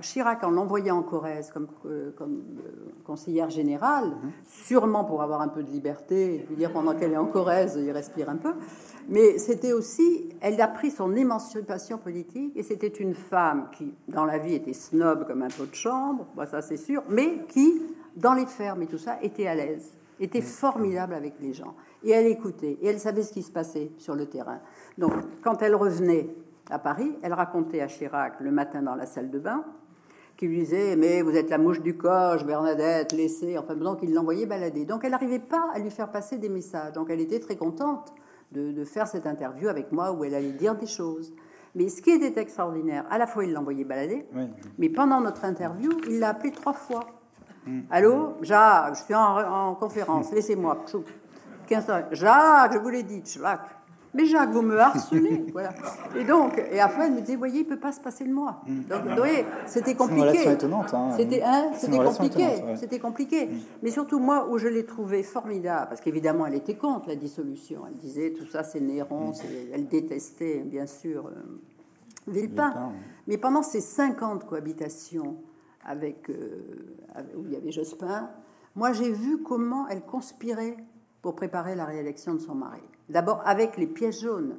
Chirac, 0.00 0.42
en 0.42 0.50
l'envoyant 0.50 0.98
en 0.98 1.02
Corrèze 1.02 1.50
comme, 1.50 1.68
euh, 1.84 2.12
comme 2.16 2.42
euh, 2.58 2.92
conseillère 3.04 3.50
générale, 3.50 4.16
sûrement 4.42 5.04
pour 5.04 5.22
avoir 5.22 5.42
un 5.42 5.48
peu 5.48 5.62
de 5.62 5.70
liberté, 5.70 6.36
et 6.36 6.46
lui 6.48 6.56
dire 6.56 6.72
pendant 6.72 6.94
qu'elle 6.94 7.12
est 7.12 7.18
en 7.18 7.26
Corrèze, 7.26 7.78
il 7.78 7.90
respire 7.90 8.30
un 8.30 8.36
peu, 8.36 8.54
mais 9.08 9.36
c'était 9.36 9.74
aussi, 9.74 10.30
elle 10.40 10.58
a 10.60 10.68
pris 10.68 10.90
son 10.90 11.14
émancipation 11.14 11.98
politique, 11.98 12.56
et 12.56 12.62
c'était 12.62 12.88
une 12.88 13.14
femme 13.14 13.68
qui, 13.72 13.92
dans 14.08 14.24
la 14.24 14.38
vie, 14.38 14.54
était 14.54 14.72
snob 14.72 15.26
comme 15.26 15.42
un 15.42 15.48
pot 15.48 15.68
de 15.68 15.74
chambre, 15.74 16.26
bah, 16.34 16.46
ça 16.46 16.62
c'est 16.62 16.78
sûr, 16.78 17.02
mais 17.10 17.44
qui, 17.48 17.82
dans 18.16 18.32
les 18.32 18.46
fermes 18.46 18.82
et 18.82 18.86
tout 18.86 18.98
ça, 18.98 19.18
était 19.20 19.46
à 19.46 19.54
l'aise, 19.54 19.92
était 20.20 20.40
formidable 20.40 21.12
avec 21.12 21.34
les 21.40 21.52
gens. 21.52 21.74
Et 22.02 22.10
elle 22.10 22.26
écoutait, 22.26 22.78
et 22.80 22.86
elle 22.86 22.98
savait 22.98 23.22
ce 23.22 23.32
qui 23.32 23.42
se 23.42 23.50
passait 23.50 23.90
sur 23.98 24.14
le 24.14 24.26
terrain. 24.26 24.60
Donc, 24.96 25.12
quand 25.42 25.60
elle 25.62 25.74
revenait 25.74 26.28
à 26.70 26.78
Paris, 26.78 27.16
elle 27.22 27.32
racontait 27.32 27.80
à 27.80 27.86
Chirac 27.86 28.40
le 28.40 28.50
matin 28.50 28.82
dans 28.82 28.94
la 28.94 29.06
salle 29.06 29.30
de 29.30 29.38
bain, 29.38 29.64
qui 30.36 30.46
lui 30.46 30.58
disait 30.58 30.96
Mais 30.96 31.22
vous 31.22 31.36
êtes 31.36 31.50
la 31.50 31.58
mouche 31.58 31.80
du 31.80 31.96
coche, 31.96 32.44
Bernadette, 32.44 33.12
laissez. 33.12 33.58
Enfin, 33.58 33.74
donc 33.74 34.00
il 34.02 34.12
l'envoyait 34.12 34.46
balader. 34.46 34.84
Donc 34.84 35.04
elle 35.04 35.10
n'arrivait 35.10 35.38
pas 35.38 35.70
à 35.74 35.78
lui 35.78 35.90
faire 35.90 36.10
passer 36.10 36.38
des 36.38 36.48
messages. 36.48 36.92
Donc 36.92 37.10
elle 37.10 37.20
était 37.20 37.40
très 37.40 37.56
contente 37.56 38.12
de, 38.52 38.84
faire 38.84 39.06
cette 39.06 39.26
interview 39.26 39.68
avec 39.68 39.92
moi 39.92 40.12
où 40.12 40.24
elle 40.24 40.34
allait 40.34 40.52
dire 40.52 40.74
des 40.74 40.86
choses. 40.86 41.32
Mais 41.74 41.88
ce 41.88 42.02
qui 42.02 42.10
était 42.10 42.40
extraordinaire, 42.40 43.06
à 43.10 43.16
la 43.16 43.26
fois 43.26 43.44
il 43.44 43.52
l'envoyait 43.52 43.84
balader, 43.84 44.26
mais 44.78 44.90
pendant 44.90 45.20
notre 45.20 45.44
interview, 45.44 45.90
il 46.06 46.18
l'a 46.18 46.30
appelé 46.30 46.50
trois 46.50 46.74
fois. 46.74 47.06
Mm. 47.66 47.80
Allô, 47.90 48.34
Jacques, 48.42 48.96
je 48.96 49.02
suis 49.04 49.14
en, 49.14 49.74
conférence, 49.76 50.32
laissez-moi. 50.32 50.84
Jacques, 52.10 52.72
je 52.74 52.78
vous 52.78 52.88
l'ai 52.90 53.02
dit, 53.02 53.22
Jacques. 53.24 53.81
Mais 54.14 54.26
Jacques, 54.26 54.50
vous 54.50 54.62
me 54.62 54.78
harcelez. 54.78 55.46
voilà. 55.52 55.72
Et 56.16 56.24
donc, 56.24 56.58
et 56.70 56.80
après, 56.80 57.06
elle 57.06 57.14
me 57.14 57.20
disait, 57.20 57.36
voyez, 57.36 57.60
il 57.60 57.66
peut 57.66 57.78
pas 57.78 57.92
se 57.92 58.00
passer 58.00 58.24
de 58.24 58.32
moi. 58.32 58.60
Mm. 58.66 58.82
Donc, 58.82 59.02
vous 59.04 59.16
voyez, 59.16 59.46
c'était 59.66 59.94
compliqué. 59.94 60.50
étonnante. 60.50 60.92
Hein. 60.92 61.10
C'était 61.16 61.42
hein, 61.42 61.70
compliqué. 62.04 62.46
C'était 62.76 62.98
compliqué. 62.98 63.46
Mm. 63.46 63.58
Mais 63.82 63.90
surtout, 63.90 64.18
moi, 64.18 64.48
où 64.50 64.58
je 64.58 64.68
l'ai 64.68 64.84
trouvée 64.84 65.22
formidable, 65.22 65.86
parce 65.88 66.00
qu'évidemment, 66.00 66.46
elle 66.46 66.54
était 66.54 66.74
contre 66.74 67.08
la 67.08 67.16
dissolution. 67.16 67.82
Elle 67.88 67.96
disait, 67.96 68.32
tout 68.32 68.46
ça, 68.46 68.62
c'est 68.62 68.80
Néron. 68.80 69.30
Mm. 69.30 69.34
Elle 69.72 69.88
détestait, 69.88 70.60
bien 70.60 70.86
sûr, 70.86 71.26
euh, 71.26 71.60
Villepin. 72.26 72.92
Mais 73.26 73.38
pendant 73.38 73.62
ces 73.62 73.80
50 73.80 74.46
cohabitations 74.46 75.36
avec, 75.84 76.28
euh, 76.28 76.96
avec, 77.14 77.34
où 77.36 77.44
il 77.46 77.52
y 77.52 77.56
avait 77.56 77.72
Jospin, 77.72 78.28
moi, 78.74 78.92
j'ai 78.92 79.10
vu 79.10 79.42
comment 79.42 79.88
elle 79.88 80.02
conspirait 80.02 80.76
pour 81.20 81.34
préparer 81.34 81.74
la 81.74 81.84
réélection 81.84 82.34
de 82.34 82.40
son 82.40 82.54
mari. 82.54 82.82
D'abord 83.12 83.42
avec 83.44 83.76
les 83.76 83.86
pièces 83.86 84.22
jaunes. 84.22 84.56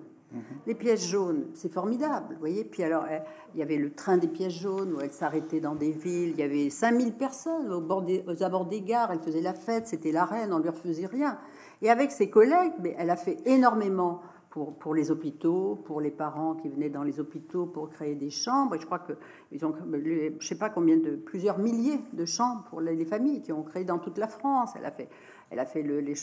Les 0.65 0.73
pièces 0.73 1.05
jaunes, 1.07 1.45
c'est 1.53 1.71
formidable, 1.71 2.33
vous 2.33 2.39
voyez. 2.39 2.63
Puis 2.63 2.81
alors, 2.81 3.05
il 3.53 3.59
y 3.59 3.61
avait 3.61 3.77
le 3.77 3.93
train 3.93 4.17
des 4.17 4.27
pièces 4.27 4.53
jaunes 4.53 4.93
où 4.93 4.99
elle 4.99 5.11
s'arrêtait 5.11 5.59
dans 5.59 5.75
des 5.75 5.91
villes. 5.91 6.31
Il 6.31 6.39
y 6.39 6.43
avait 6.43 6.71
5000 6.71 7.13
personnes 7.13 7.71
au 7.71 7.81
bord 7.81 8.01
des, 8.01 8.23
aux 8.27 8.41
abords 8.41 8.65
des 8.65 8.81
gares. 8.81 9.11
Elle 9.11 9.19
faisait 9.19 9.41
la 9.41 9.53
fête, 9.53 9.85
c'était 9.85 10.11
la 10.11 10.25
reine, 10.25 10.51
on 10.51 10.57
lui 10.57 10.69
refaisait 10.69 11.05
rien. 11.05 11.37
Et 11.83 11.89
avec 11.91 12.11
ses 12.11 12.31
collègues, 12.31 12.73
mais 12.81 12.95
elle 12.97 13.11
a 13.11 13.15
fait 13.15 13.37
énormément 13.45 14.21
pour, 14.49 14.75
pour, 14.75 14.93
les 14.93 15.09
hôpitaux, 15.09 15.81
pour 15.83 15.99
les 15.99 16.11
parents 16.11 16.53
qui 16.53 16.69
venaient 16.69 16.89
dans 16.89 17.03
les 17.03 17.19
hôpitaux 17.19 17.65
pour 17.65 17.89
créer 17.89 18.13
des 18.13 18.29
chambres. 18.29 18.75
Et 18.75 18.79
je 18.79 18.85
crois 18.85 18.99
que 18.99 19.13
ils 19.51 19.65
ont, 19.65 19.73
je 20.39 20.47
sais 20.47 20.57
pas 20.57 20.69
combien 20.69 20.97
de 20.97 21.15
plusieurs 21.15 21.57
milliers 21.57 21.99
de 22.13 22.25
chambres 22.25 22.63
pour 22.69 22.79
les, 22.79 23.03
familles 23.05 23.41
qui 23.41 23.51
ont 23.51 23.63
créé 23.63 23.83
dans 23.83 23.99
toute 23.99 24.17
la 24.17 24.27
France. 24.27 24.73
Elle 24.75 24.85
a 24.85 24.91
fait, 24.91 25.09
elle 25.53 25.59
a 25.59 25.65
fait 25.65 25.83
le, 25.83 25.99
les 25.99 26.15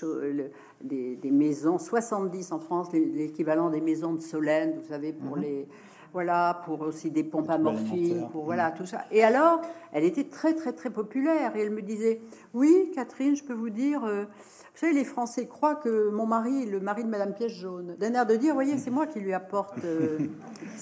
des, 0.83 1.17
des, 1.17 1.31
maisons, 1.31 1.79
70 1.79 2.53
en 2.53 2.59
France, 2.59 2.93
l'équivalent 2.93 3.71
des 3.71 3.81
maisons 3.81 4.13
de 4.13 4.21
Solène, 4.21 4.75
vous 4.81 4.89
savez, 4.89 5.13
pour 5.13 5.37
mhm. 5.37 5.43
les 5.43 5.69
voilà, 6.13 6.63
pour 6.65 6.81
aussi 6.81 7.13
des 7.13 7.23
pompes 7.23 7.51
à 7.51 7.59
morphine, 7.59 8.29
pour 8.33 8.45
voilà 8.45 8.73
tout 8.73 8.85
ça. 8.85 9.05
Et 9.13 9.23
alors, 9.23 9.61
elle 9.93 10.03
était 10.03 10.25
très 10.25 10.55
très 10.55 10.73
très 10.73 10.91
populaire 10.91 11.55
et 11.55 11.61
elle 11.61 11.71
me 11.71 11.83
disait, 11.83 12.21
oui, 12.53 12.91
Catherine, 12.93 13.37
je 13.37 13.45
peux 13.45 13.55
vous 13.55 13.71
dire, 13.71 14.05
euh, 14.05 14.25
vous 14.25 14.79
savez, 14.79 14.93
les 14.93 15.05
Français 15.05 15.47
croient 15.47 15.77
que 15.77 16.11
mon 16.11 16.27
mari, 16.27 16.67
le 16.67 16.81
mari 16.81 17.05
de 17.05 17.09
Madame 17.09 17.33
Pièce 17.33 17.53
Jaune, 17.53 17.95
d'un 17.99 18.13
air 18.15 18.27
de 18.27 18.35
dire, 18.35 18.55
voyez, 18.55 18.77
c'est 18.77 18.91
moi 18.91 19.07
qui 19.07 19.21
lui 19.21 19.33
apporte. 19.33 19.79
Euh, 19.85 20.19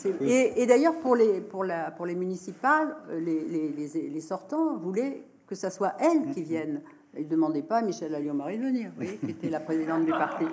et, 0.23 0.65
d'ailleurs, 0.65 0.99
pour 1.01 1.15
les 1.15 1.43
pour 1.43 1.63
la 1.63 1.91
pour 1.91 2.07
les 2.07 2.15
municipales, 2.15 2.97
euh, 3.11 3.21
les, 3.21 3.45
les, 3.45 4.09
les, 4.09 4.21
sortants 4.23 4.79
voulaient 4.79 5.25
que 5.47 5.55
ça 5.55 5.69
soit 5.69 5.93
elle 6.01 6.33
qui 6.33 6.43
vienne. 6.43 6.81
Ils 7.17 7.25
ne 7.25 7.29
demandaient 7.29 7.63
pas 7.63 7.79
à 7.79 7.83
Michel 7.83 8.15
Alliot-Marie 8.15 8.59
de 8.59 8.65
venir, 8.65 8.91
voyez, 8.95 9.17
qui 9.17 9.31
était 9.31 9.51
la 9.51 9.61
présidente 9.61 10.05
du 10.05 10.11
parti. 10.11 10.45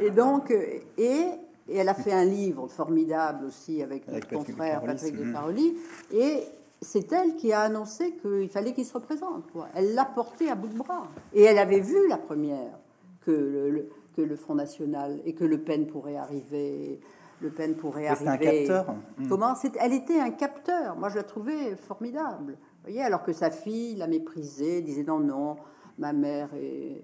Et 0.00 0.10
donc, 0.10 0.50
et 0.96 1.30
et 1.70 1.76
elle 1.76 1.88
a 1.88 1.94
fait 1.94 2.12
un 2.12 2.24
livre 2.24 2.66
formidable 2.66 3.44
aussi 3.46 3.80
avec, 3.82 4.08
avec 4.08 4.30
notre 4.30 4.44
confrère 4.44 4.82
Patrick 4.82 5.16
de 5.16 5.32
Paroli. 5.32 5.76
Et 6.12 6.42
c'est 6.82 7.12
elle 7.12 7.36
qui 7.36 7.52
a 7.52 7.60
annoncé 7.60 8.12
qu'il 8.20 8.48
fallait 8.48 8.72
qu'il 8.72 8.84
se 8.84 8.92
représente. 8.92 9.44
Elle 9.74 9.94
l'a 9.94 10.04
porté 10.04 10.50
à 10.50 10.56
bout 10.56 10.68
de 10.68 10.76
bras. 10.76 11.06
Et 11.32 11.42
elle 11.42 11.58
avait 11.58 11.80
vu 11.80 12.08
la 12.08 12.18
première 12.18 12.78
que 13.24 13.30
le, 13.30 13.88
que 14.16 14.22
le 14.22 14.36
Front 14.36 14.56
National 14.56 15.20
et 15.24 15.34
que 15.34 15.44
Le 15.44 15.58
Pen 15.58 15.86
pourrait 15.86 16.16
arriver. 16.16 17.00
Le 17.40 17.50
Pen 17.50 17.76
pourrait 17.76 18.08
arriver. 18.08 18.28
un 18.28 18.36
capteur. 18.36 18.94
Hmm. 19.18 19.28
Comment 19.28 19.54
Elle 19.80 19.92
était 19.92 20.18
un 20.18 20.30
capteur. 20.30 20.96
Moi, 20.96 21.08
je 21.08 21.16
la 21.16 21.22
trouvais 21.22 21.76
formidable. 21.76 22.54
Vous 22.54 22.84
voyez, 22.84 23.02
alors 23.02 23.22
que 23.22 23.32
sa 23.32 23.50
fille 23.50 23.94
la 23.94 24.08
méprisait, 24.08 24.80
disait 24.80 25.04
non, 25.04 25.20
non, 25.20 25.56
ma 26.00 26.12
mère 26.12 26.48
est 26.54 27.00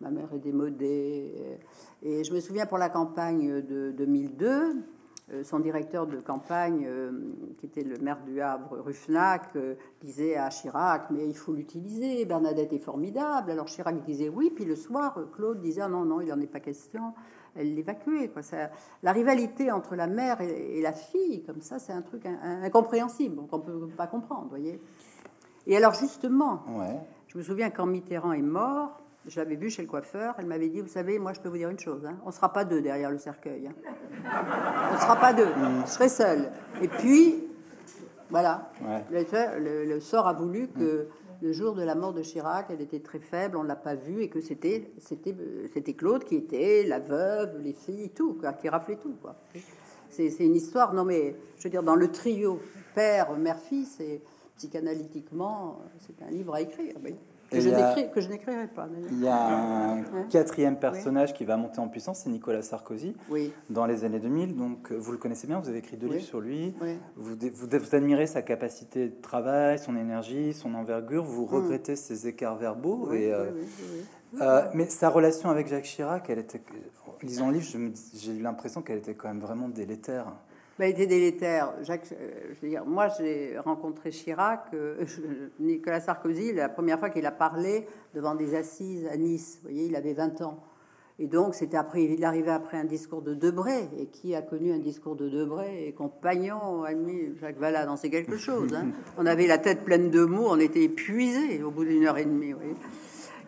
ma 0.00 0.10
mère 0.10 0.32
est 0.34 0.38
démodée. 0.38 1.58
Et 2.02 2.24
je 2.24 2.32
me 2.32 2.40
souviens 2.40 2.66
pour 2.66 2.78
la 2.78 2.88
campagne 2.88 3.60
de 3.60 3.92
2002, 3.92 4.76
euh, 5.32 5.44
son 5.44 5.60
directeur 5.60 6.06
de 6.06 6.18
campagne, 6.20 6.86
euh, 6.88 7.12
qui 7.58 7.66
était 7.66 7.82
le 7.82 7.98
maire 7.98 8.18
du 8.24 8.40
Havre, 8.40 8.78
Ruffnac, 8.78 9.50
euh, 9.56 9.74
disait 10.00 10.36
à 10.36 10.48
Chirac, 10.48 11.10
mais 11.10 11.26
il 11.26 11.36
faut 11.36 11.52
l'utiliser, 11.52 12.24
Bernadette 12.24 12.72
est 12.72 12.78
formidable. 12.78 13.50
Alors 13.50 13.66
Chirac 13.66 14.02
disait 14.04 14.28
oui, 14.28 14.50
puis 14.54 14.64
le 14.64 14.74
soir, 14.74 15.18
Claude 15.32 15.60
disait 15.60 15.82
ah 15.82 15.88
non, 15.88 16.04
non, 16.04 16.20
il 16.20 16.28
n'en 16.28 16.40
est 16.40 16.46
pas 16.46 16.60
question, 16.60 17.12
elle 17.54 17.74
l'évacuait. 17.74 18.32
La 19.02 19.12
rivalité 19.12 19.70
entre 19.70 19.94
la 19.94 20.06
mère 20.06 20.40
et, 20.40 20.80
la 20.80 20.92
fille, 20.92 21.42
comme 21.44 21.60
ça, 21.60 21.78
c'est 21.78 21.92
un 21.92 22.02
truc 22.02 22.26
incompréhensible, 22.26 23.46
qu'on 23.48 23.58
ne 23.58 23.62
peut 23.62 23.86
pas 23.96 24.06
comprendre, 24.06 24.46
voyez. 24.48 24.80
Et 25.66 25.76
alors 25.76 25.92
justement, 25.94 26.64
je 27.30 27.38
me 27.38 27.44
souviens 27.44 27.70
quand 27.70 27.86
Mitterrand 27.86 28.32
est 28.32 28.42
mort, 28.42 29.00
je 29.26 29.38
l'avais 29.38 29.54
vu 29.54 29.70
chez 29.70 29.82
le 29.82 29.88
coiffeur, 29.88 30.34
elle 30.38 30.46
m'avait 30.46 30.68
dit, 30.68 30.80
vous 30.80 30.88
savez, 30.88 31.20
moi 31.20 31.32
je 31.32 31.40
peux 31.40 31.48
vous 31.48 31.58
dire 31.58 31.70
une 31.70 31.78
chose, 31.78 32.04
hein, 32.04 32.18
on 32.24 32.28
ne 32.28 32.32
sera 32.32 32.52
pas 32.52 32.64
deux 32.64 32.80
derrière 32.82 33.08
le 33.10 33.18
cercueil. 33.18 33.68
Hein. 33.68 33.74
On 34.90 34.94
ne 34.94 35.00
sera 35.00 35.14
pas 35.14 35.32
deux, 35.32 35.46
je 35.86 35.90
serai 35.90 36.08
seule. 36.08 36.50
Et 36.82 36.88
puis, 36.88 37.44
voilà, 38.30 38.72
le, 39.12 40.00
sort 40.00 40.26
a 40.26 40.32
voulu 40.32 40.66
que 40.68 41.06
le 41.40 41.52
jour 41.52 41.76
de 41.76 41.82
la 41.82 41.94
mort 41.94 42.12
de 42.12 42.22
Chirac, 42.22 42.66
elle 42.70 42.80
était 42.80 42.98
très 42.98 43.20
faible, 43.20 43.56
on 43.56 43.62
ne 43.62 43.68
l'a 43.68 43.76
pas 43.76 43.94
vue, 43.94 44.22
et 44.22 44.28
que 44.28 44.40
c'était, 44.40 44.90
c'était, 44.98 45.36
c'était 45.72 45.94
Claude 45.94 46.24
qui 46.24 46.34
était 46.34 46.82
la 46.84 46.98
veuve, 46.98 47.60
les 47.60 47.74
filles, 47.74 48.10
tout, 48.10 48.34
quoi, 48.40 48.54
qui 48.54 48.68
raflait 48.68 48.96
tout. 48.96 49.14
Quoi. 49.22 49.36
C'est, 50.08 50.34
une 50.40 50.56
histoire, 50.56 50.94
non 50.94 51.04
mais, 51.04 51.36
je 51.58 51.62
veux 51.62 51.70
dire, 51.70 51.84
dans 51.84 51.94
le 51.94 52.10
trio 52.10 52.60
père, 52.96 53.38
mère, 53.38 53.60
fils, 53.60 53.94
c'est 53.98 54.20
psychanalytiquement, 54.60 55.78
c'est 55.98 56.22
un 56.22 56.30
livre 56.30 56.54
à 56.54 56.60
écrire. 56.60 56.94
Oui. 57.02 57.14
Que 57.50 57.60
je, 57.60 58.28
n'écrirai 58.28 58.68
pas. 58.68 58.88
Il 59.10 59.22
y 59.22 59.26
a 59.26 59.94
un 59.94 60.02
quatrième 60.30 60.78
personnage 60.78 61.34
qui 61.34 61.44
va 61.44 61.56
monter 61.56 61.80
en 61.80 61.88
puissance, 61.88 62.20
c'est 62.20 62.30
Nicolas 62.30 62.62
Sarkozy, 62.62 63.16
oui. 63.28 63.52
dans 63.70 63.86
les 63.86 64.04
années 64.04 64.20
2000. 64.20 64.54
Donc, 64.54 64.92
vous 64.92 65.10
le 65.10 65.18
connaissez 65.18 65.48
bien, 65.48 65.58
vous 65.58 65.68
avez 65.68 65.78
écrit 65.78 65.96
deux 65.96 66.06
livres 66.06 66.22
sur 66.22 66.40
lui. 66.40 66.72
Vous, 67.16 67.34
vous, 67.34 67.94
admirez 67.96 68.28
sa 68.28 68.42
capacité 68.42 69.08
de 69.08 69.20
travail, 69.20 69.80
son 69.80 69.96
énergie, 69.96 70.52
son 70.52 70.74
envergure. 70.74 71.24
Vous 71.24 71.46
mm. 71.46 71.54
regrettez 71.54 71.96
ses 71.96 72.28
écarts 72.28 72.56
verbaux. 72.56 73.12
Et, 73.12 73.32
euh, 73.32 73.50
euh, 74.40 74.62
mais 74.74 74.86
sa 74.86 75.08
relation 75.08 75.50
avec 75.50 75.66
Jacques 75.66 75.84
Chirac, 75.84 76.30
elle 76.30 76.38
était, 76.38 76.62
en 77.08 77.26
lisant 77.26 77.48
le 77.48 77.54
livre, 77.54 77.92
j'ai 78.14 78.32
eu 78.32 78.42
l'impression 78.42 78.80
qu'elle 78.80 78.98
était 78.98 79.14
quand 79.14 79.26
même 79.26 79.40
vraiment 79.40 79.68
délétère 79.68 80.26
bah, 80.80 80.86
était 80.86 81.06
délétère. 81.06 81.74
Jacques, 81.82 82.10
euh, 82.12 82.54
je 82.54 82.60
veux 82.62 82.68
dire, 82.68 82.86
moi, 82.86 83.08
j'ai 83.18 83.58
rencontré 83.58 84.08
Chirac, 84.10 84.64
euh, 84.72 85.04
Nicolas 85.60 86.00
Sarkozy, 86.00 86.54
la 86.54 86.70
première 86.70 86.98
fois 86.98 87.10
qu'il 87.10 87.26
a 87.26 87.30
parlé 87.30 87.86
devant 88.14 88.34
des 88.34 88.54
assises 88.54 89.06
à 89.06 89.18
Nice. 89.18 89.58
Vous 89.62 89.68
voyez, 89.68 89.88
il 89.88 89.94
avait 89.94 90.14
20 90.14 90.40
ans. 90.40 90.58
Et 91.18 91.26
donc, 91.26 91.54
c'était 91.54 91.76
après, 91.76 92.04
il 92.04 92.24
arrivait 92.24 92.50
après 92.50 92.78
un 92.78 92.86
discours 92.86 93.20
de 93.20 93.34
Debré. 93.34 93.90
Et 93.98 94.06
qui 94.06 94.34
a 94.34 94.40
connu 94.40 94.72
un 94.72 94.78
discours 94.78 95.16
de 95.16 95.28
Debré 95.28 95.86
et 95.86 95.92
compagnon, 95.92 96.82
ami 96.84 97.34
Jacques 97.38 97.58
Valade, 97.58 97.90
c'est 97.98 98.08
quelque 98.08 98.38
chose. 98.38 98.72
Hein. 98.74 98.92
On 99.18 99.26
avait 99.26 99.46
la 99.46 99.58
tête 99.58 99.84
pleine 99.84 100.10
de 100.10 100.24
mots, 100.24 100.46
on 100.48 100.58
était 100.58 100.84
épuisé 100.84 101.62
au 101.62 101.70
bout 101.70 101.84
d'une 101.84 102.06
heure 102.06 102.16
et 102.16 102.24
demie. 102.24 102.52
Vous 102.52 102.60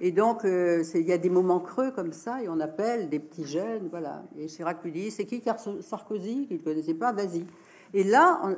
et 0.05 0.11
donc, 0.11 0.45
euh, 0.45 0.83
il 0.97 1.07
y 1.07 1.13
a 1.13 1.17
des 1.17 1.31
moments 1.31 1.61
creux 1.61 1.93
comme 1.93 2.13
ça, 2.13 2.43
et 2.43 2.49
on 2.49 2.59
appelle 2.59 3.09
des 3.09 3.21
petits 3.21 3.47
jeunes, 3.47 3.87
voilà. 3.89 4.25
Et 4.37 4.47
Chirac 4.47 4.83
lui 4.83 4.91
dit, 4.91 5.13
c'est 5.13 5.27
qui 5.27 5.41
Sarkozy 5.81 6.49
Qu'il 6.49 6.57
ne 6.57 6.63
connaissait 6.63 6.95
pas, 6.95 7.13
vas-y. 7.13 7.47
Et 7.95 8.03
là, 8.03 8.41
on, 8.43 8.57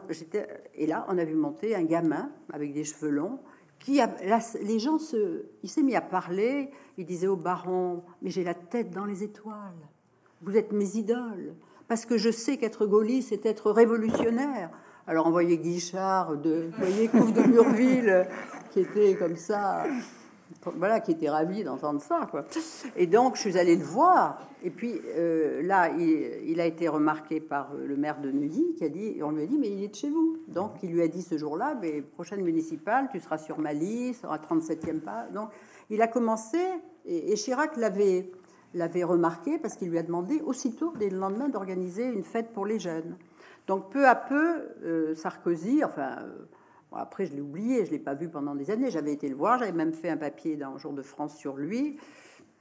et 0.74 0.86
là, 0.86 1.04
on 1.10 1.18
a 1.18 1.24
vu 1.24 1.34
monter 1.34 1.76
un 1.76 1.82
gamin 1.82 2.30
avec 2.50 2.72
des 2.72 2.84
cheveux 2.84 3.10
longs, 3.10 3.40
qui 3.78 4.00
a, 4.00 4.10
les 4.62 4.78
gens 4.78 4.98
se, 4.98 5.44
il 5.62 5.68
s'est 5.68 5.82
mis 5.82 5.94
à 5.94 6.00
parler. 6.00 6.70
Il 6.96 7.04
disait 7.04 7.26
au 7.26 7.36
baron, 7.36 8.04
mais 8.22 8.30
j'ai 8.30 8.42
la 8.42 8.54
tête 8.54 8.90
dans 8.90 9.04
les 9.04 9.22
étoiles. 9.22 9.86
Vous 10.40 10.56
êtes 10.56 10.72
mes 10.72 10.96
idoles, 10.96 11.54
parce 11.88 12.06
que 12.06 12.16
je 12.16 12.30
sais 12.30 12.56
qu'être 12.56 12.86
gaulliste, 12.86 13.28
c'est 13.28 13.44
être 13.44 13.70
révolutionnaire. 13.70 14.70
Alors 15.06 15.26
on 15.26 15.30
voyait 15.30 15.58
Guichard, 15.58 16.38
de, 16.38 16.70
vous 16.72 16.78
voyez 16.78 17.08
Couve 17.08 17.34
de 17.34 17.42
Murville, 17.42 18.26
qui 18.70 18.80
était 18.80 19.14
comme 19.16 19.36
ça, 19.36 19.84
voilà, 20.76 21.00
qui 21.00 21.12
était 21.12 21.28
ravi 21.28 21.64
d'entendre 21.64 22.00
ça. 22.00 22.26
Quoi. 22.30 22.44
Et 22.96 23.06
donc, 23.06 23.36
je 23.36 23.40
suis 23.40 23.58
allée 23.58 23.76
le 23.76 23.84
voir. 23.84 24.38
Et 24.62 24.70
puis, 24.70 25.00
euh, 25.16 25.62
là, 25.62 25.90
il, 25.90 26.60
a 26.60 26.66
été 26.66 26.88
remarqué 26.88 27.40
par 27.40 27.72
euh, 27.74 27.86
le 27.86 27.96
maire 27.96 28.20
de 28.20 28.30
Neuilly, 28.30 28.74
qui 28.76 28.84
a 28.84 28.88
dit, 28.88 29.18
on 29.22 29.30
lui 29.30 29.42
a 29.42 29.46
dit, 29.46 29.58
mais 29.58 29.68
il 29.68 29.82
est 29.82 29.88
de 29.88 29.94
chez 29.94 30.10
vous. 30.10 30.38
Donc, 30.48 30.72
il 30.82 30.92
lui 30.92 31.02
a 31.02 31.08
dit 31.08 31.22
ce 31.22 31.36
jour-là, 31.36 31.76
mais 31.80 32.00
prochaine 32.02 32.42
municipale, 32.42 33.08
tu 33.10 33.20
seras 33.20 33.38
sur 33.38 33.58
ma 33.58 33.72
liste, 33.72 34.24
à 34.24 34.38
37e 34.38 35.00
pas. 35.00 35.26
Donc, 35.32 35.50
il 35.90 36.00
a 36.02 36.08
commencé, 36.08 36.58
et, 37.04 37.34
Chirac 37.34 37.76
l'avait 37.76 38.30
l'avait 38.76 39.04
remarqué 39.04 39.56
parce 39.60 39.76
qu'il 39.76 39.88
lui 39.88 39.98
a 39.98 40.02
demandé 40.02 40.42
aussitôt, 40.44 40.92
dès 40.98 41.08
le 41.08 41.16
lendemain, 41.16 41.48
d'organiser 41.48 42.06
une 42.06 42.24
fête 42.24 42.52
pour 42.52 42.66
les 42.66 42.80
jeunes. 42.80 43.16
Donc, 43.68 43.90
peu 43.90 44.04
à 44.08 44.16
peu, 44.16 44.62
euh, 44.82 45.14
Sarkozy, 45.14 45.84
enfin 45.84 46.16
après, 46.96 47.26
je 47.26 47.34
l'ai 47.34 47.40
oublié, 47.40 47.84
je 47.84 47.90
l'ai 47.90 47.98
pas 47.98 48.14
vu 48.14 48.28
pendant 48.28 48.54
des 48.54 48.70
années. 48.70 48.90
J'avais 48.90 49.12
été 49.12 49.28
le 49.28 49.34
voir, 49.34 49.58
j'avais 49.58 49.72
même 49.72 49.92
fait 49.92 50.08
un 50.08 50.16
papier 50.16 50.56
dans 50.56 50.76
Jour 50.78 50.92
de 50.92 51.02
France 51.02 51.36
sur 51.36 51.56
lui. 51.56 51.98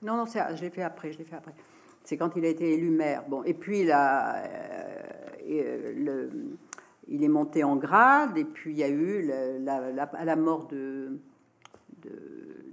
Non, 0.01 0.17
non, 0.17 0.25
je 0.25 0.61
l'ai 0.61 0.69
fait 0.69 0.81
après, 0.81 1.11
je 1.11 1.23
fait 1.23 1.35
après. 1.35 1.53
C'est 2.03 2.17
quand 2.17 2.35
il 2.35 2.45
a 2.45 2.49
été 2.49 2.73
élu 2.73 2.89
maire. 2.89 3.23
Bon, 3.29 3.43
et 3.43 3.53
puis 3.53 3.85
là, 3.85 4.35
euh, 4.35 5.01
euh, 5.49 5.93
le, 5.95 6.29
il 7.07 7.23
est 7.23 7.29
monté 7.29 7.63
en 7.63 7.77
grade, 7.77 8.37
et 8.37 8.43
puis 8.43 8.71
il 8.71 8.77
y 8.77 8.83
a 8.83 8.89
eu 8.89 9.25
la, 9.25 10.35
mort 10.35 10.67
de, 10.67 11.19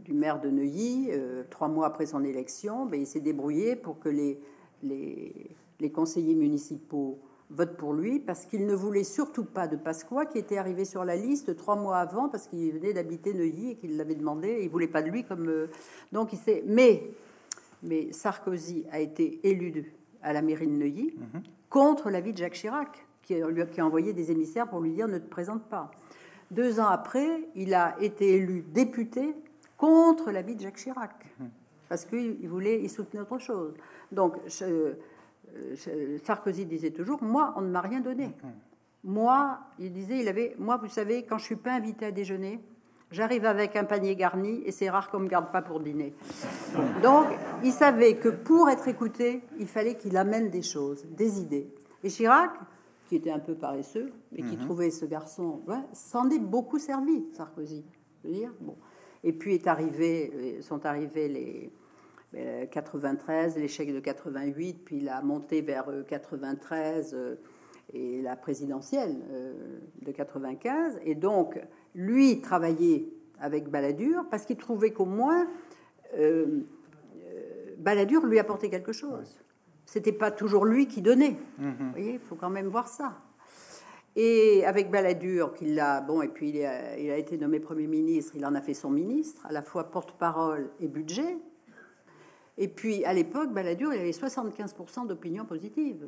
du 0.05 0.13
maire 0.13 0.41
de 0.41 0.51
Neuilly, 0.51 1.09
euh, 1.11 1.45
trois 1.49 1.69
mois 1.69 1.87
après 1.87 2.07
son 2.07 2.25
élection, 2.25 2.87
ben, 2.87 3.01
il 3.01 3.07
s'est 3.07 3.21
débrouillé 3.21 3.77
pour 3.77 4.01
que 4.01 4.09
les, 4.09 4.41
les 4.83 5.93
conseillers 5.93 6.35
municipaux 6.35 7.21
vote 7.51 7.77
pour 7.77 7.93
lui 7.93 8.21
parce 8.21 8.47
qu'il 8.47 8.67
ne 8.67 8.75
voulait 8.75 9.05
surtout 9.05 9.45
pas 9.45 9.67
de 9.67 9.77
Pasqua 9.77 10.27
qui 10.27 10.39
était 10.39 10.57
arrivé 10.57 10.85
sur 10.85 11.05
la 11.05 11.17
liste 11.17 11.57
trois 11.57 11.77
mois 11.77 11.99
avant 11.99 12.29
parce 12.29 12.47
qu'il 12.47 12.73
venait 12.73 12.93
d'habiter 12.93 13.35
Neuilly 13.35 13.73
et 13.73 13.75
qu'il 13.77 13.97
l'avait 13.97 14.15
demandé. 14.15 14.61
il 14.63 14.69
voulait 14.69 14.89
pas 14.89 15.03
de 15.03 15.11
lui 15.11 15.25
comme 15.25 15.49
euh, 15.49 15.67
donc 16.13 16.33
il 16.33 16.39
s'est. 16.39 16.63
Mais 16.67 17.11
mais 17.83 18.13
Sarkozy 18.13 18.85
a 18.91 19.01
été 19.01 19.41
élu 19.43 19.95
à 20.23 20.33
la 20.33 20.43
mairie 20.43 20.67
de 20.67 20.73
Neuilly 20.73 21.15
mhm. 21.17 21.43
contre 21.69 22.11
l'avis 22.11 22.33
de 22.33 22.39
Jacques 22.39 22.55
Chirac 22.55 23.07
qui, 23.23 23.35
lui 23.35 23.63
a, 23.63 23.67
qui 23.67 23.81
a 23.81 23.87
envoyé 23.87 24.13
des 24.13 24.31
émissaires 24.31 24.69
pour 24.69 24.81
lui 24.81 24.93
dire 24.93 25.09
ne 25.09 25.19
te 25.19 25.29
présente 25.29 25.65
pas. 25.65 25.91
Deux 26.51 26.81
ans 26.81 26.89
après, 26.89 27.49
il 27.55 27.75
a 27.75 27.97
été 28.01 28.35
élu 28.35 28.63
député 28.63 29.35
contre 29.77 30.31
l'avis 30.31 30.57
de 30.57 30.61
Jacques 30.61 30.77
Chirac 30.77 31.27
mhm. 31.39 31.51
parce 31.89 32.05
qu'il 32.05 32.49
voulait, 32.49 32.81
il 32.83 32.91
soutenait 32.91 33.23
autre 33.23 33.39
chose. 33.39 33.75
Donc 34.13 34.37
je, 34.47 34.93
Sarkozy 36.25 36.67
disait 36.67 36.91
toujours, 36.91 37.23
moi, 37.23 37.55
on 37.57 37.63
ne 37.63 37.71
m'a 37.71 37.81
rien 37.81 38.01
donné. 38.01 38.35
Moi, 39.05 39.59
il 39.79 39.93
disait, 39.93 40.19
il 40.19 40.29
avait, 40.29 40.55
moi, 40.59 40.77
vous 40.77 40.89
savez, 40.89 41.25
quand 41.25 41.39
je 41.39 41.45
suis 41.45 41.57
pas 41.57 41.73
invité 41.73 42.07
à 42.07 42.11
déjeuner, 42.11 42.61
j'arrive 43.11 43.47
avec 43.47 43.77
un 43.77 43.85
panier 43.85 44.15
garni 44.15 44.63
et 44.65 44.73
c'est 44.73 44.91
rare 44.91 45.11
qu'on 45.11 45.21
me 45.21 45.29
garde 45.29 45.51
pas 45.51 45.63
pour 45.63 45.81
dîner. 45.81 46.15
Donc, 47.03 47.27
il 47.65 47.73
savait 47.73 48.17
que 48.17 48.29
pour 48.29 48.69
être 48.69 48.89
écouté, 48.89 49.43
il 49.59 49.67
fallait 49.67 49.97
qu'il 49.97 50.17
amène 50.17 50.51
des 50.51 50.63
choses, 50.63 51.05
des 51.11 51.41
idées. 51.41 51.73
Et 52.05 52.09
Chirac, 52.09 52.51
qui 53.09 53.17
était 53.17 53.31
un 53.31 53.41
peu 53.41 53.55
paresseux, 53.55 54.13
mais 54.33 54.43
qui 54.43 54.57
mhm. 54.57 54.65
trouvait 54.65 54.91
ce 54.91 55.05
garçon, 55.05 55.63
s'en 55.93 56.31
est 56.31 56.39
beaucoup 56.39 56.79
servi, 56.79 57.25
Sarkozy. 57.33 57.85
dire, 58.25 58.53
bon. 58.61 58.77
Et 59.23 59.33
puis 59.33 59.55
est 59.55 59.67
arrivé, 59.67 60.59
sont 60.63 60.87
arrivés 60.87 61.29
les 61.29 61.73
93, 62.33 63.57
euh, 63.57 63.61
l'échec 63.61 63.93
de 63.93 64.01
88, 64.01 64.85
puis 64.85 65.01
la 65.01 65.23
montée 65.23 65.63
vers 65.63 65.87
93 66.07 67.15
euh, 67.15 67.37
et 67.93 68.23
la 68.23 68.37
présidentielle 68.37 69.17
euh, 69.31 69.81
de 70.03 70.13
95. 70.13 71.01
Et 71.05 71.15
donc, 71.15 71.61
lui 71.95 72.41
travaillait 72.41 73.09
avec 73.41 73.69
Balladur 73.69 74.25
parce 74.31 74.45
qu'il 74.45 74.57
trouvait 74.57 74.93
qu'au 74.93 75.07
moins 75.07 75.49
euh, 76.17 76.61
Balladur 77.79 78.27
lui 78.27 78.39
apportait 78.39 78.71
quelque 78.71 78.93
chose. 78.93 79.41
C'était 79.87 80.13
pas 80.13 80.31
toujours 80.31 80.65
lui 80.65 80.87
qui 80.87 81.03
donnait. 81.03 81.37
Mm-hmm. 81.61 81.79
Vous 81.79 81.91
voyez, 81.91 82.13
il 82.15 82.21
faut 82.21 82.37
quand 82.37 82.51
même 82.51 82.69
voir 82.69 82.87
ça. 82.89 83.19
Et 84.17 84.65
avec 84.67 84.91
Balladur, 84.91 85.55
qu'il 85.55 85.79
a, 85.81 86.01
bon, 86.01 86.21
et 86.23 86.29
puis 86.29 86.51
il 86.51 86.65
a, 86.65 86.99
il 86.99 87.11
a, 87.11 87.17
été 87.17 87.39
nommé 87.39 87.61
Premier 87.61 87.87
ministre, 87.87 88.33
il 88.37 88.45
en 88.45 88.55
a 88.55 88.61
fait 88.61 88.75
son 88.75 88.91
ministre, 88.91 89.47
à 89.47 89.53
la 89.53 89.63
fois 89.63 89.91
porte-parole 89.91 90.71
et 90.81 90.89
budget. 90.89 91.39
Et 92.61 92.69
puis 92.69 93.05
à 93.07 93.15
l'époque, 93.15 93.53
Balladur, 93.53 93.93
il 93.95 94.01
avait 94.01 94.11
75% 94.11 95.07
d'opinion 95.07 95.47
positive. 95.47 96.07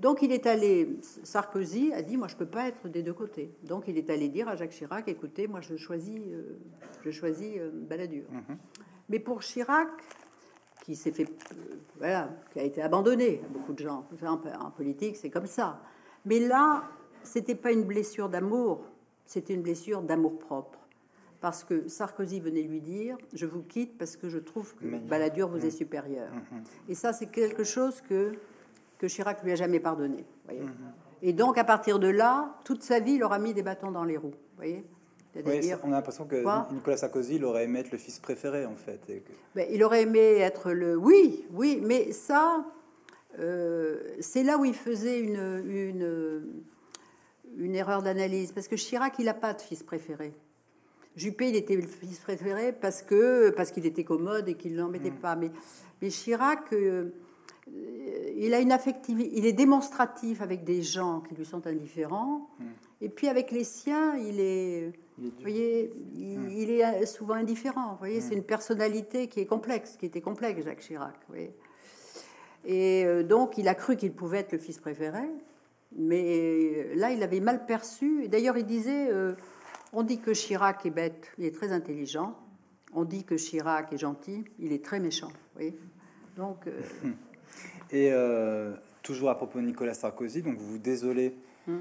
Donc 0.00 0.22
il 0.22 0.32
est 0.32 0.44
allé, 0.44 0.98
Sarkozy 1.22 1.92
a 1.92 2.02
dit, 2.02 2.16
moi 2.16 2.26
je 2.26 2.34
peux 2.34 2.46
pas 2.46 2.66
être 2.66 2.88
des 2.88 3.04
deux 3.04 3.12
côtés. 3.12 3.54
Donc 3.62 3.84
il 3.86 3.96
est 3.96 4.10
allé 4.10 4.28
dire 4.28 4.48
à 4.48 4.56
Jacques 4.56 4.72
Chirac, 4.72 5.06
écoutez, 5.06 5.46
moi 5.46 5.60
je 5.60 5.76
choisis, 5.76 6.18
euh, 6.18 6.58
je 7.04 7.10
choisis 7.12 7.58
euh, 7.58 7.70
Balladur. 7.72 8.24
Mhm. 8.28 8.58
Mais 9.08 9.20
pour 9.20 9.40
Chirac, 9.40 9.88
qui 10.82 10.96
s'est 10.96 11.12
fait, 11.12 11.28
euh, 11.52 11.76
voilà, 11.98 12.28
qui 12.52 12.58
a 12.58 12.64
été 12.64 12.82
abandonné, 12.82 13.40
beaucoup 13.52 13.72
de 13.72 13.78
gens, 13.78 14.04
en, 14.26 14.70
politique 14.72 15.16
c'est 15.16 15.30
comme 15.30 15.46
ça. 15.46 15.80
Mais 16.24 16.40
là, 16.40 16.82
c'était 17.22 17.54
pas 17.54 17.70
une 17.70 17.84
blessure 17.84 18.28
d'amour, 18.28 18.84
c'était 19.24 19.54
une 19.54 19.62
blessure 19.62 20.02
d'amour 20.02 20.40
propre. 20.40 20.80
Parce 21.44 21.62
que 21.62 21.88
Sarkozy 21.88 22.40
venait 22.40 22.62
lui 22.62 22.80
dire, 22.80 23.18
je 23.34 23.44
vous 23.44 23.60
quitte 23.60 23.98
parce 23.98 24.16
que 24.16 24.30
je 24.30 24.38
trouve 24.38 24.74
que 24.76 24.86
Balladur 24.86 25.46
vous 25.46 25.58
est 25.58 25.64
mhm. 25.64 25.70
supérieur. 25.70 26.32
Mhm. 26.32 26.62
Et 26.88 26.94
ça, 26.94 27.12
c'est 27.12 27.26
quelque 27.26 27.64
chose 27.64 28.00
que 28.00 28.32
que 28.96 29.06
Chirac 29.08 29.42
lui 29.42 29.52
a 29.52 29.54
jamais 29.54 29.78
pardonné. 29.78 30.24
Et 31.20 31.34
donc, 31.34 31.58
à 31.58 31.64
partir 31.64 31.98
de 31.98 32.08
là, 32.08 32.56
toute 32.64 32.82
sa 32.82 32.98
vie, 32.98 33.16
il 33.16 33.24
aura 33.24 33.38
mis 33.38 33.52
des 33.52 33.62
bâtons 33.62 33.90
dans 33.90 34.04
les 34.04 34.16
roues. 34.16 34.32
Voyez 34.56 34.86
on 35.82 35.92
a 35.92 35.96
l'impression 35.96 36.24
que 36.24 36.72
Nicolas 36.72 36.96
Sarkozy, 36.96 37.34
il 37.34 37.44
aurait 37.44 37.64
aimé 37.64 37.80
être 37.80 37.90
le 37.90 37.98
fils 37.98 38.18
préféré, 38.20 38.64
en 38.64 38.76
fait. 38.76 39.00
Ben, 39.54 39.66
il 39.70 39.84
aurait 39.84 40.02
aimé 40.02 40.38
être 40.38 40.72
le... 40.72 40.96
Oui, 40.96 41.44
oui, 41.52 41.82
mais 41.84 42.12
ça, 42.12 42.64
euh, 43.38 44.14
c'est 44.18 44.44
là 44.44 44.56
où 44.56 44.64
il 44.64 44.72
faisait 44.72 45.20
une, 45.20 45.62
une, 45.66 46.64
une 47.58 47.74
erreur 47.74 48.02
d'analyse. 48.02 48.52
Parce 48.52 48.66
que 48.66 48.76
Chirac, 48.76 49.18
il 49.18 49.26
n'a 49.26 49.34
pas 49.34 49.52
de 49.52 49.60
fils 49.60 49.82
préféré. 49.82 50.32
Juppé, 51.16 51.48
il 51.48 51.56
était 51.56 51.76
le 51.76 51.86
fils 51.86 52.18
préféré 52.18 52.72
parce 52.72 53.02
que 53.02 53.50
parce 53.50 53.70
qu'il 53.70 53.86
était 53.86 54.04
commode 54.04 54.48
et 54.48 54.54
qu'il 54.54 54.72
ne 54.72 54.78
l'embêtait 54.78 55.10
mhm. 55.10 55.18
pas. 55.18 55.36
Mais, 55.36 55.50
mais 56.00 56.08
Chirac... 56.08 56.72
Euh, 56.72 57.10
il 58.36 58.52
a 58.54 58.60
une 58.60 58.72
affectivité, 58.72 59.30
il 59.36 59.46
est 59.46 59.52
démonstratif 59.52 60.42
avec 60.42 60.64
des 60.64 60.82
gens 60.82 61.20
qui 61.20 61.34
lui 61.34 61.44
sont 61.44 61.66
indifférents, 61.66 62.50
hmm. 62.58 62.64
et 63.00 63.08
puis 63.08 63.28
avec 63.28 63.50
les 63.50 63.64
siens, 63.64 64.16
il 64.16 64.40
est, 64.40 64.92
il 65.18 65.26
est, 65.26 65.40
voyez, 65.40 65.90
il, 66.14 66.70
est 66.70 67.06
souvent 67.06 67.34
indifférent. 67.34 67.92
Vous 67.92 67.98
voyez, 67.98 68.20
c'est 68.20 68.34
hmm. 68.34 68.38
une 68.38 68.44
personnalité 68.44 69.28
qui 69.28 69.40
est 69.40 69.46
complexe, 69.46 69.96
qui 69.96 70.06
était 70.06 70.20
complexe, 70.20 70.62
Jacques 70.64 70.80
Chirac. 70.80 71.14
Et 72.66 73.04
euh, 73.04 73.22
donc, 73.22 73.56
il 73.58 73.68
a 73.68 73.74
cru 73.74 73.96
qu'il 73.96 74.12
pouvait 74.12 74.38
être 74.38 74.52
le 74.52 74.58
fils 74.58 74.78
préféré, 74.78 75.28
mais 75.96 76.94
là, 76.96 77.12
il 77.12 77.22
avait 77.22 77.40
mal 77.40 77.66
perçu. 77.66 78.28
D'ailleurs, 78.28 78.58
il 78.58 78.66
disait, 78.66 79.08
euh, 79.10 79.32
on 79.94 80.02
dit 80.02 80.20
que 80.20 80.32
Chirac 80.32 80.84
est 80.86 80.90
bête, 80.90 81.32
il 81.38 81.44
est 81.44 81.54
très 81.54 81.72
intelligent. 81.72 82.36
On 82.92 83.04
dit 83.04 83.24
que 83.24 83.36
Chirac 83.36 83.92
est 83.92 83.98
gentil, 83.98 84.44
il 84.58 84.72
est 84.72 84.84
très 84.84 85.00
méchant. 85.00 85.32
Vous 85.56 85.70
donc. 86.36 86.66
Euh, 86.66 86.80
Et 87.90 88.10
euh, 88.12 88.72
toujours 89.02 89.30
à 89.30 89.36
propos 89.36 89.60
de 89.60 89.66
Nicolas 89.66 89.94
Sarkozy, 89.94 90.42
donc 90.42 90.56
vous 90.56 90.72
vous 90.72 90.78
désolez 90.78 91.34
hmm. 91.66 91.76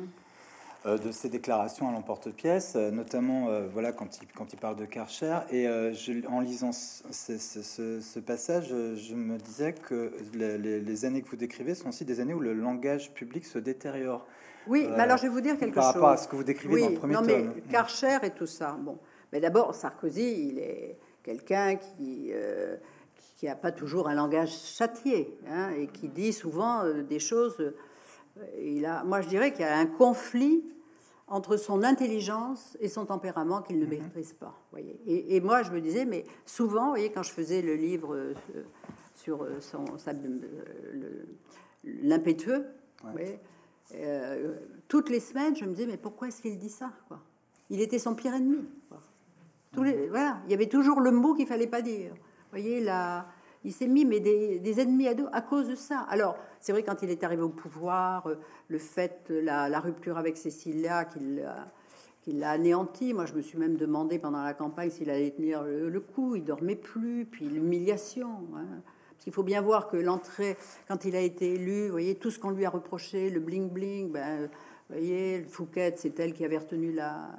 euh, 0.86 0.97
de 0.97 1.11
ses 1.11 1.30
déclarations 1.30 1.89
à 1.89 1.91
l'emporte-pièce, 1.91 2.74
euh, 2.76 2.91
notamment 2.91 3.47
voilà 3.72 3.91
quand 3.91 4.20
il, 4.22 4.28
quand 4.28 4.53
il 4.53 4.59
parle 4.59 4.76
de 4.76 4.86
Karcher. 4.86 5.39
Et 5.49 5.64
je, 5.64 6.28
en 6.28 6.39
lisant 6.39 6.72
ce, 6.72 8.20
passage, 8.20 8.68
je 8.68 9.16
me 9.16 9.38
disais 9.38 9.74
que 9.74 10.14
les, 10.34 11.05
années 11.05 11.22
que 11.22 11.30
vous 11.30 11.36
décrivez 11.36 11.76
sont 11.76 11.89
aussi 11.89 12.05
des 12.05 12.20
années 12.20 12.34
où 12.34 12.39
le 12.39 12.53
langage 12.53 13.14
public 13.14 13.45
se 13.45 13.59
détériore. 13.59 14.26
Oui, 14.68 14.88
mais 14.89 15.01
alors 15.01 15.18
je 15.18 15.24
vais 15.24 15.30
vous 15.30 15.41
dire 15.41 15.57
quelque 15.57 15.76
chose. 15.76 15.84
Par 15.84 15.93
rapport 15.93 16.09
à 16.09 16.18
ce 16.18 16.28
que 16.28 16.36
vous 16.36 16.43
décrivez 16.43 16.82
dans 16.82 16.89
le 16.89 16.95
premier 16.95 17.14
non, 17.16 17.22
mais 17.22 17.45
Karcher 17.70 18.18
et 18.24 18.32
tout 18.32 18.47
ça. 18.47 18.78
Bon, 18.80 18.97
mais 19.32 19.39
d'abord 19.39 19.76
Sarkozy, 19.76 20.49
il 20.49 20.59
est 20.59 20.97
quelqu'un 21.24 21.76
qui 21.76 22.32
qui 23.43 23.47
n'a 23.47 23.55
pas 23.57 23.74
toujours 23.74 24.07
un 24.07 24.16
langage 24.16 24.53
châtié 24.57 25.38
hein, 25.49 25.72
et 25.78 25.88
qui 25.88 26.07
dit 26.07 26.32
souvent 26.32 26.86
euh, 26.86 27.03
des 27.03 27.20
choses. 27.20 27.57
Euh, 27.59 27.74
il 28.57 28.86
a, 28.86 29.03
moi, 29.03 29.20
je 29.20 29.28
dirais 29.28 29.51
qu'il 29.51 29.66
y 29.66 29.68
a 29.68 29.78
un 29.78 29.86
conflit 29.86 30.64
entre 31.28 31.57
son 31.57 31.84
intelligence 31.84 32.78
et 32.80 32.88
son 32.88 33.05
tempérament 33.05 33.61
qu'il 33.61 33.80
ne 33.80 33.84
mhm. 33.84 33.89
maîtrise 33.89 34.32
pas. 34.32 34.57
Voyez. 34.72 34.97
Et, 35.05 35.41
moi, 35.41 35.61
je 35.61 35.72
me 35.72 35.82
disais, 35.82 36.05
mais 36.05 36.24
souvent, 36.45 36.91
voyez, 36.91 37.11
quand 37.11 37.24
je 37.24 37.32
faisais 37.32 37.61
le 37.61 37.76
livre 37.76 38.16
euh, 38.16 38.34
sur 39.14 39.45
son, 39.59 39.84
l'impétueux, 41.84 42.66
toutes 44.88 45.09
les 45.09 45.19
semaines, 45.19 45.55
je 45.55 45.65
me 45.65 45.71
disais, 45.71 45.86
mais 45.86 45.97
pourquoi 45.97 46.27
est-ce 46.27 46.41
qu'il 46.41 46.57
dit 46.57 46.69
ça 46.69 46.91
Il 47.69 47.81
était 47.81 47.99
son 47.99 48.15
pire 48.15 48.34
ennemi. 48.34 48.65
Voilà, 49.73 50.41
il 50.45 50.51
y 50.51 50.53
avait 50.53 50.69
toujours 50.69 50.99
le 50.99 51.11
mot 51.11 51.34
qu'il 51.34 51.47
fallait 51.47 51.67
pas 51.67 51.81
dire 51.81 52.13
voyez, 52.53 52.81
là, 52.81 53.27
il 53.63 53.73
s'est 53.73 53.88
mis 53.88 54.05
mais 54.05 54.19
des, 54.19 54.79
ennemis 54.79 55.07
à 55.07 55.15
à 55.31 55.41
cause 55.41 55.67
de 55.67 55.75
ça. 55.75 55.99
Alors, 56.09 56.38
c'est 56.59 56.71
vrai, 56.71 56.84
quand 56.84 57.01
il 57.01 57.09
est 57.09 57.23
arrivé 57.23 57.41
au 57.41 57.49
pouvoir, 57.49 58.27
euh, 58.27 58.36
le 58.67 58.77
fait, 58.77 59.25
la, 59.29 59.79
rupture 59.79 60.17
avec 60.17 60.38
Cécilia, 60.38 61.05
qu'il 61.05 61.45
qu'il 62.21 62.39
l'a 62.39 62.51
anéanti. 62.51 63.13
Moi, 63.13 63.25
je 63.25 63.34
me 63.34 63.41
suis 63.41 63.57
même 63.57 63.75
demandé 63.75 64.17
pendant 64.17 64.41
la 64.43 64.53
campagne 64.53 64.89
s'il 64.89 65.09
allait 65.09 65.31
tenir 65.31 65.63
le, 65.63 65.99
coup. 65.99 66.38
Il 66.38 66.45
dormait 66.45 66.77
plus, 66.77 67.25
puis 67.25 67.45
l'humiliation. 67.45 68.39
Hein. 68.55 68.81
Qu'il 69.24 69.32
faut 69.32 69.43
bien 69.43 69.61
voir 69.61 69.88
que 69.88 69.95
l'entrée, 69.95 70.57
quand 70.88 71.05
il 71.05 71.15
a 71.15 71.21
été 71.21 71.53
élu, 71.53 71.86
vous 71.86 71.91
voyez, 71.93 72.15
tout 72.15 72.30
ce 72.30 72.39
qu'on 72.39 72.49
lui 72.49 72.65
a 72.65 72.69
reproché, 72.69 73.30
le 73.30 73.39
bling-bling, 73.39 74.11
ben, 74.11 74.49
vous 74.89 74.95
voyez, 74.95 75.43
Fouquet, 75.43 75.93
c'est 75.95 76.19
elle 76.19 76.34
qui 76.34 76.43
avait 76.43 76.57
retenu 76.57 76.91
la, 76.91 77.30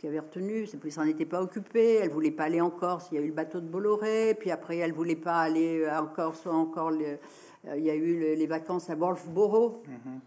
qui 0.00 0.08
avait 0.08 0.18
retenu, 0.18 0.66
c'est 0.66 0.78
plus 0.78 0.90
s'en 0.90 1.04
était 1.04 1.26
pas 1.26 1.40
occupée, 1.40 1.96
elle 2.02 2.10
voulait 2.10 2.30
pas 2.30 2.44
aller 2.44 2.60
en 2.60 2.70
Corse, 2.70 3.10
il 3.12 3.14
y 3.14 3.18
a 3.18 3.20
eu 3.20 3.28
le 3.28 3.32
bateau 3.32 3.60
de 3.60 3.66
Bolloré, 3.66 4.34
puis 4.40 4.50
après 4.50 4.78
elle 4.78 4.92
voulait 4.92 5.14
pas 5.14 5.40
aller 5.40 5.88
en 5.88 6.06
Corse, 6.06 6.46
encore 6.46 6.90
euh, 6.90 7.16
il 7.76 7.84
y 7.84 7.90
a 7.90 7.94
eu 7.94 8.34
les 8.34 8.46
vacances 8.46 8.88
à 8.90 8.96
Wolfboro, 8.96 9.82
mm-hmm. 9.86 10.18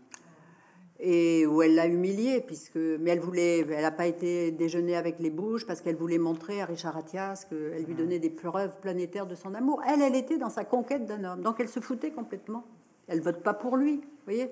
Et 1.06 1.46
où 1.46 1.62
elle 1.62 1.76
l'a 1.76 1.86
humiliée, 1.86 2.40
puisque, 2.40 2.78
mais 2.78 3.12
elle 3.12 3.20
voulait, 3.20 3.60
elle 3.60 3.82
n'a 3.82 3.92
pas 3.92 4.08
été 4.08 4.52
déjeuner 4.52 4.96
avec 4.96 5.20
les 5.20 5.30
bouges 5.30 5.68
parce 5.68 5.82
qu'elle 5.82 5.98
voulait 5.98 6.18
montrer 6.18 6.62
à 6.62 6.66
Richard 6.66 6.96
Attias 6.96 7.46
qu'elle 7.50 7.84
lui 7.84 7.94
donnait 7.94 8.20
des 8.20 8.30
preuves 8.30 8.80
planétaires 8.80 9.28
de 9.28 9.36
son 9.36 9.54
amour. 9.54 9.82
Elle, 9.86 10.02
elle 10.02 10.16
était 10.16 10.38
dans 10.38 10.50
sa 10.50 10.64
conquête 10.64 11.06
d'un 11.06 11.26
homme, 11.26 11.42
donc 11.42 11.60
elle 11.60 11.68
se 11.68 11.82
foutait 11.82 12.12
complètement. 12.12 12.64
Elle 13.08 13.20
vote 13.20 13.44
pas 13.44 13.54
pour 13.54 13.76
lui, 13.76 14.02
voyez. 14.24 14.50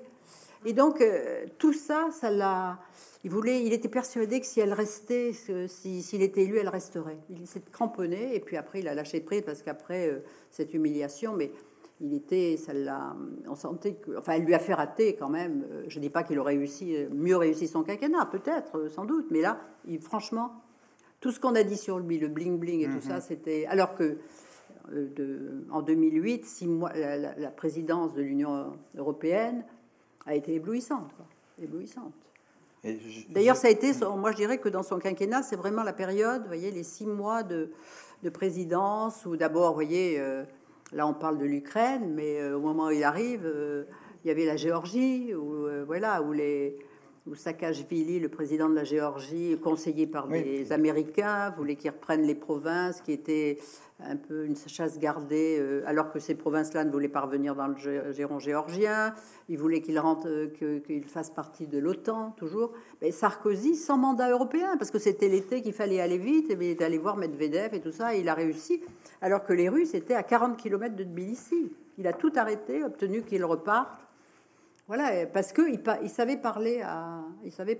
Et 0.66 0.74
donc 0.74 1.00
euh, 1.00 1.46
tout 1.56 1.72
ça, 1.72 2.10
ça 2.12 2.30
l'a 2.30 2.78
il, 3.24 3.30
voulait, 3.30 3.64
il 3.64 3.72
était 3.72 3.88
persuadé 3.88 4.40
que 4.40 4.46
si 4.46 4.60
elle 4.60 4.72
restait, 4.72 5.32
s'il 5.32 6.22
était 6.22 6.42
élu, 6.42 6.58
elle 6.58 6.68
resterait. 6.68 7.18
Il 7.30 7.46
s'est 7.46 7.62
cramponné 7.72 8.34
et 8.34 8.40
puis 8.40 8.56
après 8.56 8.80
il 8.80 8.88
a 8.88 8.94
lâché 8.94 9.20
prise 9.20 9.42
parce 9.42 9.62
qu'après 9.62 10.08
euh, 10.08 10.18
cette 10.50 10.74
humiliation, 10.74 11.34
mais 11.34 11.50
il 12.02 12.14
était, 12.14 12.56
ça 12.56 12.72
l'a, 12.72 13.14
on 13.48 13.54
sentait 13.54 13.94
que, 13.94 14.18
enfin, 14.18 14.32
elle 14.32 14.42
lui 14.42 14.54
a 14.54 14.58
fait 14.58 14.74
rater 14.74 15.14
quand 15.14 15.28
même. 15.28 15.64
Euh, 15.70 15.84
je 15.86 16.00
dis 16.00 16.10
pas 16.10 16.24
qu'il 16.24 16.38
aurait 16.38 16.56
réussi, 16.56 16.96
euh, 16.96 17.08
mieux 17.12 17.36
réussi 17.36 17.68
son 17.68 17.84
quinquennat, 17.84 18.26
peut-être, 18.26 18.88
sans 18.88 19.04
doute, 19.04 19.26
mais 19.30 19.40
là, 19.40 19.60
il, 19.86 20.00
franchement, 20.00 20.52
tout 21.20 21.30
ce 21.30 21.38
qu'on 21.38 21.54
a 21.54 21.62
dit 21.62 21.76
sur 21.76 22.00
lui, 22.00 22.18
le 22.18 22.26
bling 22.26 22.58
bling 22.58 22.80
et 22.80 22.86
tout 22.86 22.94
mhm. 22.94 23.00
ça, 23.00 23.20
c'était 23.20 23.66
alors 23.66 23.94
que 23.94 24.18
de, 24.90 25.64
en 25.70 25.80
2008, 25.80 26.44
six 26.44 26.66
mois, 26.66 26.92
la, 26.92 27.50
présidence 27.50 28.14
de 28.14 28.22
l'Union 28.22 28.72
européenne 28.96 29.64
a 30.26 30.34
été 30.34 30.54
éblouissante, 30.54 31.12
éblouissante. 31.62 32.12
D'ailleurs, 33.30 33.54
ça 33.54 33.68
a 33.68 33.70
été, 33.70 33.92
moi 34.16 34.32
je 34.32 34.36
dirais 34.36 34.58
que 34.58 34.68
dans 34.68 34.82
son 34.82 34.98
quinquennat, 34.98 35.44
c'est 35.44 35.54
vraiment 35.54 35.84
la 35.84 35.92
période, 35.92 36.42
vous 36.42 36.48
voyez, 36.48 36.72
les 36.72 36.82
six 36.82 37.06
mois 37.06 37.44
de, 37.44 37.70
présidence, 38.32 39.24
où 39.24 39.36
d'abord, 39.36 39.68
vous 39.68 39.74
voyez, 39.74 40.18
euh, 40.18 40.42
là 40.92 41.06
on 41.06 41.14
parle 41.14 41.38
de 41.38 41.44
l'Ukraine, 41.44 42.12
mais 42.14 42.40
euh, 42.40 42.56
au 42.56 42.60
moment 42.60 42.86
où 42.86 42.90
il 42.90 43.04
arrive, 43.04 43.42
euh, 43.44 43.84
Il 44.24 44.28
y 44.28 44.30
avait 44.30 44.44
la 44.44 44.56
Géorgie, 44.56 45.34
où, 45.34 45.66
euh, 45.66 45.84
voilà, 45.84 46.22
où 46.22 46.32
les 46.32 46.76
où 47.26 47.34
Saakashvili, 47.34 48.18
le 48.18 48.28
président 48.28 48.68
de 48.68 48.74
la 48.74 48.84
Géorgie, 48.84 49.56
conseillé 49.62 50.06
par 50.06 50.26
des 50.26 50.72
Américains, 50.72 51.50
voulait 51.56 51.76
qu'ils 51.76 51.90
reprennent 51.90 52.26
les 52.26 52.34
provinces 52.34 53.00
qui 53.00 53.12
étaient 53.12 53.58
un 54.04 54.16
peu 54.16 54.44
une 54.44 54.56
chasse 54.56 54.98
gardée, 54.98 55.58
euh, 55.60 55.82
alors 55.86 56.10
que 56.10 56.18
ces 56.18 56.34
provinces-là 56.34 56.84
ne 56.84 56.90
voulaient 56.90 57.08
pas 57.08 57.20
revenir 57.20 57.54
dans 57.54 57.68
le 57.68 58.12
giron 58.12 58.40
géorgien. 58.40 59.14
Il 59.48 59.58
voulait 59.58 59.80
qu'il 59.80 59.98
rentre, 60.00 60.26
euh, 60.26 60.80
qu'il 60.80 61.04
fasse 61.04 61.30
partie 61.30 61.68
de 61.68 61.78
l'OTAN, 61.78 62.32
toujours. 62.36 62.72
Mais 63.00 63.12
Sarkozy, 63.12 63.76
sans 63.76 63.98
mandat 63.98 64.30
européen, 64.30 64.76
parce 64.76 64.90
que 64.90 64.98
c'était 64.98 65.28
l'été 65.28 65.62
qu'il 65.62 65.72
fallait 65.72 66.00
aller 66.00 66.18
vite, 66.18 66.50
et 66.50 66.54
il 66.54 66.62
est 66.64 66.82
allé 66.82 66.98
voir 66.98 67.16
Medvedev 67.16 67.74
et 67.74 67.80
tout 67.80 67.92
ça, 67.92 68.16
et 68.16 68.20
il 68.20 68.28
a 68.28 68.34
réussi, 68.34 68.82
alors 69.20 69.44
que 69.44 69.52
les 69.52 69.68
Russes 69.68 69.94
étaient 69.94 70.14
à 70.14 70.24
40 70.24 70.56
km 70.56 70.96
de 70.96 71.04
Tbilissi. 71.04 71.72
Il 71.98 72.06
a 72.08 72.12
tout 72.12 72.32
arrêté, 72.34 72.82
obtenu 72.82 73.22
qu'ils 73.22 73.44
repartent. 73.44 74.00
Voilà, 74.94 75.24
parce 75.24 75.54
qu'il 75.54 75.80
il 76.02 76.10
savait, 76.10 76.36
parler 76.36 76.82
à, 76.82 77.24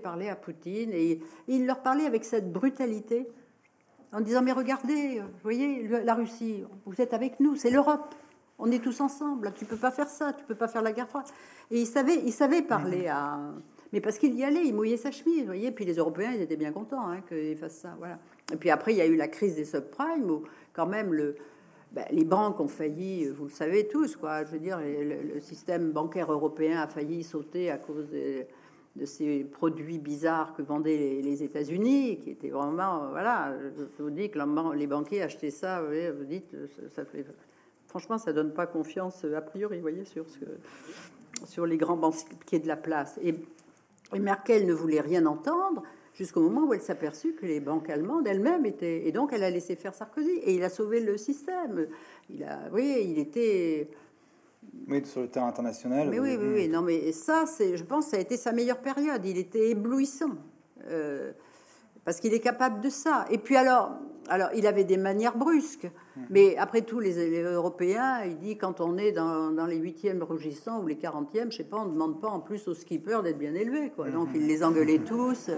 parler 0.01 0.29
à 0.29 0.35
Poutine 0.35 0.89
et 0.93 1.19
il 1.47 1.67
leur 1.67 1.83
parlait 1.83 2.07
avec 2.07 2.25
cette 2.25 2.51
brutalité 2.51 3.29
en 4.11 4.19
disant 4.19 4.41
Mais 4.41 4.51
regardez, 4.51 5.21
voyez, 5.43 5.87
la 5.87 6.15
Russie, 6.15 6.63
vous 6.87 6.99
êtes 6.99 7.13
avec 7.13 7.39
nous, 7.39 7.55
c'est 7.55 7.69
l'Europe, 7.69 8.15
on 8.57 8.71
est 8.71 8.83
tous 8.83 8.99
ensemble, 8.99 9.53
tu 9.53 9.65
peux 9.65 9.77
pas 9.77 9.91
faire 9.91 10.09
ça, 10.09 10.33
tu 10.33 10.43
peux 10.45 10.55
pas 10.55 10.67
faire 10.67 10.81
la 10.81 10.91
guerre 10.91 11.07
froide. 11.07 11.25
Et 11.69 11.81
il 11.81 11.85
savait, 11.85 12.63
parler 12.63 13.05
à. 13.05 13.37
Mais 13.91 14.01
parce 14.01 14.17
qu'il 14.17 14.33
y 14.33 14.43
allait, 14.43 14.65
il 14.65 14.73
mouillait 14.73 14.97
sa 14.97 15.11
chemise, 15.11 15.41
vous 15.41 15.45
voyez. 15.45 15.69
Puis 15.69 15.85
les 15.85 15.97
Européens, 15.97 16.31
ils 16.33 16.41
étaient 16.41 16.55
bien 16.55 16.71
contents 16.71 17.07
hein, 17.07 17.21
qu'il 17.29 17.55
fasse 17.57 17.75
ça. 17.75 17.93
Voilà. 17.99 18.17
Et 18.51 18.55
puis 18.55 18.71
après, 18.71 18.91
il 18.91 18.97
y 18.97 19.01
a 19.01 19.05
eu 19.05 19.17
la 19.17 19.27
crise 19.27 19.55
des 19.55 19.65
subprimes 19.65 20.31
où, 20.31 20.45
quand 20.73 20.87
même, 20.87 21.13
le, 21.13 21.35
ben, 21.93 22.05
les 22.09 22.25
banques 22.25 22.59
ont 22.59 22.67
failli, 22.67 23.27
vous 23.27 23.45
le 23.45 23.51
savez 23.51 23.87
tous, 23.87 24.15
quoi. 24.15 24.43
Je 24.45 24.51
veux 24.51 24.59
dire, 24.59 24.79
le, 24.79 25.39
système 25.39 25.91
bancaire 25.91 26.31
européen 26.31 26.81
a 26.81 26.87
failli 26.87 27.23
sauter 27.23 27.69
à 27.69 27.77
cause 27.77 28.07
de 28.09 29.05
ces 29.05 29.43
produits 29.43 29.99
bizarres 29.99 30.53
que 30.55 30.63
vendaient 30.63 31.21
les, 31.21 31.43
États-Unis, 31.43 32.19
qui 32.19 32.31
étaient 32.31 32.49
vraiment, 32.49 33.09
voilà. 33.11 33.53
Je 33.97 34.03
vous 34.03 34.09
dis 34.09 34.29
que 34.31 34.39
les 34.75 34.87
banquiers 34.87 35.21
achetaient 35.21 35.51
ça. 35.51 35.83
Vous, 35.83 36.25
dites, 36.25 36.55
ça, 36.95 37.05
fait, 37.05 37.25
franchement, 37.87 38.17
ça 38.17 38.33
donne 38.33 38.53
pas 38.53 38.65
confiance 38.65 39.23
a 39.25 39.41
priori, 39.41 39.79
voyez, 39.79 40.05
sur 40.05 40.25
ce, 40.27 40.45
sur 41.45 41.67
les 41.67 41.77
grands 41.77 41.97
banquiers 41.97 42.59
de 42.59 42.67
la 42.67 42.77
place. 42.77 43.19
Et 43.21 43.35
Merkel 44.19 44.65
ne 44.65 44.73
voulait 44.73 45.01
rien 45.01 45.27
entendre 45.27 45.83
jusqu'au 46.13 46.41
moment 46.41 46.67
où 46.67 46.73
elle 46.73 46.81
s'aperçut 46.81 47.33
que 47.33 47.45
les 47.45 47.59
banques 47.59 47.89
allemandes 47.89 48.27
elles-mêmes 48.27 48.65
étaient. 48.65 49.07
Et 49.07 49.11
donc, 49.11 49.31
elle 49.33 49.43
a 49.43 49.49
laissé 49.49 49.75
faire 49.75 49.93
Sarkozy. 49.93 50.31
Et 50.43 50.55
il 50.55 50.63
a 50.63 50.69
sauvé 50.69 50.99
le 50.99 51.17
système. 51.17 51.87
Il 52.29 52.43
a, 52.43 52.69
oui, 52.71 53.07
il 53.09 53.19
était. 53.19 53.89
Oui, 54.87 55.05
sur 55.05 55.21
le 55.21 55.27
terrain 55.27 55.47
international. 55.47 56.09
Mais 56.09 56.19
oui, 56.19 56.37
oui, 56.39 56.47
oui. 56.53 56.67
Non, 56.67 56.81
mais 56.81 57.11
ça, 57.11 57.45
c'est, 57.45 57.77
je 57.77 57.83
pense, 57.83 58.07
ça 58.07 58.17
a 58.17 58.19
été 58.19 58.37
sa 58.37 58.51
meilleure 58.51 58.79
période. 58.79 59.25
Il 59.25 59.37
était 59.37 59.71
éblouissant. 59.71 60.37
Euh, 60.87 61.31
parce 62.05 62.19
qu'il 62.19 62.33
est 62.33 62.39
capable 62.39 62.81
de 62.81 62.89
ça. 62.89 63.25
Et 63.29 63.37
puis 63.37 63.55
alors, 63.55 63.91
alors 64.29 64.49
il 64.55 64.67
avait 64.67 64.83
des 64.83 64.97
manières 64.97 65.37
brusques, 65.37 65.89
mhm. 66.15 66.25
mais 66.29 66.57
après 66.57 66.81
tout, 66.81 66.99
les, 66.99 67.41
Européens, 67.41 68.23
il 68.25 68.37
dit 68.37 68.57
quand 68.57 68.81
on 68.81 68.97
est 68.97 69.11
dans, 69.11 69.51
dans 69.51 69.65
les 69.65 69.77
huitièmes 69.77 70.23
rougissants 70.23 70.81
ou 70.81 70.87
les 70.87 70.97
quarantièmes, 70.97 71.51
je 71.51 71.57
sais 71.57 71.63
pas, 71.63 71.77
on 71.77 71.85
ne 71.85 71.93
demande 71.93 72.21
pas 72.21 72.29
en 72.29 72.39
plus 72.39 72.67
aux 72.67 72.73
skippers 72.73 73.23
d'être 73.23 73.37
bien 73.37 73.53
élevés, 73.53 73.91
quoi. 73.95 74.09
Donc 74.09 74.29
il 74.33 74.47
les 74.47 74.63
engueulait 74.63 74.99
tous, 74.99 75.49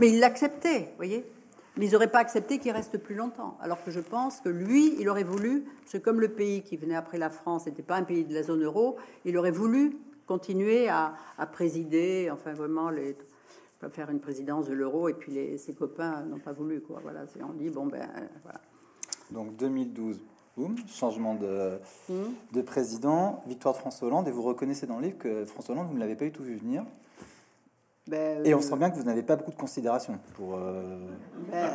mais 0.00 0.10
il 0.10 0.20
l'acceptait, 0.20 0.92
voyez. 0.96 1.24
Mais 1.76 1.86
ils 1.86 1.92
n'auraient 1.92 2.10
pas 2.10 2.18
accepté 2.18 2.58
qu'il 2.58 2.72
reste 2.72 2.98
plus 2.98 3.14
longtemps. 3.14 3.56
Alors 3.60 3.82
que 3.84 3.92
je 3.92 4.00
pense 4.00 4.40
que 4.40 4.48
lui, 4.48 4.96
il 4.98 5.08
aurait 5.08 5.22
voulu, 5.22 5.64
c'est 5.86 6.02
comme 6.02 6.20
le 6.20 6.28
pays 6.28 6.62
qui 6.62 6.76
venait 6.76 6.96
après 6.96 7.18
la 7.18 7.30
France 7.30 7.66
n'était 7.66 7.84
pas 7.84 7.96
un 7.96 8.02
pays 8.02 8.24
de 8.24 8.34
la 8.34 8.42
zone 8.42 8.64
euro, 8.64 8.96
il 9.24 9.36
aurait 9.38 9.52
voulu 9.52 9.96
continuer 10.26 10.88
à, 10.88 11.14
à 11.38 11.46
présider, 11.46 12.30
enfin 12.32 12.52
vraiment 12.52 12.90
les 12.90 13.16
pas 13.80 13.88
faire 13.88 14.10
une 14.10 14.20
présidence 14.20 14.68
de 14.68 14.74
l'euro 14.74 15.08
et 15.08 15.14
puis 15.14 15.32
les, 15.32 15.58
ses 15.58 15.74
copains 15.74 16.22
n'ont 16.22 16.38
pas 16.38 16.52
voulu 16.52 16.80
quoi. 16.80 17.00
Voilà, 17.02 17.26
c'est 17.26 17.42
on 17.42 17.52
dit 17.52 17.70
bon 17.70 17.86
ben 17.86 18.08
voilà. 18.42 18.60
Donc 19.30 19.56
2012, 19.56 20.20
boum, 20.56 20.76
changement 20.88 21.34
de, 21.34 21.78
hmm. 22.08 22.32
de 22.52 22.62
président, 22.62 23.42
victoire 23.46 23.74
de 23.74 23.78
François 23.78 24.08
Hollande 24.08 24.28
et 24.28 24.30
vous 24.30 24.42
reconnaissez 24.42 24.86
dans 24.86 24.96
le 24.96 25.04
livre 25.04 25.18
que 25.18 25.44
François 25.44 25.74
Hollande 25.74 25.88
vous 25.88 25.94
ne 25.94 26.00
l'avez 26.00 26.16
pas 26.16 26.24
eu 26.24 26.32
tout 26.32 26.42
vu 26.42 26.56
venir. 26.56 26.84
Ben, 28.08 28.44
et 28.46 28.54
on 28.54 28.58
euh, 28.58 28.62
sent 28.62 28.76
bien 28.76 28.90
que 28.90 28.96
vous 28.96 29.04
n'avez 29.04 29.22
pas 29.22 29.36
beaucoup 29.36 29.50
de 29.50 29.56
considération 29.56 30.18
pour 30.34 30.54
euh, 30.54 30.98
ben, 31.50 31.70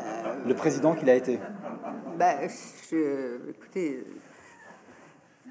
le 0.46 0.56
président 0.56 0.96
qu'il 0.96 1.10
a 1.10 1.16
été. 1.16 1.40
Ben, 2.18 2.40
écoutez, 2.42 4.04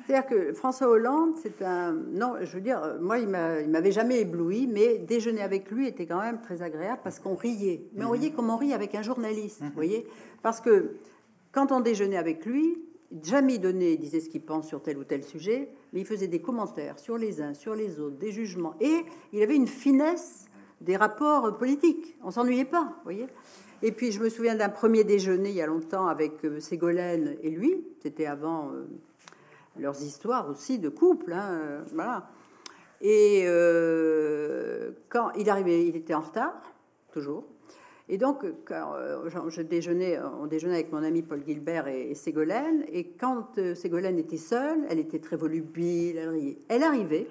c'est-à-dire 0.06 0.28
que 0.28 0.52
François 0.52 0.88
Hollande, 0.88 1.34
c'est 1.42 1.62
un. 1.62 1.92
Non, 1.92 2.34
je 2.40 2.52
veux 2.52 2.60
dire, 2.60 2.96
moi, 3.00 3.18
il 3.18 3.28
m'avait 3.28 3.92
jamais 3.92 4.20
ébloui, 4.20 4.66
mais 4.66 4.98
déjeuner 4.98 5.42
avec 5.42 5.70
lui 5.70 5.86
était 5.86 6.06
quand 6.06 6.20
même 6.20 6.40
très 6.40 6.62
agréable 6.62 7.00
parce 7.04 7.18
qu'on 7.18 7.34
riait. 7.34 7.86
Mais 7.94 8.04
on 8.04 8.08
mhm. 8.08 8.20
riait 8.20 8.30
comme 8.30 8.50
on 8.50 8.56
rit 8.56 8.72
avec 8.72 8.94
un 8.94 9.02
journaliste, 9.02 9.60
vous 9.60 9.66
mhm. 9.66 9.72
voyez 9.74 10.06
Parce 10.42 10.60
que 10.60 10.96
quand 11.52 11.72
on 11.72 11.80
déjeunait 11.80 12.16
avec 12.16 12.44
lui, 12.46 12.82
jamais 13.22 13.54
il 13.54 13.60
donnait, 13.60 13.96
disait 13.96 14.20
ce 14.20 14.28
qu'il 14.28 14.42
pense 14.42 14.66
sur 14.66 14.82
tel 14.82 14.98
ou 14.98 15.04
tel 15.04 15.22
sujet, 15.22 15.68
mais 15.92 16.00
il 16.00 16.06
faisait 16.06 16.28
des 16.28 16.40
commentaires 16.40 16.98
sur 16.98 17.18
les 17.18 17.40
uns, 17.40 17.54
sur 17.54 17.74
les 17.74 18.00
autres, 18.00 18.16
des 18.16 18.32
jugements. 18.32 18.74
Et 18.80 19.04
il 19.32 19.42
avait 19.42 19.56
une 19.56 19.68
finesse 19.68 20.46
des 20.80 20.96
rapports 20.96 21.56
politiques. 21.58 22.16
On 22.24 22.30
s'ennuyait 22.30 22.64
pas, 22.64 22.84
vous 22.84 23.04
voyez 23.04 23.26
et 23.84 23.90
puis, 23.90 24.12
je 24.12 24.20
me 24.20 24.28
souviens 24.28 24.54
d'un 24.54 24.68
premier 24.68 25.02
déjeuner 25.02 25.48
il 25.48 25.56
y 25.56 25.60
a 25.60 25.66
longtemps 25.66 26.06
avec 26.06 26.44
euh, 26.44 26.60
Ségolène 26.60 27.36
et 27.42 27.50
lui. 27.50 27.84
C'était 28.00 28.26
avant. 28.26 28.70
Leurs 29.78 30.02
histoires 30.02 30.48
aussi 30.48 30.78
de 30.78 30.88
couple. 30.88 31.32
Hein, 31.32 31.50
euh, 31.52 31.82
voilà. 31.92 32.28
Et 33.00 33.42
euh, 33.46 34.92
quand 35.08 35.30
il 35.32 35.48
arrivait, 35.50 35.86
il 35.86 35.96
était 35.96 36.14
en 36.14 36.20
retard, 36.20 36.60
toujours. 37.12 37.44
Et 38.08 38.18
donc, 38.18 38.44
quand 38.64 38.94
euh, 38.94 39.28
je 39.48 39.62
déjeunais, 39.62 40.18
on 40.40 40.46
déjeunait 40.46 40.74
avec 40.74 40.92
mon 40.92 41.02
ami 41.02 41.22
Paul 41.22 41.42
Gilbert 41.44 41.88
et, 41.88 42.14
Ségolène. 42.14 42.84
Et 42.92 43.08
quand 43.08 43.58
Ségolène 43.74 44.18
était 44.18 44.36
seule, 44.36 44.80
elle 44.88 44.98
était 44.98 45.18
très 45.18 45.36
volubile, 45.36 46.18
elle 46.18 46.56
Elle 46.68 46.82
arrivait, 46.82 47.26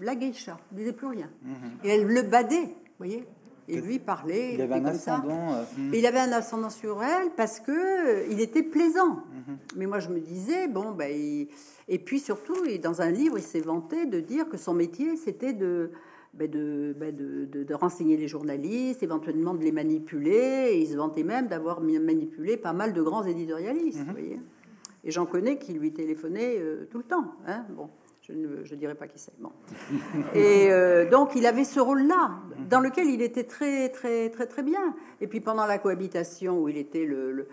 la 0.00 0.14
geisha, 0.14 0.58
ne 0.72 0.76
disait 0.78 0.92
plus 0.92 1.08
rien. 1.08 1.30
Mhm. 1.42 1.54
Et 1.84 1.88
elle 1.88 2.06
le 2.06 2.22
badait, 2.22 2.64
vous 2.64 2.98
voyez 2.98 3.24
et 3.68 3.80
lui 3.80 3.98
parlait. 3.98 4.54
Il 4.54 4.60
avait 4.62 4.74
un 4.74 4.84
ascendant. 4.84 5.64
Hmm. 5.76 5.94
Il 5.94 6.06
avait 6.06 6.20
un 6.20 6.32
ascendant 6.32 6.70
sur 6.70 7.02
elle 7.02 7.30
parce 7.36 7.60
que 7.60 8.30
il 8.30 8.40
était 8.40 8.62
plaisant. 8.62 9.22
Mhm. 9.32 9.58
Mais 9.76 9.86
moi, 9.86 9.98
je 9.98 10.08
me 10.08 10.20
disais, 10.20 10.68
bon, 10.68 10.92
ben, 10.92 11.10
et 11.88 11.98
puis 11.98 12.20
surtout, 12.20 12.54
dans 12.82 13.02
un 13.02 13.10
livre, 13.10 13.38
il 13.38 13.44
s'est 13.44 13.60
vanté 13.60 14.06
de 14.06 14.20
dire 14.20 14.48
que 14.48 14.56
son 14.56 14.74
métier, 14.74 15.16
c'était 15.16 15.52
de, 15.52 15.90
ben, 16.34 16.50
ben, 16.50 17.14
de, 17.14 17.46
de, 17.50 17.64
de, 17.64 17.74
renseigner 17.74 18.16
les 18.16 18.28
journalistes, 18.28 19.02
éventuellement 19.02 19.54
de 19.54 19.62
les 19.62 19.72
manipuler. 19.72 20.70
Et 20.72 20.80
il 20.80 20.88
se 20.88 20.96
vantait 20.96 21.24
même 21.24 21.48
d'avoir 21.48 21.80
manipulé 21.80 22.56
pas 22.56 22.72
mal 22.72 22.92
de 22.92 23.02
grands 23.02 23.24
éditorialistes. 23.24 24.00
Mhm. 24.06 24.12
voyez 24.12 24.40
et 25.06 25.12
j'en 25.12 25.24
connais 25.24 25.56
qui 25.56 25.72
lui 25.72 25.92
téléphonaient 25.92 26.56
euh, 26.58 26.84
tout 26.90 26.98
le 26.98 27.04
temps. 27.04 27.32
Hein 27.46 27.64
bon. 27.70 27.88
Je 28.28 28.32
ne 28.74 28.78
dirais 28.78 28.94
pas 28.94 29.06
qui 29.06 29.18
c'est. 29.18 29.38
Bon. 29.38 29.52
Et 30.34 30.72
euh, 30.72 31.08
donc, 31.08 31.36
il 31.36 31.46
avait 31.46 31.64
ce 31.64 31.78
rôle-là, 31.78 32.40
dans 32.68 32.80
lequel 32.80 33.08
il 33.08 33.22
était 33.22 33.44
très, 33.44 33.88
très, 33.88 34.30
très, 34.30 34.46
très 34.46 34.62
bien. 34.62 34.96
Et 35.20 35.28
puis, 35.28 35.40
pendant 35.40 35.64
la 35.66 35.78
cohabitation, 35.78 36.60
où 36.60 36.68
il 36.68 36.76
était 36.76 37.04
le, 37.04 37.46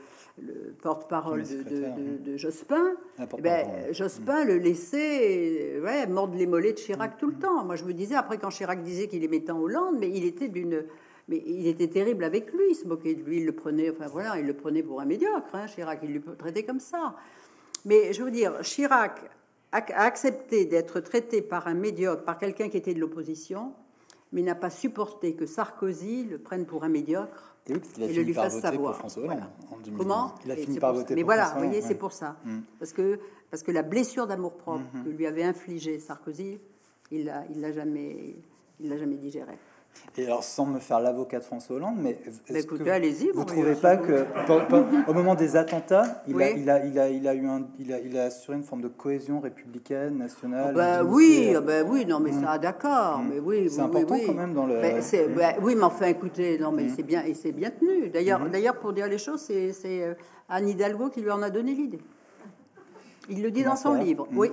porte-parole 0.82 1.44
de, 1.44 2.38
Jospin, 2.38 2.94
eh 3.20 3.42
ben, 3.42 3.94
Jospin 3.94 4.46
le 4.46 4.58
laissait 4.58 5.80
ouais, 5.80 6.08
mordre 6.08 6.36
les 6.36 6.48
mollets 6.48 6.74
de 6.74 6.80
Chirac 6.80 7.18
tout 7.18 7.28
le 7.28 7.36
temps. 7.36 7.64
Moi, 7.66 7.76
je 7.76 7.84
me 7.84 7.94
disais, 7.94 8.16
après, 8.16 8.40
quand 8.40 8.50
Chirac 8.50 8.82
disait 8.82 9.08
qu'il 9.08 9.24
aimait 9.24 9.42
tant 9.42 9.60
Hollande, 9.60 9.98
mais 10.00 10.10
il 10.10 10.26
était 10.26 10.48
d'une. 10.48 10.86
Mais 11.30 11.42
il 11.46 11.68
était 11.68 11.88
terrible 11.88 12.26
avec 12.26 12.52
lui, 12.52 12.72
il 12.72 12.76
se 12.76 12.86
moquait 12.86 13.14
de 13.14 13.24
lui, 13.24 13.38
il 13.38 13.46
le 13.46 13.54
prenait, 13.54 13.90
enfin 13.90 14.08
voilà, 14.08 14.38
il 14.40 14.46
le 14.46 14.54
prenait 14.54 14.84
pour 14.84 15.00
un 15.00 15.06
médiocre, 15.06 15.48
hein, 15.54 15.68
Chirac, 15.68 16.02
il 16.04 16.16
le 16.16 16.22
traitait 16.38 16.64
comme 16.64 16.82
ça. 16.82 17.16
Mais 17.86 18.12
je 18.12 18.24
veux 18.24 18.32
dire, 18.32 18.60
Chirac 18.62 19.22
a 19.74 20.04
accepté 20.04 20.66
d'être 20.66 21.00
traité 21.00 21.42
par 21.42 21.68
un 21.68 21.74
médiocre, 21.74 22.24
par 22.24 22.38
quelqu'un 22.38 22.70
qui 22.70 22.78
était 22.78 22.94
de 22.94 23.00
l'opposition, 23.00 23.74
mais 24.32 24.42
n'a 24.42 24.56
pas 24.56 24.70
supporté 24.70 25.34
que 25.36 25.46
Sarkozy 25.46 26.26
le 26.26 26.38
prenne 26.38 26.66
pour 26.66 26.84
un 26.84 26.90
médiocre 26.90 27.56
et, 27.68 27.74
le 27.74 28.22
lui 28.24 28.34
fasse 28.34 28.60
savoir. 28.60 29.02
Comment 29.98 30.36
Il 30.46 30.52
a 30.52 30.56
fini 30.56 30.80
par 30.80 30.94
voter 30.94 31.16
Mais 31.16 31.24
voilà, 31.24 31.52
vous 31.54 31.64
voyez, 31.64 31.82
c'est 31.82 31.96
pour 31.96 32.12
ça. 32.12 32.36
Mm. 32.46 32.60
Parce, 32.80 32.94
que, 32.94 33.20
parce 33.50 33.64
que 33.64 33.72
la 33.72 33.84
blessure 33.84 34.28
d'amour-propre 34.28 34.84
mm-hmm. 34.96 35.04
que 35.04 35.10
lui 35.10 35.26
avait 35.26 35.44
infligé 35.44 36.00
Sarkozy, 36.00 36.60
il 37.12 37.26
l'a 37.26 37.44
il 37.50 37.74
jamais, 37.74 38.36
il 38.80 38.98
jamais 38.98 39.18
digéré. 39.18 39.58
Et 40.16 40.26
alors, 40.28 40.44
sans 40.44 40.68
me 40.68 40.78
faire 40.78 41.00
l'avocat 41.00 41.40
de 41.40 41.44
François 41.44 41.78
Hollande, 41.78 41.96
mais 41.98 42.20
est-ce 42.48 42.68
que 42.68 42.88
allez-y, 42.88 43.32
vous 43.32 43.40
ne 43.40 43.46
trouvez 43.46 43.74
pas 43.74 43.98
que, 43.98 44.26
au 45.08 45.14
moment 45.14 45.34
des 45.34 45.56
attentats, 45.56 46.24
il, 46.28 46.40
a, 46.40 46.52
il, 46.52 46.70
a, 46.70 46.86
il, 46.86 47.00
a, 47.00 47.10
il, 47.10 47.28
a, 47.28 47.34
eu 47.34 47.48
un, 47.48 47.64
il, 47.80 47.92
a, 47.92 48.00
il 48.00 48.16
a 48.18 48.26
assuré 48.26 48.58
une 48.58 48.64
forme 48.64 48.82
de 48.82 48.90
cohésion 48.90 49.40
républicaine, 49.40 50.20
nationale 50.20 50.76
bah, 50.76 51.04
Oui, 51.04 51.56
oh, 51.58 51.62
bah, 51.62 51.82
oui, 51.84 52.06
non, 52.06 52.20
mais 52.20 52.32
ça, 52.32 52.60
d'accord, 52.60 53.20
mmh. 53.20 53.30
mais 53.34 53.40
oui, 53.40 53.70
c'est 53.72 53.82
important 53.82 54.16
quand 54.24 54.34
même 54.34 54.54
dans 54.54 54.68
le. 54.68 54.82
Bah, 55.36 55.54
oui, 55.62 55.74
mais 55.76 55.84
enfin, 55.84 56.06
écoutez, 56.06 56.60
non, 56.60 56.72
mais 56.72 56.90
c'est 56.90 57.04
bien, 57.04 57.24
et 57.24 57.34
c'est 57.34 57.52
bien 57.52 57.72
tenu. 57.72 58.10
D'ailleurs, 58.10 58.48
d'ailleurs, 58.52 58.78
pour 58.78 58.94
dire 58.94 59.08
les 59.08 59.18
choses, 59.18 59.42
c'est 59.42 59.74
euh, 59.86 60.14
Anne 60.48 60.70
Hidalgo 60.70 61.10
qui 61.10 61.22
lui 61.22 61.32
en 61.32 61.42
a 61.42 61.50
donné 61.50 61.74
l'idée. 61.74 62.02
Il 63.30 63.42
le 63.42 63.50
dit 63.50 63.64
dans 63.64 63.76
son 63.76 63.96
livre, 63.96 64.28
oui. 64.36 64.52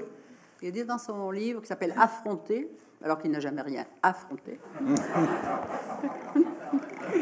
Il 0.63 0.67
le 0.67 0.73
dit 0.73 0.85
dans 0.85 0.99
son 0.99 1.31
livre 1.31 1.61
qui 1.61 1.67
s'appelle 1.67 1.95
Affronter 1.99 2.71
alors 3.03 3.19
qu'il 3.19 3.31
n'a 3.31 3.41
jamais 3.41 3.63
rien 3.63 3.87
affronté. 4.03 4.59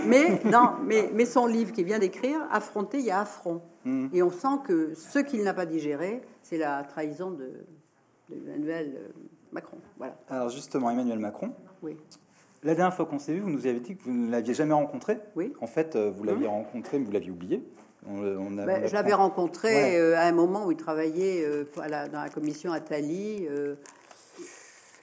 mais, 0.06 0.40
non, 0.44 0.72
mais, 0.84 1.10
mais 1.14 1.24
son 1.24 1.46
livre 1.46 1.72
qu'il 1.72 1.84
vient 1.84 1.98
d'écrire, 1.98 2.40
Affronter, 2.50 2.98
il 2.98 3.06
y 3.06 3.10
a 3.10 3.20
affront. 3.20 3.62
Mm. 3.84 4.08
Et 4.12 4.22
on 4.22 4.30
sent 4.30 4.58
que 4.64 4.94
ce 4.94 5.18
qu'il 5.18 5.42
n'a 5.44 5.54
pas 5.54 5.66
digéré, 5.66 6.22
c'est 6.42 6.58
la 6.58 6.82
trahison 6.82 7.30
de, 7.30 7.50
Emmanuel 8.32 8.94
euh, 8.96 9.08
Macron. 9.52 9.78
Voilà. 9.96 10.16
Alors 10.28 10.50
justement, 10.50 10.90
Emmanuel 10.90 11.18
Macron. 11.18 11.52
Oui. 11.82 11.96
La 12.64 12.74
dernière 12.74 12.94
fois 12.94 13.06
qu'on 13.06 13.20
s'est 13.20 13.34
vu, 13.34 13.40
vous 13.40 13.50
nous 13.50 13.66
avez 13.66 13.78
dit 13.78 13.96
que 13.96 14.02
vous 14.02 14.12
ne 14.12 14.30
l'aviez 14.30 14.54
jamais 14.54 14.74
rencontré. 14.74 15.18
Oui. 15.36 15.52
En 15.60 15.68
fait, 15.68 15.94
euh, 15.94 16.10
vous 16.10 16.24
l'aviez 16.24 16.48
hum. 16.48 16.54
rencontré, 16.54 16.98
mais 16.98 17.04
vous 17.04 17.12
l'aviez 17.12 17.30
oublié. 17.30 17.62
Ben, 18.06 18.86
je 18.86 18.94
l'avais 18.94 19.12
rencontré 19.12 19.98
euh, 19.98 20.16
à 20.16 20.22
un 20.22 20.32
moment 20.32 20.66
où 20.66 20.70
il 20.70 20.76
travaillait 20.76 21.44
dans 21.76 22.22
la 22.22 22.30
commission 22.30 22.72
Attali. 22.72 23.46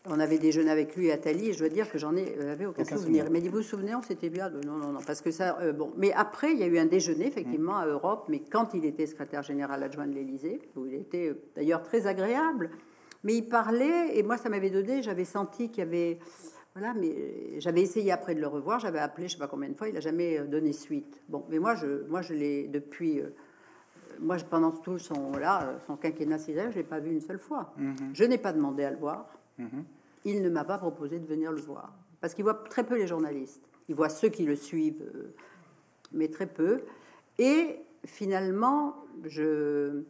On 0.07 0.19
avait 0.19 0.37
déjeuné 0.37 0.69
avec 0.69 0.95
lui 0.95 1.11
à 1.11 1.17
Thalie 1.17 1.49
et 1.49 1.53
je 1.53 1.59
dois 1.59 1.69
dire 1.69 1.89
que 1.89 1.97
j'en 1.97 2.15
ai, 2.15 2.37
avais 2.39 2.65
aucun, 2.65 2.83
souvenir. 2.83 3.25
Mais 3.31 3.39
vous 3.39 3.57
vous 3.57 3.61
souvenez, 3.63 3.95
on 3.95 4.03
s'était 4.03 4.29
bien. 4.29 4.49
Non, 4.49 4.77
non, 4.77 4.91
non, 4.91 4.99
parce 5.05 5.21
que 5.21 5.31
ça. 5.31 5.57
Euh, 5.61 5.73
bon, 5.73 5.93
mais 5.97 6.13
après, 6.13 6.51
il 6.51 6.59
y 6.59 6.63
a 6.63 6.67
eu 6.67 6.77
un 6.77 6.85
déjeuner 6.85 7.27
effectivement 7.27 7.77
à 7.77 7.87
Europe, 7.87 8.25
mais 8.29 8.39
quand 8.39 8.73
il 8.73 8.85
était 8.85 9.07
secrétaire 9.07 9.41
général 9.41 9.81
adjoint 9.81 10.05
de 10.05 10.13
l'Élysée, 10.13 10.59
où 10.75 10.85
il 10.85 10.93
était 10.93 11.29
euh, 11.29 11.41
d'ailleurs 11.55 11.81
très 11.81 12.05
agréable. 12.05 12.69
Mais 13.23 13.35
il 13.35 13.49
parlait 13.49 14.15
et 14.15 14.21
moi, 14.21 14.37
ça 14.37 14.49
m'avait 14.49 14.69
donné. 14.69 15.01
J'avais 15.01 15.25
senti 15.25 15.69
qu'il 15.69 15.79
y 15.79 15.87
avait. 15.87 16.19
Voilà, 16.75 16.93
mais 16.93 17.59
j'avais 17.59 17.81
essayé 17.81 18.11
après 18.11 18.35
de 18.35 18.41
le 18.41 18.47
revoir. 18.47 18.79
J'avais 18.79 18.99
appelé, 18.99 19.27
je 19.27 19.33
sais 19.33 19.39
pas 19.39 19.47
combien 19.47 19.69
de 19.69 19.75
fois. 19.75 19.89
Il 19.89 19.97
a 19.97 20.01
jamais 20.01 20.37
euh, 20.37 20.45
donné 20.45 20.71
suite. 20.71 21.23
Bon, 21.29 21.45
mais 21.49 21.57
moi, 21.57 21.73
je, 21.73 22.05
moi, 22.07 22.21
je 22.21 22.35
l'ai 22.35 22.67
depuis. 22.67 23.21
moi, 24.19 24.37
pendant 24.51 24.71
tout 24.71 24.99
son 24.99 25.31
là, 25.31 25.79
son 25.87 25.95
quinquennat, 25.95 26.37
je 26.37 26.75
l'ai 26.75 26.83
pas 26.83 26.99
vu 26.99 27.11
une 27.11 27.21
seule 27.21 27.39
fois. 27.39 27.73
Mhm. 27.77 28.11
Je 28.13 28.23
n'ai 28.25 28.37
pas 28.37 28.53
demandé 28.53 28.83
à 28.83 28.91
le 28.91 28.97
voir. 28.97 29.25
Mhm. 29.57 29.85
Il 30.25 30.41
ne 30.41 30.49
m'a 30.49 30.65
pas 30.65 30.77
proposé 30.77 31.19
de 31.19 31.25
venir 31.25 31.51
le 31.51 31.61
voir. 31.61 31.93
Parce 32.19 32.33
qu'il 32.33 32.43
voit 32.43 32.55
très 32.69 32.83
peu 32.83 32.97
les 32.97 33.07
journalistes. 33.07 33.61
Il 33.87 33.95
voit 33.95 34.09
ceux 34.09 34.29
qui 34.29 34.43
le 34.43 34.55
suivent, 34.55 35.03
euh, 35.03 35.33
mais 36.11 36.27
très 36.27 36.47
peu. 36.47 36.81
Et 37.37 37.77
finalement, 38.05 38.95
je 39.23 40.03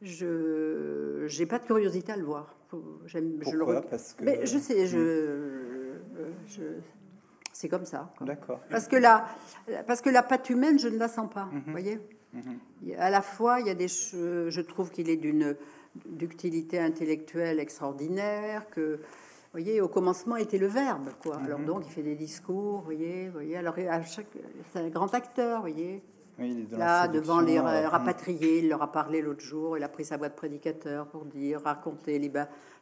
je 0.00 1.24
j'ai 1.28 1.46
pas 1.46 1.60
de 1.60 1.64
curiosité 1.64 2.12
à 2.12 2.16
le 2.16 2.24
voir. 2.24 2.56
J'aime, 3.06 3.38
je 3.42 3.56
le 3.56 3.80
Parce 3.88 4.14
que... 4.14 4.24
Mais 4.24 4.44
je 4.46 4.58
sais, 4.58 4.86
je, 4.86 5.98
je 6.46 6.62
c'est 7.52 7.68
comme 7.68 7.84
ça. 7.84 8.12
D'accord. 8.22 8.60
Parce 8.70 8.88
que 8.88 8.96
la 8.96 9.26
parce 9.86 10.00
que 10.00 10.10
la 10.10 10.22
patte 10.22 10.50
humaine, 10.50 10.78
je 10.78 10.88
ne 10.88 10.98
la 10.98 11.08
sens 11.08 11.30
pas. 11.32 11.48
Mhm. 11.52 11.70
voyez. 11.70 12.00
Mhm. 12.32 12.58
À 12.98 13.10
la 13.10 13.22
fois, 13.22 13.60
il 13.60 13.66
y 13.66 13.70
a 13.70 13.74
des 13.74 13.88
je 13.88 14.60
trouve 14.60 14.90
qu'il 14.90 15.08
est 15.10 15.16
d'une 15.16 15.56
d'utilité 16.06 16.78
intellectuelle 16.78 17.60
extraordinaire, 17.60 18.68
que, 18.70 18.96
vous 18.96 19.60
voyez, 19.60 19.80
au 19.80 19.88
commencement 19.88 20.36
était 20.36 20.58
le 20.58 20.66
verbe, 20.66 21.10
quoi. 21.22 21.36
Alors 21.44 21.58
mhm. 21.58 21.66
donc, 21.66 21.82
il 21.86 21.92
fait 21.92 22.02
des 22.02 22.14
discours, 22.14 22.78
vous 22.78 22.84
voyez, 22.84 23.28
voyez. 23.28 23.56
Alors, 23.56 23.74
à 23.90 24.02
chaque, 24.02 24.26
c'est 24.72 24.78
un 24.78 24.88
grand 24.88 25.12
acteur, 25.14 25.56
vous 25.56 25.68
voyez. 25.68 26.02
Là, 26.72 27.08
devant 27.08 27.40
les 27.40 27.58
euh, 27.58 27.88
rapatriés, 27.88 28.60
il 28.60 28.68
leur 28.70 28.82
a 28.82 28.90
parlé 28.90 29.20
l'autre 29.20 29.42
jour, 29.42 29.76
il 29.76 29.84
a 29.84 29.88
pris 29.88 30.04
sa 30.04 30.16
voix 30.16 30.30
de 30.30 30.34
prédicateur 30.34 31.06
pour 31.06 31.26
dire, 31.26 31.60
raconter 31.62 32.18
les, 32.18 32.32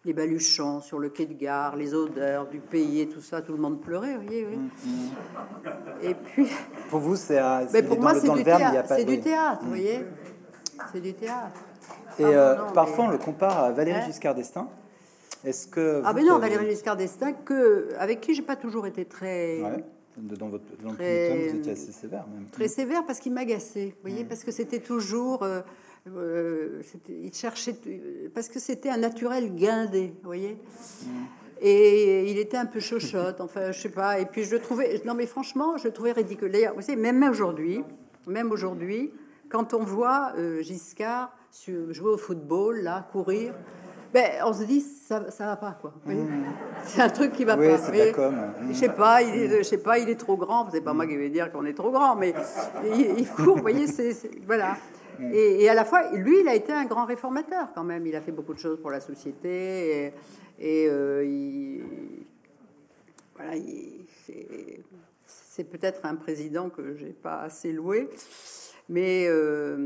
les 0.05 0.13
baluchons 0.13 0.81
sur 0.81 0.99
le 0.99 1.11
quai 1.11 1.27
de 1.27 1.35
gare, 1.35 1.77
les 1.77 1.93
odeurs 1.93 2.47
du 2.47 2.61
pays 2.61 3.01
et 3.01 3.09
tout 3.09 3.21
ça, 3.21 3.43
tout 3.43 3.53
le 3.53 3.59
monde 3.59 3.81
pleurait, 3.81 4.17
vous 4.17 4.23
voyez. 4.23 4.47
Oui. 4.47 4.57
Mhm. 4.57 5.11
Et 6.03 6.15
puis... 6.15 6.47
Pour 6.89 7.01
vous, 7.01 7.17
c'est... 7.17 7.41
Mais 7.73 7.83
pour 7.83 8.01
moi, 8.01 8.15
c'est 8.15 8.33
du, 8.33 8.45
théâtre, 8.45 8.95
c'est 8.97 9.05
du 9.05 9.21
théâtre, 9.21 9.63
vous 9.63 9.71
voyez. 9.71 10.07
C'est 10.93 11.01
du 11.01 11.13
théâtre. 11.13 11.61
Et 12.21 12.25
euh, 12.25 12.55
parfois, 12.75 13.07
on 13.07 13.09
le 13.09 13.19
compare 13.19 13.59
à 13.59 13.71
Valéry 13.73 14.03
Giscard 14.07 14.35
d'Estaing. 14.35 14.69
Est-ce 15.45 15.67
que 15.67 16.03
ah 16.05 16.13
mais 16.13 16.23
non, 16.23 16.39
Valéry 16.39 16.69
Giscard 16.69 16.97
d'Estaing, 16.97 17.33
que 17.33 17.89
avec 17.99 18.21
qui 18.21 18.35
j'ai 18.35 18.43
pas 18.43 18.57
toujours 18.57 18.87
été 18.87 19.07
très 19.07 19.61
Dans 20.19 20.49
votre 20.49 20.65
dans 20.83 20.93
très, 20.93 21.49
vous 21.49 21.57
étiez 21.57 21.73
assez 21.73 21.93
sévère 21.93 22.27
même. 22.29 22.45
Très 22.51 22.69
sévère 22.69 23.07
parce 23.07 23.21
qu'il 23.21 23.33
m'agaçait, 23.33 23.95
vous 24.03 24.11
voyez, 24.11 24.25
parce 24.25 24.45
que 24.45 24.53
c'était 24.53 24.81
toujours, 24.81 25.43
euh, 25.43 25.63
euh, 26.15 26.83
il 27.09 27.33
cherchait, 27.33 27.75
parce 28.35 28.49
que 28.49 28.59
c'était 28.59 28.91
un 28.91 28.99
naturel 28.99 29.55
guindé, 29.55 30.13
vous 30.21 30.27
voyez. 30.27 30.59
Et 31.63 32.31
il 32.31 32.39
était 32.39 32.59
un 32.59 32.67
peu 32.67 32.81
chochotte, 32.81 33.41
enfin, 33.41 33.73
je 33.73 33.81
sais 33.81 33.89
pas. 33.89 34.19
Et 34.19 34.27
puis 34.27 34.45
je 34.45 34.57
le 34.57 34.61
trouvais, 34.61 35.01
non 35.07 35.15
mais 35.15 35.27
franchement, 35.27 35.79
je 35.79 35.85
le 35.85 35.93
trouvais 35.95 36.13
ridicule. 36.13 36.53
D'ailleurs, 36.53 36.75
vous 36.75 36.83
savez, 36.83 37.01
même 37.01 37.23
aujourd'hui, 37.23 37.83
même 38.27 38.53
aujourd'hui, 38.53 39.11
quand 39.49 39.73
on 39.73 39.85
voit 39.85 40.35
Giscard 40.61 41.33
jouer 41.91 42.11
au 42.11 42.17
football, 42.17 42.81
là, 42.83 43.07
courir, 43.13 43.55
ben, 44.13 44.43
on 44.45 44.53
se 44.53 44.65
dit 44.65 44.81
ça, 44.81 45.31
ça 45.31 45.47
va 45.47 45.57
pas 45.57 45.79
quoi. 45.81 45.93
Mmh. 46.05 46.45
C'est 46.85 47.01
un 47.01 47.09
truc 47.09 47.33
qui 47.33 47.45
va 47.45 47.57
oui, 47.57 47.69
pas. 47.69 47.91
Mais, 47.93 48.73
Je 48.73 48.73
sais 48.73 48.89
pas, 48.89 49.23
il 49.23 49.35
est, 49.35 49.59
je 49.59 49.63
sais 49.63 49.79
pas, 49.79 49.99
il 49.99 50.09
est 50.09 50.19
trop 50.19 50.37
grand. 50.37 50.69
C'est 50.71 50.81
pas 50.81 50.93
moi 50.93 51.07
qui 51.07 51.17
vais 51.17 51.31
dire 51.31 51.53
qu'on 51.53 51.65
est 51.65 51.75
trop 51.75 51.93
grand, 51.93 52.17
mais 52.17 52.35
il, 52.85 53.29
court. 53.29 53.57
Vous 53.57 53.63
voyez, 53.63 53.87
c'est 53.87 54.17
voilà. 54.47 54.77
Et, 55.33 55.69
à 55.69 55.75
la 55.75 55.85
fois, 55.85 56.11
lui, 56.13 56.41
il 56.41 56.49
a 56.49 56.55
été 56.55 56.73
un 56.73 56.87
grand 56.87 57.05
réformateur 57.05 57.69
quand 57.75 57.85
même. 57.85 58.07
Il 58.07 58.17
a 58.17 58.21
fait 58.21 58.33
beaucoup 58.33 58.55
de 58.55 58.59
choses 58.59 58.81
pour 58.81 58.91
la 58.91 59.01
société 59.01 60.13
et, 60.59 60.87
euh, 60.89 61.25
il, 61.25 61.83
voilà, 63.37 63.53
c'est 65.25 65.65
peut-être 65.65 66.05
un 66.05 66.17
président 66.17 66.69
que 66.69 66.97
j'ai 66.97 67.13
pas 67.13 67.43
assez 67.43 67.73
loué, 67.73 68.09
mais 68.89 69.27
euh, 69.29 69.77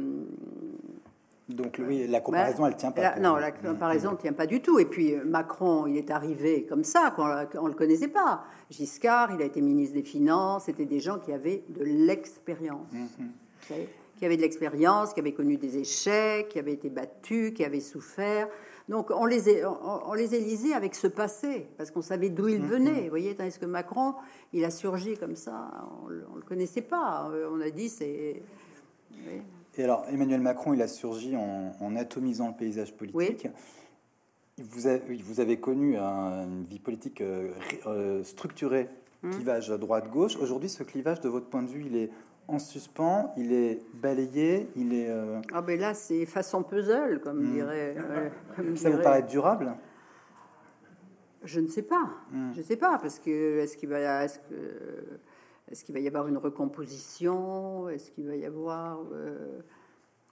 donc 1.48 1.78
oui, 1.86 2.06
la 2.06 2.20
comparaison, 2.20 2.66
elle 2.66 2.76
tient 2.76 2.90
pas. 2.90 3.18
non, 3.18 3.36
la 3.36 3.52
comparaison 3.52 4.12
ne 4.12 4.16
tient 4.16 4.32
pas 4.32 4.46
du 4.46 4.62
tout. 4.62 4.78
Et 4.78 4.86
puis 4.86 5.14
euh, 5.14 5.24
Macron, 5.24 5.86
il 5.86 5.96
est 5.98 6.10
arrivé 6.10 6.64
comme 6.64 6.84
ça, 6.84 7.14
on 7.18 7.64
ne 7.64 7.68
le 7.68 7.74
connaissait 7.74 8.08
pas. 8.08 8.44
Giscard, 8.70 9.32
il 9.34 9.42
a 9.42 9.44
été 9.44 9.60
ministre 9.60 9.94
des 9.94 10.02
Finances, 10.02 10.64
c'était 10.64 10.86
des 10.86 11.00
gens 11.00 11.18
qui 11.18 11.32
avaient 11.32 11.62
de 11.68 11.84
l'expérience. 11.84 12.90
Mhm. 12.92 13.86
Qui 14.16 14.24
avaient 14.24 14.36
de 14.36 14.42
l'expérience, 14.42 15.12
qui 15.12 15.20
avaient 15.20 15.32
connu 15.32 15.58
des 15.58 15.76
échecs, 15.76 16.48
qui 16.48 16.58
avaient 16.58 16.72
été 16.72 16.88
battus, 16.88 17.52
qui 17.52 17.64
avaient 17.64 17.80
souffert. 17.80 18.48
Donc 18.88 19.10
on 19.10 19.26
les, 19.26 19.64
on, 19.66 20.14
les 20.14 20.34
élisait 20.34 20.72
avec 20.72 20.94
ce 20.94 21.08
passé, 21.08 21.66
parce 21.76 21.90
qu'on 21.90 22.02
savait 22.02 22.30
d'où 22.30 22.48
il 22.48 22.62
mhm. 22.62 22.68
venait. 22.68 23.02
Vous 23.02 23.10
voyez, 23.10 23.34
tandis 23.34 23.58
que 23.58 23.66
Macron, 23.66 24.14
il 24.54 24.64
a 24.64 24.70
surgi 24.70 25.18
comme 25.18 25.36
ça, 25.36 25.70
on 26.06 26.08
ne 26.08 26.36
le 26.36 26.42
connaissait 26.46 26.82
pas. 26.82 27.30
On 27.52 27.60
a 27.60 27.68
dit, 27.68 27.90
c'est... 27.90 28.42
Et 29.76 29.84
alors, 29.84 30.04
Emmanuel 30.08 30.40
Macron, 30.40 30.72
il 30.72 30.82
a 30.82 30.88
surgi 30.88 31.36
en, 31.36 31.96
atomisant 31.96 32.48
le 32.48 32.54
paysage 32.54 32.94
politique. 32.94 33.48
Vous, 34.58 34.86
avez, 34.86 35.16
vous 35.16 35.40
avez 35.40 35.58
connu 35.58 35.96
une 35.96 36.64
vie 36.64 36.78
politique 36.78 37.20
euh, 37.20 37.50
euh, 37.86 38.22
structurée, 38.22 38.88
hum. 39.24 39.30
clivage 39.30 39.68
droite-gauche. 39.70 40.36
Aujourd'hui, 40.36 40.68
ce 40.68 40.84
clivage, 40.84 41.20
de 41.20 41.28
votre 41.28 41.46
point 41.46 41.62
de 41.62 41.68
vue, 41.68 41.84
il 41.86 41.96
est 41.96 42.10
en 42.46 42.60
suspens, 42.60 43.32
il 43.36 43.52
est 43.52 43.80
balayé, 43.94 44.68
il 44.76 44.94
est... 44.94 45.08
Euh, 45.08 45.40
ah 45.52 45.62
ben 45.62 45.80
là, 45.80 45.92
c'est 45.92 46.24
façon 46.26 46.62
puzzle, 46.62 47.20
comme 47.20 47.38
hum. 47.38 47.52
dirait... 47.52 47.96
Ça 48.76 48.90
vous 48.90 49.02
paraît 49.02 49.22
durable? 49.22 49.74
Je 51.42 51.58
ne 51.58 51.66
sais 51.66 51.82
pas. 51.82 52.10
Hum. 52.32 52.52
Je 52.54 52.58
ne 52.58 52.64
sais 52.64 52.76
pas, 52.76 52.98
parce 52.98 53.18
que 53.18 53.58
est-ce 53.58 53.76
qu'il 53.76 53.88
va... 53.88 54.24
Est-ce 54.24 54.38
que 54.38 55.18
est-ce 55.70 55.84
qu'il 55.84 55.94
va 55.94 56.00
y 56.00 56.08
avoir 56.08 56.28
une 56.28 56.36
recomposition? 56.36 57.88
Est-ce 57.88 58.10
qu'il 58.10 58.26
va 58.26 58.36
y 58.36 58.44
avoir... 58.44 59.00
Euh, 59.12 59.60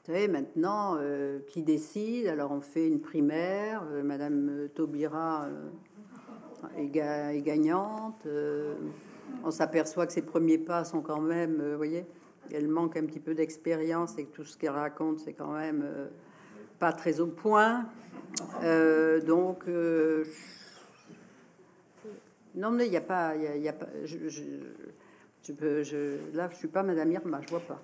vous 0.05 0.13
savez, 0.13 0.29
maintenant, 0.29 0.97
euh, 0.99 1.39
qui 1.47 1.63
décide? 1.63 2.27
Alors, 2.27 2.53
on 2.53 2.61
fait 2.61 2.87
une 2.87 3.01
primaire. 3.01 3.83
Euh, 3.93 4.03
Madame 4.03 4.69
Taubira 4.75 5.49
est, 6.77 6.89
gagnante. 6.89 8.27
on 9.43 9.51
s'aperçoit 9.51 10.07
que 10.07 10.13
ses 10.13 10.23
premiers 10.23 10.59
pas 10.59 10.85
sont 10.85 11.01
quand 11.01 11.21
même... 11.21 11.71
vous 11.71 11.77
voyez 11.77 12.07
elle 12.53 12.69
manque 12.69 12.97
un 12.97 13.07
petit 13.07 13.21
peu 13.21 13.35
d'expérience 13.35 14.19
et 14.19 14.25
que 14.25 14.33
tout 14.33 14.45
ce 14.45 14.59
qu'elle 14.59 14.73
raconte, 14.73 15.21
c'est 15.21 15.33
quand 15.33 15.53
même 15.53 15.87
pas 16.79 16.93
très 16.93 17.21
au 17.21 17.29
point. 17.29 17.87
donc... 19.27 19.65
non, 22.55 22.71
mais 22.71 22.87
il 22.87 22.91
n'y 22.91 22.97
a 22.97 23.01
pas... 23.01 23.37
Y 23.37 23.69
a 23.69 23.73
pas 23.73 23.87
peux, 25.51 25.83
je, 25.83 26.19
là, 26.35 26.49
je 26.51 26.57
suis 26.57 26.69
pas 26.69 26.85
Madame 26.85 27.11
Irma, 27.11 27.41
je 27.43 27.49
vois 27.49 27.61
pas. 27.61 27.81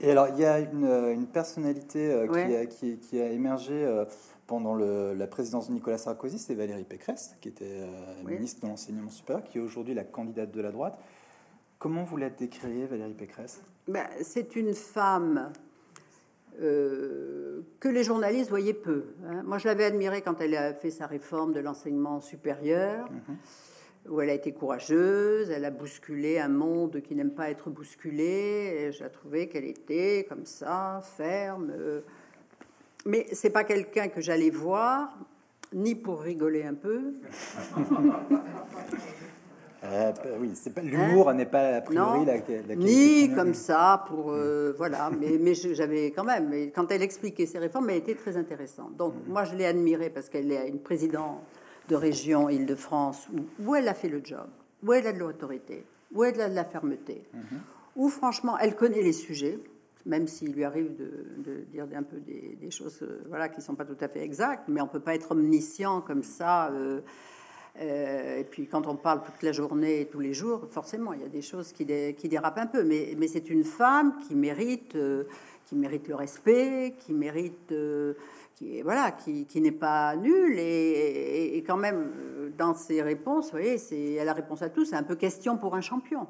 Et 0.00 0.10
alors, 0.10 0.28
il 0.28 0.38
y 0.38 0.44
a 0.44 0.60
une, 0.60 0.86
une 1.12 1.26
personnalité 1.26 2.10
euh, 2.10 2.26
qui, 2.26 2.54
a, 2.56 2.66
qui, 2.66 2.98
qui, 2.98 3.20
a, 3.20 3.30
émergé 3.30 3.74
euh, 3.74 4.04
pendant 4.46 4.74
le, 4.74 5.12
la 5.14 5.26
présidence 5.26 5.68
de 5.68 5.74
Nicolas 5.74 5.98
Sarkozy, 5.98 6.38
c'est 6.38 6.54
Valérie 6.54 6.84
Pécresse, 6.84 7.36
qui 7.40 7.48
était 7.48 7.82
euh, 7.82 8.24
ministre 8.24 8.62
de 8.62 8.68
l'enseignement 8.68 9.10
supérieur, 9.10 9.44
qui 9.44 9.58
est 9.58 9.60
aujourd'hui 9.60 9.92
la 9.92 10.04
candidate 10.04 10.50
de 10.50 10.60
la 10.60 10.70
droite. 10.70 10.98
Comment 11.78 12.04
vous 12.04 12.16
la 12.16 12.30
décririez, 12.30 12.86
Valérie 12.86 13.14
Pécresse? 13.14 13.60
Ben, 13.88 14.06
C'est 14.22 14.56
une 14.56 14.74
femme 14.74 15.52
que 16.58 17.88
les 17.88 18.04
journalistes 18.04 18.50
voyaient 18.50 18.74
peu. 18.74 19.14
Hein. 19.26 19.42
Moi, 19.44 19.56
je 19.56 19.66
l'avais 19.66 19.84
admirée 19.84 20.20
quand 20.20 20.42
elle 20.42 20.54
a 20.54 20.74
fait 20.74 20.90
sa 20.90 21.06
réforme 21.06 21.54
de 21.54 21.60
l'enseignement 21.60 22.20
supérieur. 22.20 23.06
Mm-hmm 23.06 23.69
où 24.08 24.20
elle 24.20 24.30
a 24.30 24.34
été 24.34 24.52
courageuse, 24.52 25.50
elle 25.50 25.64
a 25.64 25.70
bousculé 25.70 26.38
un 26.38 26.48
monde 26.48 27.00
qui 27.02 27.14
n'aime 27.14 27.32
pas 27.32 27.50
être 27.50 27.70
bousculé. 27.70 28.88
Et 28.88 28.92
j'ai 28.92 29.08
trouvé 29.10 29.48
qu'elle 29.48 29.66
était 29.66 30.26
comme 30.28 30.46
ça, 30.46 31.00
ferme. 31.16 31.72
Mais 33.06 33.26
c'est 33.32 33.50
pas 33.50 33.64
quelqu'un 33.64 34.08
que 34.08 34.20
j'allais 34.20 34.50
voir 34.50 35.16
ni 35.72 35.94
pour 35.94 36.20
rigoler 36.20 36.64
un 36.64 36.74
peu. 36.74 37.14
Euh, 39.82 40.12
oui, 40.38 40.50
c'est 40.54 40.74
pas 40.74 40.82
l'humour 40.82 41.32
n'est 41.32 41.46
pas 41.46 41.76
a 41.76 41.80
priori 41.80 42.26
la, 42.26 42.34
la, 42.68 42.76
ni 42.76 43.32
comme 43.34 43.54
ça 43.54 44.04
pour 44.08 44.30
euh, 44.30 44.74
voilà, 44.76 45.10
mais, 45.18 45.38
mais 45.40 45.54
j'avais 45.54 46.10
quand 46.10 46.22
même. 46.22 46.50
Mais 46.50 46.68
quand 46.68 46.92
elle 46.92 47.00
expliquait 47.02 47.46
ses 47.46 47.58
réformes, 47.58 47.88
elle 47.88 47.96
était 47.96 48.14
très 48.14 48.36
intéressante. 48.36 48.94
Donc 48.98 49.14
mm. 49.14 49.32
moi 49.32 49.44
je 49.44 49.54
l'ai 49.54 49.64
admirée 49.64 50.10
parce 50.10 50.28
qu'elle 50.28 50.52
est 50.52 50.68
une 50.68 50.80
présidente 50.80 51.38
de 51.90 51.96
région 51.96 52.48
Île-de-France 52.48 53.28
où, 53.34 53.66
où, 53.66 53.74
elle 53.74 53.88
a 53.88 53.94
fait 53.94 54.08
le 54.08 54.20
job, 54.24 54.48
où 54.82 54.92
elle 54.92 55.06
a 55.06 55.12
de 55.12 55.18
l'autorité, 55.18 55.84
où 56.14 56.24
elle 56.24 56.40
a 56.40 56.48
de 56.48 56.54
la 56.54 56.64
fermeté, 56.64 57.22
où 57.96 58.08
franchement 58.08 58.56
elle 58.58 58.76
connaît 58.76 59.02
les 59.02 59.12
sujets 59.12 59.58
même 60.06 60.26
s'il 60.26 60.52
lui 60.52 60.64
arrive 60.64 60.96
de, 60.96 61.64
dire 61.72 61.86
un 61.94 62.02
peu 62.02 62.18
des, 62.18 62.70
choses 62.70 63.00
euh, 63.02 63.22
voilà, 63.28 63.48
qui 63.48 63.58
ne 63.58 63.62
sont 63.62 63.74
pas 63.74 63.84
tout 63.84 63.96
à 64.00 64.08
fait 64.08 64.22
exactes, 64.22 64.64
mais 64.68 64.80
on 64.80 64.86
ne 64.86 64.90
peut 64.90 65.00
pas 65.00 65.14
être 65.14 65.32
omniscient 65.32 66.00
comme 66.00 66.22
ça. 66.22 66.68
Euh, 66.70 67.00
euh, 67.80 68.38
et 68.38 68.44
puis 68.44 68.66
quand 68.66 68.86
on 68.86 68.96
parle 68.96 69.22
toute 69.22 69.42
la 69.42 69.52
journée, 69.52 70.08
tous 70.10 70.20
les 70.20 70.34
jours, 70.34 70.66
forcément, 70.70 71.12
il 71.12 71.20
y 71.20 71.24
a 71.24 71.28
des 71.28 71.42
choses 71.42 71.72
qui, 71.72 71.86
qui 72.14 72.28
dérapent 72.28 72.58
un 72.58 72.66
peu. 72.66 72.82
Mais, 72.82 73.14
mais 73.18 73.28
c'est 73.28 73.50
une 73.50 73.64
femme 73.64 74.14
qui 74.26 74.34
mérite, 74.34 74.96
qui 75.66 75.76
mérite 75.76 76.08
le 76.08 76.14
respect, 76.14 76.94
qui 76.98 77.12
mérite 77.12 77.72
qui 78.60 78.82
voilà, 78.82 79.10
qui, 79.10 79.46
qui 79.46 79.60
n'est 79.60 79.72
pas 79.72 80.14
nul 80.16 80.58
et, 80.58 81.56
et, 81.56 81.62
quand 81.62 81.78
même 81.78 82.52
dans 82.58 82.74
ses 82.74 83.00
réponses, 83.00 83.46
vous 83.46 83.52
voyez, 83.52 83.78
c'est 83.78 84.12
elle 84.12 84.28
a 84.28 84.34
réponse 84.34 84.60
à 84.60 84.68
tout. 84.68 84.84
C'est 84.84 84.96
un 84.96 85.02
peu 85.02 85.16
question 85.16 85.56
pour 85.56 85.74
un 85.74 85.80
champion. 85.80 86.26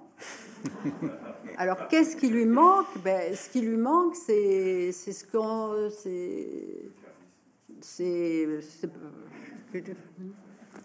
Alors 1.59 1.89
qu'est-ce 1.89 2.17
qui 2.17 2.29
lui 2.29 2.47
manque? 2.47 2.87
Ben, 3.03 3.35
ce 3.35 3.49
qui 3.49 3.63
lui 3.63 3.77
manque, 3.77 4.15
c'est 4.15 4.93
c'est 4.93 5.13
ce 5.13 5.27
qu'on 5.27 5.91
c'est 5.91 6.89
c'est 7.81 8.47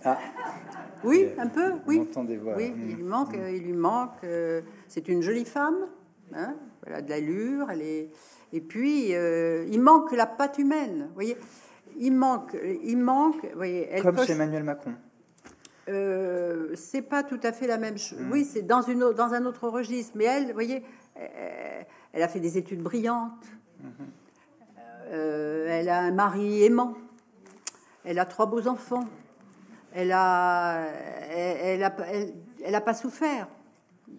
ah. 0.04 0.18
Oui, 1.04 1.28
un 1.38 1.48
peu, 1.48 1.74
oui. 1.88 2.08
Oui, 2.56 2.74
il 2.76 2.96
lui 2.96 3.04
manque, 3.04 3.36
il 3.36 3.64
lui 3.64 3.74
manque. 3.74 4.24
Euh, 4.24 4.62
c'est 4.88 5.08
une 5.08 5.22
jolie 5.22 5.46
femme, 5.46 5.88
hein, 6.34 6.56
elle 6.86 6.94
a 6.94 7.02
de 7.02 7.10
l'allure, 7.10 7.70
elle 7.72 7.82
est 7.82 8.10
et 8.56 8.62
puis, 8.62 9.14
euh, 9.14 9.66
il 9.70 9.82
manque 9.82 10.14
la 10.14 10.26
patte 10.26 10.58
humaine. 10.58 11.08
Vous 11.10 11.14
voyez, 11.14 11.38
il 11.98 12.14
manque, 12.14 12.56
il 12.84 12.98
manque. 12.98 13.46
voyez, 13.54 13.90
elle 13.92 14.02
Comme 14.02 14.18
chez 14.26 14.32
Emmanuel 14.32 14.64
Macron. 14.64 14.94
Euh, 15.90 16.72
c'est 16.74 17.02
pas 17.02 17.22
tout 17.24 17.40
à 17.44 17.52
fait 17.52 17.68
la 17.68 17.78
même 17.78 17.98
chose. 17.98 18.18
Hmm. 18.18 18.32
Oui, 18.32 18.46
c'est 18.46 18.62
dans 18.62 18.82
une 18.82 19.12
dans 19.12 19.34
un 19.34 19.46
autre 19.46 19.68
registre. 19.68 20.14
Mais 20.16 20.24
elle, 20.24 20.48
vous 20.48 20.54
voyez, 20.54 20.86
elle 21.16 22.24
a 22.24 22.30
fait 22.30 22.40
des 22.40 22.58
études 22.58 22.82
brillantes. 22.82 23.46
Hmm. 23.82 23.90
Euh, 25.10 25.68
elle 25.70 25.90
a 25.90 26.00
un 26.00 26.12
mari 26.12 26.64
aimant. 26.64 26.94
Elle 28.06 28.20
a 28.20 28.26
trois 28.26 28.46
beaux 28.46 28.70
enfants. 28.70 29.04
Elle 29.92 30.14
a, 30.14 30.86
elle, 31.30 31.84
a, 31.84 31.94
elle, 32.64 32.76
a 32.76 32.82
pas 32.82 32.94
souffert. 32.94 33.50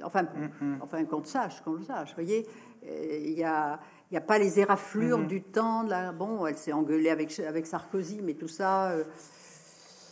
Enfin, 0.05 0.25
hmm, 0.25 0.77
enfin 0.83 1.03
qu'on 1.07 1.21
le 1.21 1.25
sache, 1.25 1.63
qu'on 1.63 1.73
le 1.73 1.85
sache. 1.85 2.11
Vous 2.11 2.23
voyez, 2.23 2.47
il 2.83 3.33
y 3.33 3.43
a 3.43 3.81
il 4.11 4.15
n'y 4.15 4.19
a 4.19 4.23
pas 4.23 4.39
les 4.39 4.61
éraflures 4.61 5.19
mhm. 5.19 5.27
du 5.27 5.43
temps. 5.43 5.83
Là. 5.83 6.13
Bon, 6.13 6.47
elle 6.47 6.57
s'est 6.57 6.73
engueulée 6.73 7.11
avec, 7.11 7.39
avec 7.41 7.67
Sarkozy, 7.67 8.21
mais 8.23 8.35
tout 8.35 8.49
ça. 8.49 8.91
Euh, 8.91 9.05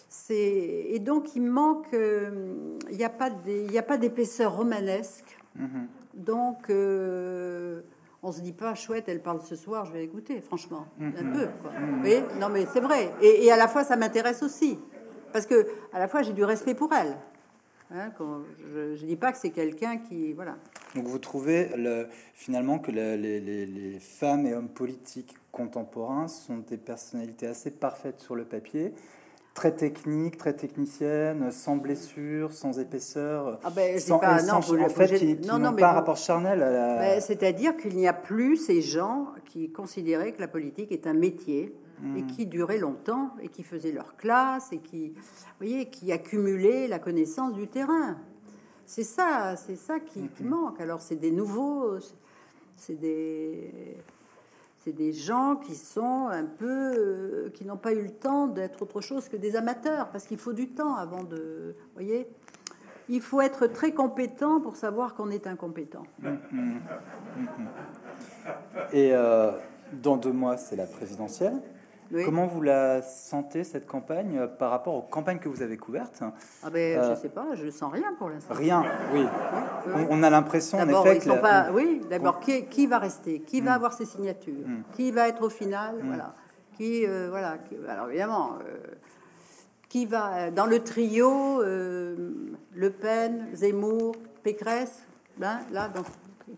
c'est 0.09 0.35
et 0.35 0.99
donc 0.99 1.35
il 1.37 1.43
manque. 1.43 1.93
Euh, 1.95 2.77
il 2.91 2.97
n'y 2.97 3.05
a 3.05 3.11
pas 3.11 3.31
a 3.31 3.83
pas 3.83 3.97
d'épaisseur 3.97 4.57
romanesque. 4.57 5.39
Mhm. 5.57 5.89
Donc 6.15 6.71
euh, 6.71 7.83
on 8.23 8.33
se 8.33 8.41
dit 8.41 8.53
pas 8.53 8.75
chouette, 8.75 9.05
elle 9.09 9.23
parle 9.23 9.43
ce 9.43 9.57
soir, 9.57 9.85
je 9.87 9.93
vais 9.93 10.05
écouter. 10.05 10.41
Franchement, 10.41 10.87
un 11.01 11.11
mhm. 11.11 11.33
peu. 11.33 11.49
Quoi. 11.63 11.73
non, 12.41 12.49
mais 12.49 12.67
c'est 12.73 12.81
vrai. 12.81 13.13
Et, 13.21 13.45
et, 13.45 13.53
à 13.53 13.57
la 13.57 13.69
fois, 13.69 13.85
ça 13.85 13.97
m'intéresse 13.97 14.43
aussi 14.43 14.79
parce 15.33 15.47
que 15.47 15.67
à 15.93 15.99
la 15.99 16.09
fois 16.09 16.23
j'ai 16.23 16.33
du 16.33 16.45
respect 16.45 16.75
pour 16.75 16.93
elle. 16.93 17.17
Hein, 17.97 18.11
je 18.73 19.03
ne 19.03 19.07
dis 19.07 19.15
pas 19.15 19.31
que 19.31 19.39
c'est 19.39 19.51
quelqu'un 19.51 19.99
qui. 19.99 20.33
Voilà. 20.33 20.57
Donc 20.97 21.07
vous 21.07 21.19
trouvez 21.19 21.71
le, 21.77 22.09
finalement 22.35 22.81
que 22.81 22.91
les, 22.91 23.99
femmes 24.01 24.47
et 24.47 24.55
hommes 24.55 24.69
politiques 24.69 25.37
contemporains 25.53 26.27
sont 26.27 26.59
des 26.69 26.77
personnalités 26.77 27.47
assez 27.47 27.71
parfaites 27.71 28.19
sur 28.19 28.35
le 28.35 28.45
papier, 28.45 28.93
très 29.55 29.71
techniques, 29.71 30.37
très 30.39 30.55
techniciennes, 30.55 31.53
sans 31.53 31.77
blessure, 31.77 32.53
sans 32.53 32.81
épaisseur, 32.81 33.61
ah 33.63 33.71
ben, 33.71 33.97
sans, 34.01 34.19
pas, 34.19 34.43
non, 34.43 34.55
en 34.55 34.89
fait, 34.89 35.17
qui, 35.17 35.37
n'ont 35.37 35.73
pas 35.75 35.91
un 35.91 35.93
rapport 35.93 36.17
charnel 36.17 36.65
à 36.65 36.71
la... 36.71 36.97
Ben, 36.97 37.21
c'est-à-dire 37.21 37.77
qu'il 37.77 37.97
n'y 37.97 38.09
a 38.09 38.13
plus 38.13 38.57
ces 38.57 38.83
gens 38.83 39.29
qui 39.45 39.71
considéraient 39.71 40.33
que 40.33 40.41
la 40.41 40.49
politique 40.49 40.91
est 40.91 41.07
un 41.07 41.15
métier 41.15 41.73
et 42.03 42.23
hmm. 42.23 42.27
qui 42.27 42.47
duraient 42.47 42.79
longtemps 42.79 43.35
et 43.41 43.49
qui 43.49 43.63
faisaient 43.63 43.93
leur 43.93 44.17
classe 44.17 44.73
et 44.73 44.79
qui, 44.79 45.15
voyez, 45.59 45.89
qui 45.91 46.13
accumulaient 46.13 46.89
la 46.89 46.99
connaissance 46.99 47.53
du 47.53 47.69
terrain. 47.69 48.19
C'est 48.87 49.05
ça, 49.05 49.57
c'est 49.57 49.77
ça 49.77 50.01
qui, 50.01 50.21
hmm. 50.21 50.49
manque. 50.49 50.81
Alors 50.81 51.01
c'est 51.01 51.17
des 51.17 51.31
nouveaux, 51.31 51.99
c'est 52.77 52.99
des, 52.99 53.97
c'est 54.85 54.93
des 54.93 55.13
gens 55.13 55.57
qui 55.57 55.75
sont 55.75 56.29
un 56.29 56.45
peu, 56.45 56.93
euh, 56.95 57.51
qui 57.55 57.65
n'ont 57.65 57.79
pas 57.79 57.93
eu 57.93 58.03
le 58.03 58.11
temps 58.11 58.47
d'être 58.47 58.83
autre 58.83 59.01
chose 59.01 59.29
que 59.29 59.37
des 59.37 59.57
amateurs, 59.57 60.11
parce 60.11 60.27
qu'il 60.27 60.39
faut 60.39 60.53
du 60.53 60.69
temps 60.69 60.95
avant 60.95 61.25
de, 61.25 61.75
voyez. 61.95 62.29
Il 63.09 63.21
faut 63.21 63.43
être 63.43 63.67
très 63.67 63.93
compétent 63.93 64.61
pour 64.61 64.77
savoir 64.77 65.15
qu'on 65.15 65.31
est 65.31 65.47
incompétent. 65.47 66.05
Hmm, 66.21 66.79
et 68.93 69.15
euh, 69.15 69.53
dans 69.93 70.17
deux 70.17 70.33
mois, 70.33 70.57
c'est 70.57 70.77
la 70.77 70.87
présidentielle. 70.87 71.61
Comment 72.25 72.47
vous 72.47 72.63
la 72.63 73.03
sentez, 73.03 73.65
cette 73.65 73.87
campagne, 73.87 74.39
euh, 74.39 74.47
par 74.47 74.71
rapport 74.71 74.95
aux 74.95 75.03
campagnes 75.03 75.39
que 75.39 75.49
vous 75.49 75.63
avez 75.63 75.77
couvertes? 75.77 76.23
Ah 76.63 76.71
ben, 76.71 77.01
Je 77.01 77.07
ne 77.07 77.13
euh, 77.13 77.17
sais 77.17 77.29
pas, 77.29 77.55
je 77.55 77.65
ne 77.65 77.71
sens 77.71 77.93
rien 77.93 78.15
pour 78.19 78.29
l'instant. 78.29 78.55
Rien, 78.55 78.85
oui. 79.13 79.25
On, 80.11 80.23
a 80.23 80.31
l'impression, 80.31 80.79
en 80.79 80.89
effet... 80.89 81.19
que 81.19 81.41
pas... 81.41 81.71
Oui, 81.73 82.03
d'abord, 82.09 82.41
qui, 82.41 82.67
qui, 82.67 82.87
va 82.87 82.99
rester? 82.99 83.41
Qui 83.41 83.61
va 83.61 83.73
hmm. 83.73 83.75
avoir 83.75 83.93
ses 83.93 84.07
signatures? 84.07 84.67
Hmm. 84.67 84.83
Qui 84.93 85.11
va 85.11 85.29
être 85.29 85.43
au 85.43 85.51
final? 85.51 85.97
Hmm. 85.97 86.07
Voilà. 86.09 86.35
Qui, 86.77 87.07
euh, 87.07 87.29
voilà. 87.31 87.57
alors, 87.89 88.09
évidemment... 88.09 88.59
qui 89.89 90.07
va 90.07 90.51
dans 90.51 90.67
le 90.67 90.81
trio 90.81 91.63
Le 91.63 92.91
Pen, 92.91 93.49
Zemmour, 93.55 94.15
Pécresse, 94.43 95.03
ben, 95.39 95.61
là, 95.73 95.89
donc, 95.89 96.07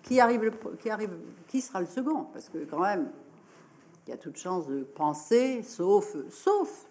qui 0.03 0.21
arrive, 0.21 0.53
qui 0.79 0.91
arrive, 0.91 1.11
qui 1.47 1.61
sera 1.61 1.81
le 1.81 1.87
second? 1.87 2.27
Parce 2.33 2.49
que 2.49 2.59
quand 2.59 2.81
même, 2.81 3.09
il 4.07 4.11
y 4.11 4.13
a 4.13 4.17
toute 4.17 4.37
chance 4.37 4.69
de 4.69 4.83
penser, 4.83 5.63
sauf, 5.63 6.17
sauf, 6.31 6.87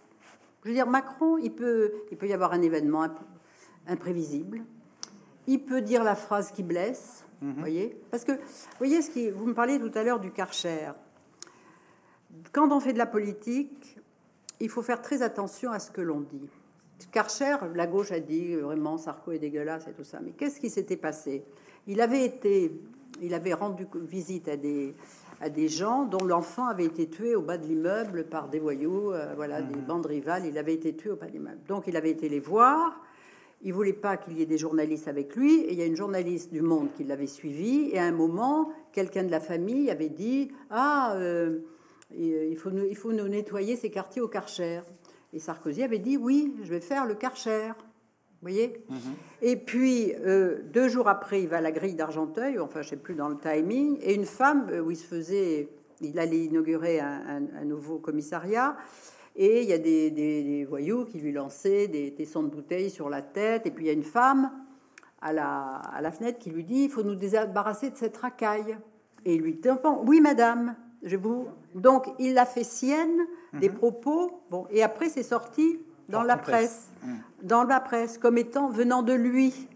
je 0.63 0.69
veux 0.69 0.75
dire, 0.75 0.87
Macron, 0.87 1.37
il 1.37 1.51
peut, 1.51 1.93
il 2.11 2.17
peut 2.17 2.27
y 2.27 2.33
avoir 2.33 2.51
un 2.51 2.61
événement 2.61 3.07
imprévisible. 3.87 4.63
Il 5.47 5.63
peut 5.63 5.81
dire 5.81 6.03
la 6.03 6.15
phrase 6.15 6.51
qui 6.51 6.63
blesse, 6.63 7.23
vous 7.41 7.49
mhm. 7.49 7.59
voyez 7.59 8.01
Parce 8.11 8.23
que, 8.23 8.31
vous 8.31 8.77
voyez, 8.79 9.01
ce 9.01 9.11
qui, 9.11 9.29
vous 9.29 9.45
me 9.45 9.53
parliez 9.53 9.79
tout 9.79 9.91
à 9.93 10.03
l'heure 10.03 10.19
du 10.19 10.31
Karcher. 10.31 10.91
Quand 12.51 12.71
on 12.71 12.79
fait 12.79 12.93
de 12.93 12.97
la 12.97 13.05
politique, 13.05 13.97
il 14.59 14.69
faut 14.69 14.81
faire 14.81 15.01
très 15.01 15.21
attention 15.21 15.71
à 15.71 15.79
ce 15.79 15.91
que 15.91 16.01
l'on 16.01 16.21
dit. 16.21 16.49
Karcher, 17.11 17.57
la 17.75 17.87
gauche 17.87 18.11
a 18.11 18.19
dit 18.19 18.55
vraiment 18.55 18.97
Sarko 18.97 19.31
est 19.31 19.39
dégueulasse 19.39 19.87
et 19.87 19.93
tout 19.93 20.03
ça. 20.03 20.19
Mais 20.21 20.31
qu'est-ce 20.31 20.59
qui 20.59 20.69
s'était 20.69 20.97
passé? 20.97 21.43
Il 21.87 22.01
avait 22.01 22.25
été, 22.25 22.71
il 23.21 23.33
avait 23.33 23.53
rendu 23.53 23.85
visite 23.95 24.47
à 24.47 24.57
des, 24.57 24.95
à 25.41 25.49
des 25.49 25.67
gens 25.67 26.05
dont 26.05 26.23
l'enfant 26.23 26.67
avait 26.67 26.85
été 26.85 27.09
tué 27.09 27.35
au 27.35 27.41
bas 27.41 27.57
de 27.57 27.65
l'immeuble 27.65 28.25
par 28.25 28.47
des 28.47 28.59
voyous, 28.59 29.11
euh, 29.11 29.33
voilà, 29.35 29.61
des 29.61 29.75
mhm. 29.75 29.85
bandes 29.85 30.05
rivales. 30.05 30.45
Il 30.45 30.57
avait 30.57 30.73
été 30.73 30.95
tué 30.95 31.11
au 31.11 31.15
bas 31.15 31.27
de 31.27 31.33
l'immeuble. 31.33 31.59
Donc 31.67 31.85
il 31.87 31.97
avait 31.97 32.11
été 32.11 32.29
les 32.29 32.39
voir. 32.39 33.01
Il 33.61 33.73
voulait 33.73 33.93
pas 33.93 34.17
qu'il 34.17 34.37
y 34.37 34.41
ait 34.41 34.45
des 34.45 34.57
journalistes 34.57 35.07
avec 35.07 35.35
lui. 35.35 35.61
Et 35.61 35.73
il 35.73 35.79
y 35.79 35.81
a 35.81 35.85
une 35.85 35.95
journaliste 35.95 36.51
du 36.51 36.61
Monde 36.61 36.89
qui 36.95 37.03
l'avait 37.03 37.27
suivi. 37.27 37.89
Et 37.91 37.99
à 37.99 38.03
un 38.03 38.11
moment, 38.11 38.71
quelqu'un 38.91 39.23
de 39.23 39.31
la 39.31 39.39
famille 39.39 39.89
avait 39.89 40.09
dit 40.09 40.51
Ah, 40.69 41.13
euh, 41.15 41.59
euh, 42.19 42.47
il, 42.49 42.55
faut 42.55 42.71
nous, 42.71 42.85
il 42.85 42.95
faut 42.95 43.11
nous 43.11 43.27
nettoyer 43.27 43.75
ces 43.75 43.89
quartiers 43.89 44.21
au 44.21 44.27
Karcher. 44.27 44.81
Et 45.33 45.39
Sarkozy 45.39 45.83
avait 45.83 45.99
dit 45.99 46.17
Oui, 46.17 46.55
je 46.63 46.69
vais 46.69 46.79
faire 46.79 47.05
le 47.05 47.15
Karcher 47.15 47.71
voyez 48.49 48.83
mhm. 48.89 48.97
Et 49.41 49.55
puis, 49.55 50.13
euh, 50.25 50.59
deux 50.73 50.87
jours 50.87 51.07
après, 51.07 51.41
il 51.41 51.47
va 51.47 51.57
à 51.57 51.61
la 51.61 51.71
grille 51.71 51.95
d'Argenteuil, 51.95 52.59
enfin, 52.59 52.81
je 52.81 52.89
sais 52.89 52.95
plus 52.95 53.15
dans 53.15 53.29
le 53.29 53.37
timing, 53.37 53.97
et 54.01 54.13
une 54.13 54.25
femme, 54.25 54.67
euh, 54.71 54.81
où 54.81 54.91
il 54.91 54.97
se 54.97 55.05
faisait, 55.05 55.69
il 56.01 56.19
allait 56.19 56.45
inaugurer 56.45 56.99
un, 56.99 57.39
nouveau 57.65 57.97
commissariat, 57.97 58.75
et 59.35 59.61
il 59.61 59.69
y 59.69 59.73
a 59.73 59.77
des, 59.77 60.65
voyous 60.69 61.05
qui 61.05 61.19
lui 61.19 61.31
lançaient 61.31 61.87
des 61.87 62.13
tessons 62.13 62.43
de 62.43 62.49
bouteilles 62.49 62.89
sur 62.89 63.09
la 63.09 63.21
tête, 63.21 63.65
et 63.65 63.71
puis 63.71 63.85
il 63.85 63.87
y 63.87 63.91
a 63.91 63.93
une 63.93 64.03
femme 64.03 64.51
à 65.21 65.33
la, 65.33 65.77
à 65.77 66.01
la 66.01 66.11
fenêtre 66.11 66.39
qui 66.39 66.49
lui 66.49 66.63
dit, 66.63 66.83
il 66.83 66.89
faut 66.89 67.03
nous 67.03 67.15
débarrasser 67.15 67.89
de 67.89 67.95
cette 67.95 68.17
racaille. 68.17 68.77
Et 69.25 69.35
il 69.35 69.41
lui 69.41 69.55
dit, 69.55 69.69
oui, 70.05 70.21
madame, 70.21 70.75
je 71.01 71.17
vous... 71.17 71.47
Donc, 71.73 72.13
il 72.19 72.37
a 72.37 72.45
fait 72.45 72.63
sienne 72.63 73.25
des 73.53 73.69
mhm. 73.69 73.75
propos, 73.75 74.41
bon, 74.49 74.67
et 74.69 74.83
après, 74.83 75.09
c'est 75.09 75.23
sorti 75.23 75.79
dans 76.09 76.23
la 76.23 76.37
presse, 76.37 76.89
mm. 77.03 77.13
dans 77.43 77.63
la 77.63 77.79
presse, 77.79 78.17
comme 78.17 78.37
étant 78.37 78.69
venant 78.69 79.03
de 79.03 79.13
lui. 79.13 79.67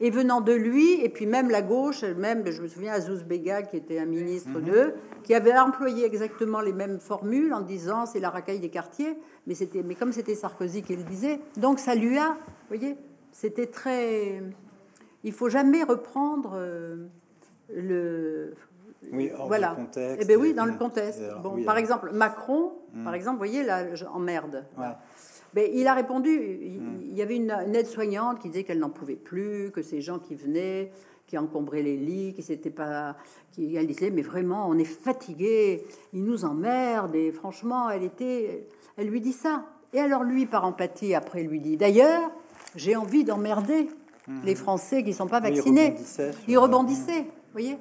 Et 0.00 0.10
venant 0.10 0.40
de 0.40 0.52
lui, 0.52 1.00
et 1.02 1.08
puis 1.08 1.24
même 1.24 1.50
la 1.50 1.62
gauche, 1.62 2.02
même, 2.02 2.50
je 2.50 2.60
me 2.60 2.66
souviens, 2.66 2.92
Azouz 2.92 3.22
Bega, 3.22 3.62
qui 3.62 3.76
était 3.76 4.00
un 4.00 4.06
ministre 4.06 4.58
d'eux, 4.60 4.94
qui 5.22 5.34
avait 5.34 5.56
employé 5.56 6.04
exactement 6.04 6.60
les 6.60 6.72
mêmes 6.72 6.98
formules 6.98 7.54
en 7.54 7.60
disant 7.60 8.04
c'est 8.04 8.18
la 8.18 8.28
racaille 8.28 8.58
des 8.58 8.70
quartiers, 8.70 9.16
mais, 9.46 9.54
c'était, 9.54 9.84
mais 9.84 9.94
comme 9.94 10.12
c'était 10.12 10.34
Sarkozy 10.34 10.82
qui 10.82 10.96
le 10.96 11.04
disait, 11.04 11.40
donc 11.56 11.78
ça 11.78 11.94
lui 11.94 12.18
a, 12.18 12.30
vous 12.30 12.76
voyez, 12.76 12.96
c'était 13.30 13.66
très. 13.66 14.42
Il 15.22 15.32
faut 15.32 15.48
jamais 15.48 15.84
reprendre 15.84 16.54
euh, 16.56 17.06
le. 17.72 18.54
Oui, 19.12 19.30
hors 19.38 19.46
voilà. 19.46 19.70
du 19.70 19.76
contexte. 19.76 20.18
Eh 20.22 20.24
ben 20.24 20.40
oui, 20.40 20.54
dans 20.54 20.66
le 20.66 20.74
contexte. 20.74 21.20
alors, 21.20 21.40
Bon, 21.40 21.52
oui, 21.54 21.64
par 21.64 21.78
exemple, 21.78 22.10
Macron, 22.12 22.72
Mm. 22.94 23.04
par 23.04 23.14
exemple, 23.14 23.34
vous 23.34 23.38
voyez 23.38 23.62
là, 23.64 23.82
en 24.12 24.18
merde. 24.18 24.64
Ouais. 24.78 24.86
Il 25.56 25.86
a 25.86 25.94
répondu, 25.94 26.30
il, 26.62 26.80
Mm. 26.80 27.00
il 27.10 27.16
y 27.16 27.22
avait 27.22 27.36
une, 27.36 27.50
une 27.66 27.74
aide-soignante 27.76 28.40
qui 28.40 28.48
disait 28.48 28.64
qu'elle 28.64 28.80
n'en 28.80 28.90
pouvait 28.90 29.14
plus, 29.16 29.70
que 29.70 29.82
ces 29.82 30.00
gens 30.00 30.18
qui 30.18 30.34
venaient, 30.34 30.90
qui 31.26 31.38
encombraient 31.38 31.82
les 31.82 31.96
lits, 31.96 32.34
qui 32.34 32.42
s'étaient 32.42 32.70
pas, 32.70 33.16
qui, 33.52 33.76
elle 33.76 33.86
disait 33.86 34.10
mais 34.10 34.22
vraiment 34.22 34.66
on 34.68 34.76
est 34.78 34.84
fatigué, 34.84 35.84
ils 36.12 36.24
nous 36.24 36.44
emmerdent 36.44 37.14
et 37.14 37.30
franchement 37.32 37.88
elle 37.88 38.02
était, 38.02 38.66
elle 38.96 39.08
lui 39.08 39.20
dit 39.20 39.32
ça. 39.32 39.64
Et 39.92 40.00
alors 40.00 40.22
lui 40.24 40.46
par 40.46 40.64
empathie 40.64 41.14
après 41.14 41.42
lui 41.44 41.60
dit 41.60 41.76
d'ailleurs 41.76 42.30
j'ai 42.76 42.96
envie 42.96 43.22
d'emmerder 43.24 43.88
les 44.44 44.54
Français 44.54 45.02
qui 45.04 45.12
sont 45.12 45.26
pas. 45.28 45.40
Oui, 45.40 45.48
il 45.50 45.54
vaccinés. 45.56 45.86
rebondissait 45.90 46.32
sur- 46.32 46.40
Il 46.48 46.58
rebondissait, 46.58 47.20
vous 47.22 47.52
voyez. 47.52 47.76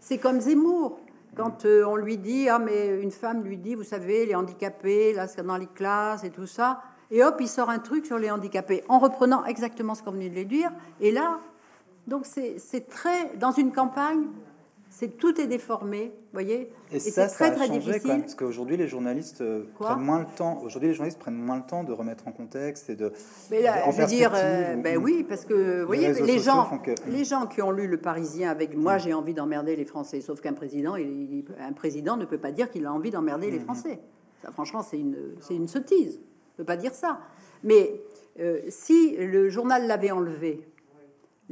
C'est 0.00 0.18
comme 0.18 0.40
Zemmour. 0.40 0.98
Quand 1.34 1.64
euh, 1.64 1.84
on 1.86 1.96
lui 1.96 2.18
dit, 2.18 2.48
ah 2.48 2.58
mais 2.58 3.00
une 3.00 3.10
femme 3.10 3.42
lui 3.42 3.56
dit, 3.56 3.74
vous 3.74 3.84
savez, 3.84 4.26
les 4.26 4.34
handicapés, 4.34 5.14
là 5.14 5.26
c'est 5.26 5.42
dans 5.42 5.56
les 5.56 5.66
classes 5.66 6.24
et 6.24 6.30
tout 6.30 6.46
ça, 6.46 6.82
et 7.10 7.22
hop, 7.22 7.36
il 7.40 7.48
sort 7.48 7.70
un 7.70 7.78
truc 7.78 8.06
sur 8.06 8.18
les 8.18 8.30
handicapés 8.30 8.84
en 8.88 8.98
reprenant 8.98 9.44
exactement 9.44 9.94
ce 9.94 10.02
qu'on 10.02 10.12
venait 10.12 10.28
de 10.28 10.34
lui 10.34 10.46
dire. 10.46 10.70
Et 11.00 11.10
là, 11.10 11.40
donc 12.06 12.26
c'est 12.26 12.58
c'est 12.58 12.88
très 12.88 13.34
dans 13.36 13.52
une 13.52 13.72
campagne, 13.72 14.24
c'est 14.94 15.16
tout 15.16 15.40
est 15.40 15.46
déformé, 15.46 16.12
voyez. 16.34 16.70
Et, 16.92 17.00
c'est 17.00 17.10
ça, 17.10 17.26
très 17.26 17.46
ça 17.46 17.52
a 17.52 17.56
très 17.56 17.66
changé 17.66 17.78
quand 17.80 17.86
même, 17.86 17.92
difficile. 17.94 18.20
parce 18.20 18.34
qu'aujourd'hui, 18.34 18.76
les 18.76 18.88
journalistes 18.88 19.40
euh, 19.40 19.64
Quoi 19.78 19.88
prennent 19.88 20.04
moins 20.04 20.20
le 20.20 20.26
temps. 20.36 20.60
Aujourd'hui, 20.62 20.90
les 20.90 20.94
journalistes 20.94 21.18
prennent 21.18 21.34
moins 21.38 21.56
le 21.56 21.62
temps 21.62 21.82
de 21.82 21.92
remettre 21.92 22.28
en 22.28 22.32
contexte 22.32 22.90
et 22.90 22.94
de. 22.94 23.10
Mais 23.50 23.62
là, 23.62 23.86
en 23.86 23.90
je 23.90 24.02
veux 24.02 24.06
dire, 24.06 24.32
euh, 24.34 24.76
ben 24.76 24.98
oui, 24.98 25.24
parce 25.26 25.46
que 25.46 25.80
vous 25.80 25.86
voyez, 25.86 26.12
les 26.12 26.38
gens, 26.38 26.78
que- 26.84 26.90
les 27.10 27.24
gens 27.24 27.46
qui 27.46 27.62
ont 27.62 27.70
lu 27.70 27.86
Le 27.86 27.96
Parisien 27.96 28.50
avec 28.50 28.76
moi, 28.76 28.98
j'ai 28.98 29.14
envie 29.14 29.32
d'emmerder 29.32 29.76
les 29.76 29.86
Français. 29.86 30.20
Sauf 30.20 30.40
qu'un 30.42 30.52
président, 30.52 30.96
il- 30.96 31.44
un 31.58 31.72
président 31.72 32.16
ne 32.18 32.26
peut 32.26 32.38
pas 32.38 32.52
dire 32.52 32.70
qu'il 32.70 32.84
a 32.84 32.92
envie 32.92 33.10
d'emmerder 33.10 33.50
les 33.50 33.60
Français. 33.60 33.98
Ça, 34.42 34.50
franchement, 34.52 34.82
c'est 34.82 34.98
une, 34.98 35.16
c'est 35.40 35.54
une 35.54 35.68
sottise. 35.68 36.18
Ne 36.18 36.56
peut 36.58 36.66
pas 36.66 36.76
dire 36.76 36.94
ça. 36.94 37.18
Mais 37.64 38.00
euh, 38.40 38.60
si 38.68 39.16
le 39.16 39.48
journal 39.48 39.86
l'avait 39.86 40.10
enlevé, 40.10 40.66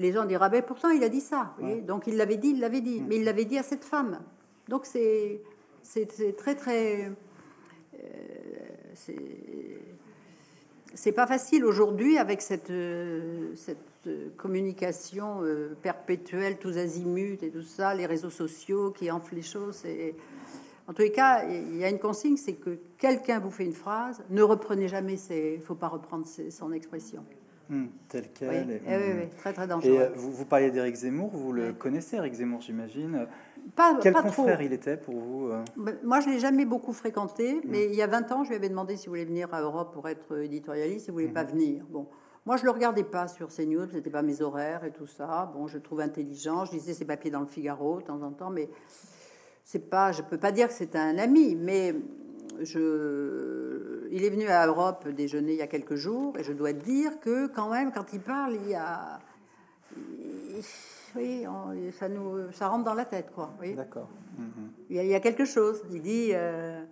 les 0.01 0.13
gens 0.13 0.25
diraient, 0.25 0.49
ben 0.49 0.63
pourtant 0.63 0.89
il 0.91 1.05
a 1.05 1.09
dit 1.09 1.21
ça. 1.21 1.55
voyez. 1.59 1.83
Donc 1.83 2.07
il 2.07 2.17
l'avait 2.17 2.39
dit, 2.39 2.49
il 2.51 2.61
l'avait 2.61 2.81
dit, 2.81 3.03
mais 3.07 3.17
il 3.17 3.25
l'avait 3.25 3.45
dit 3.45 3.59
à 3.59 3.63
cette 3.63 3.85
femme. 3.85 4.19
Donc 4.69 4.87
c'est, 4.87 5.43
très 6.39 6.55
très, 6.55 7.13
euh, 7.95 8.01
c'est, 10.95 11.13
pas 11.13 11.27
facile 11.27 11.65
aujourd'hui 11.67 12.17
avec 12.17 12.41
cette, 12.41 12.71
euh, 12.71 13.55
cette 13.57 13.77
euh, 14.07 14.31
communication 14.39 15.43
euh, 15.43 15.77
perpétuelle, 15.83 16.57
tous 16.59 16.79
azimuts 16.79 17.39
et 17.43 17.51
tout 17.51 17.63
ça, 17.63 17.95
les 17.95 18.07
réseaux 18.07 18.31
sociaux 18.31 18.93
qui 18.93 19.11
enflent 19.11 19.35
les 19.35 19.43
choses. 19.43 19.85
Et, 19.85 20.15
en 20.89 20.93
tous 20.95 21.03
les 21.03 21.13
cas, 21.13 21.45
il 21.45 21.77
y 21.77 21.85
a 21.85 21.89
une 21.89 22.01
consigne, 22.01 22.37
c'est 22.37 22.55
que 22.55 22.79
quelqu'un 22.99 23.39
vous 23.39 23.51
fait 23.51 23.65
une 23.65 23.75
phrase, 23.75 24.25
ne 24.29 24.43
reprenez 24.43 24.89
jamais, 24.89 25.15
il 25.31 25.59
ne 25.59 25.63
faut 25.63 25.77
pas 25.77 25.87
reprendre 25.87 26.27
ses- 26.27 26.51
son 26.51 26.73
expression. 26.73 27.25
Hmm, 27.71 27.87
tel 28.09 28.23
Oui, 28.25 28.29
quel. 28.35 28.71
et- 28.71 28.83
Eh 28.87 28.97
oui, 28.97 29.13
hmm. 29.15 29.19
oui, 29.21 29.29
très 29.39 29.53
très 29.53 29.67
dangereux. 29.69 29.97
euh, 30.01 30.09
vous, 30.17 30.33
vous 30.33 30.45
parliez 30.45 30.71
d'Éric 30.73 30.97
Zemmour, 30.97 31.31
vous 31.33 31.53
le 31.53 31.73
connaissez, 31.73 32.17
Éric 32.17 32.35
Zemmour, 32.35 32.61
j'imagine. 32.61 33.27
pas 33.77 33.97
Quel 34.03 34.13
pas 34.13 34.23
trop. 34.23 34.43
confrère 34.43 34.61
il 34.63 34.73
était 34.73 34.97
pour 34.97 35.15
vous 35.21 35.49
euh? 35.49 35.63
Ben, 35.77 35.97
Moi, 36.03 36.19
je 36.21 36.29
l'ai 36.31 36.41
jamais 36.41 36.65
beaucoup 36.65 36.93
fréquenté, 36.93 37.55
Mm. 37.55 37.61
mais 37.69 37.85
il 37.87 37.95
y 37.95 38.03
a 38.03 38.07
20 38.09 38.33
ans, 38.33 38.43
je 38.43 38.49
lui 38.49 38.57
avais 38.57 38.69
demandé 38.69 38.97
s'il 38.97 39.09
voulait 39.11 39.25
venir 39.25 39.53
à 39.55 39.61
Europe 39.61 39.93
pour 39.95 40.09
être 40.09 40.37
éditorialiste, 40.43 41.07
il 41.09 41.13
voulait 41.13 41.29
pas 41.29 41.45
venir. 41.45 41.85
Bon, 41.89 42.09
moi, 42.45 42.57
je 42.57 42.65
le 42.65 42.71
regardais 42.71 43.05
pas 43.05 43.29
sur 43.29 43.49
CNews, 43.55 43.87
c'était 43.93 44.11
pas 44.11 44.23
mes 44.23 44.43
horaires 44.43 44.85
et 44.85 44.91
tout 44.91 45.07
ça. 45.07 45.49
Bon, 45.55 45.69
je 45.69 45.77
le 45.77 45.83
trouve 45.83 46.01
intelligent, 46.01 46.65
je 46.65 46.73
lisais 46.73 46.95
ses 46.95 47.05
papiers 47.05 47.31
dans 47.31 47.41
le 47.41 47.47
Figaro 47.47 48.01
de 48.01 48.05
temps 48.07 48.21
en 48.23 48.33
temps, 48.33 48.51
mais 48.51 48.69
c'est 49.63 49.89
pas, 49.91 50.11
je 50.11 50.23
peux 50.23 50.39
pas 50.39 50.51
dire 50.51 50.67
que 50.67 50.75
c'est 50.75 50.97
un 50.97 51.19
ami, 51.19 51.55
mais 51.55 51.95
je, 52.63 54.09
il 54.11 54.25
est 54.25 54.31
venu 54.31 54.47
à 54.49 54.67
Europe 54.67 55.09
déjeuner 55.09 55.53
il 55.53 55.59
y 55.59 55.63
a 55.63 55.67
quelques 55.67 55.95
jours, 55.97 56.37
et 56.39 56.45
je 56.45 56.53
dois 56.53 56.73
dire 56.73 57.21
que 57.21 57.47
quand 57.47 57.71
même, 57.71 57.93
quand 57.93 58.13
il 58.13 58.21
parle, 58.21 58.55
il 58.55 58.69
y 58.71 58.75
a, 58.75 59.21
il- 59.97 60.63
oui, 61.17 61.45
on- 61.49 61.91
ça 61.93 62.09
nous, 62.09 62.53
ça 62.53 62.69
rentre 62.69 62.85
dans 62.85 62.95
la 62.95 63.05
tête, 63.05 63.31
quoi. 63.35 63.53
voyez. 63.57 63.75
D'accord. 63.75 64.09
Il 64.89 64.97
y, 64.97 64.99
a, 64.99 65.03
il 65.03 65.09
y 65.11 65.15
a 65.15 65.21
quelque 65.21 65.45
chose. 65.45 65.83
Il 65.91 66.01
dit, 66.03 66.31
euh, 66.33 66.83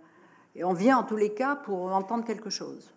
et 0.55 0.63
on 0.63 0.73
vient 0.73 0.97
en 0.97 1.03
tous 1.03 1.15
les 1.15 1.33
cas 1.33 1.55
pour 1.55 1.93
entendre 1.93 2.25
quelque 2.25 2.49
chose. 2.49 2.93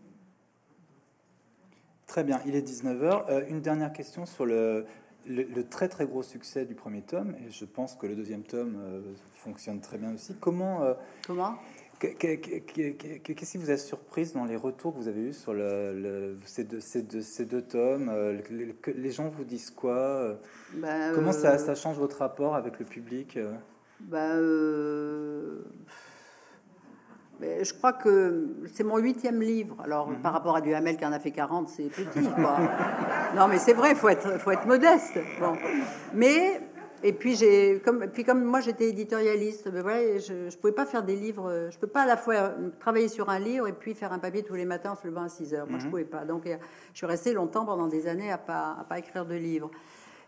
Très 2.07 2.25
bien, 2.25 2.41
il 2.45 2.55
est 2.55 2.61
19h. 2.69 3.25
Euh, 3.31 3.45
une 3.49 3.61
dernière 3.61 3.93
question 3.93 4.27
sur 4.27 4.45
le, 4.45 4.85
le, 5.27 5.45
le 5.45 5.65
très 5.65 5.89
très 5.89 6.05
gros 6.07 6.23
succès 6.23 6.65
du 6.67 6.75
premier 6.75 7.03
tome, 7.03 7.35
et 7.47 7.51
je 7.51 7.65
pense 7.65 7.95
que 7.95 8.07
le 8.07 8.15
deuxième 8.17 8.43
tome 8.43 8.77
euh, 8.83 9.01
fonctionne 9.33 9.81
très 9.81 9.97
bien 9.99 10.13
aussi. 10.15 10.35
Comment, 10.41 10.83
euh, 10.83 10.95
Comment? 11.27 11.55
Que- 12.09 12.35
que- 12.35 12.59
que- 12.59 12.91
que- 12.91 13.19
que- 13.19 13.33
qu'est-ce 13.33 13.53
qui 13.53 13.59
vous 13.59 13.71
a 13.71 13.77
surprise 13.77 14.33
dans 14.33 14.45
les 14.45 14.57
retours 14.57 14.93
que 14.93 14.99
vous 14.99 15.09
avez 15.09 15.21
eus 15.29 15.33
sur 15.33 15.53
le, 15.55 15.93
le- 15.99 16.37
ces, 16.45 16.65
deux, 16.65 16.81
ces, 16.81 17.03
deux, 17.03 17.21
ces 17.21 17.45
deux 17.45 17.63
tomes 17.63 18.09
euh, 18.13 18.39
Les 18.97 19.11
gens 19.11 19.29
vous 19.29 19.45
disent 19.45 19.71
quoi 19.71 19.95
euh, 19.97 20.35
Ben, 20.75 21.13
Comment 21.15 21.29
euh, 21.31 21.33
ça, 21.33 21.59
ça 21.59 21.75
change 21.75 21.97
votre 21.99 22.19
rapport 22.19 22.55
avec 22.57 22.79
le 22.79 22.85
public 22.85 23.37
euh, 23.39 23.53
ben, 27.41 27.65
je 27.65 27.73
crois 27.75 27.93
que 27.93 28.49
c'est 28.73 28.85
mon 28.85 28.99
huitième 28.99 29.41
livre. 29.41 29.77
Alors, 29.85 30.09
Mhm. 30.11 30.17
par 30.23 30.33
rapport 30.33 30.57
à 30.57 30.61
Duhamel 30.61 30.97
qui 30.97 31.05
en 31.05 31.13
a 31.13 31.19
fait 31.19 31.31
40, 31.33 31.69
c'est 31.69 31.85
petit, 31.85 32.29
quoi. 32.37 32.57
non, 33.37 33.49
mais 33.49 33.59
c'est 33.59 33.73
vrai, 33.75 33.91
il 33.91 33.97
faut 33.97 34.09
être, 34.09 34.39
faut 34.41 34.51
être 34.53 34.67
modeste. 34.67 35.19
Bon. 35.41 35.55
Mais, 36.15 36.61
et 37.03 37.13
puis, 37.13 37.37
j'ai, 37.37 37.81
comme, 37.85 38.07
puis 38.09 38.25
comme 38.25 38.45
moi, 38.45 38.61
j'étais 38.61 38.89
éditorialiste, 38.89 39.69
ben 39.71 39.83
voilà, 39.83 40.19
je 40.19 40.33
ne 40.47 40.57
pouvais 40.61 40.73
pas 40.73 40.87
faire 40.87 41.03
des 41.03 41.17
livres, 41.17 41.69
je 41.71 41.79
peux 41.79 41.87
pas 41.87 42.03
à 42.03 42.07
la 42.07 42.17
fois 42.17 42.35
euh, 42.35 42.71
travailler 42.81 43.09
sur 43.09 43.29
un 43.29 43.39
livre 43.39 43.69
et 43.69 43.73
puis 43.73 43.95
faire 43.95 44.13
un 44.13 44.19
papier 44.19 44.43
tous 44.43 44.55
les 44.55 44.65
matins 44.65 44.93
en 44.93 44.97
se 44.97 45.07
levant 45.07 45.23
à 45.23 45.29
6 45.29 45.55
heures. 45.55 45.67
Moi, 45.69 45.79
je 45.79 45.89
pouvais 45.89 46.05
pas. 46.05 46.25
Donc, 46.25 46.47
euh, 46.47 46.57
je 46.93 46.99
suis 46.99 47.07
restée 47.07 47.33
longtemps, 47.33 47.65
pendant 47.65 47.89
des 47.89 48.07
années, 48.07 48.31
à 48.31 48.39
pas, 48.39 48.77
à 48.79 48.85
pas 48.85 48.99
écrire 48.99 49.27
de 49.27 49.35
livres. 49.35 49.71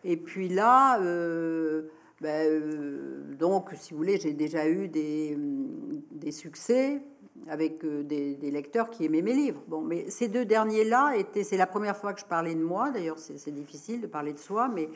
Et 0.05 0.17
puis 0.17 0.49
là, 0.49 1.01
euh, 1.01 1.89
ben, 2.21 2.47
euh, 2.47 3.35
donc, 3.39 3.71
si 3.75 3.93
vous 3.93 3.99
voulez, 3.99 4.19
j'ai 4.19 4.33
déjà 4.33 4.69
eu 4.69 4.89
des, 4.89 5.35
hum, 5.35 6.03
des 6.11 6.33
succès 6.33 7.03
avec 7.49 7.85
euh, 7.85 8.03
des, 8.03 8.35
des 8.37 8.51
lecteurs 8.51 8.91
qui 8.91 9.05
aimaient 9.05 9.23
mes 9.23 9.33
livres. 9.33 9.63
Bon, 9.69 9.81
mais 9.81 10.09
ces 10.11 10.29
deux 10.29 10.45
derniers-là 10.45 11.17
étaient, 11.17 11.45
c'est 11.45 11.57
la 11.57 11.67
première 11.67 11.97
fois 11.97 12.13
que 12.13 12.21
je 12.21 12.25
parlais 12.25 12.55
de 12.55 12.63
moi. 12.63 12.91
D'ailleurs, 12.91 13.19
c'est 13.19 13.39
c'est 13.39 13.51
difficile 13.51 14.01
de 14.01 14.07
parler 14.07 14.33
de 14.33 14.39
soi, 14.39 14.69
mais 14.69 14.89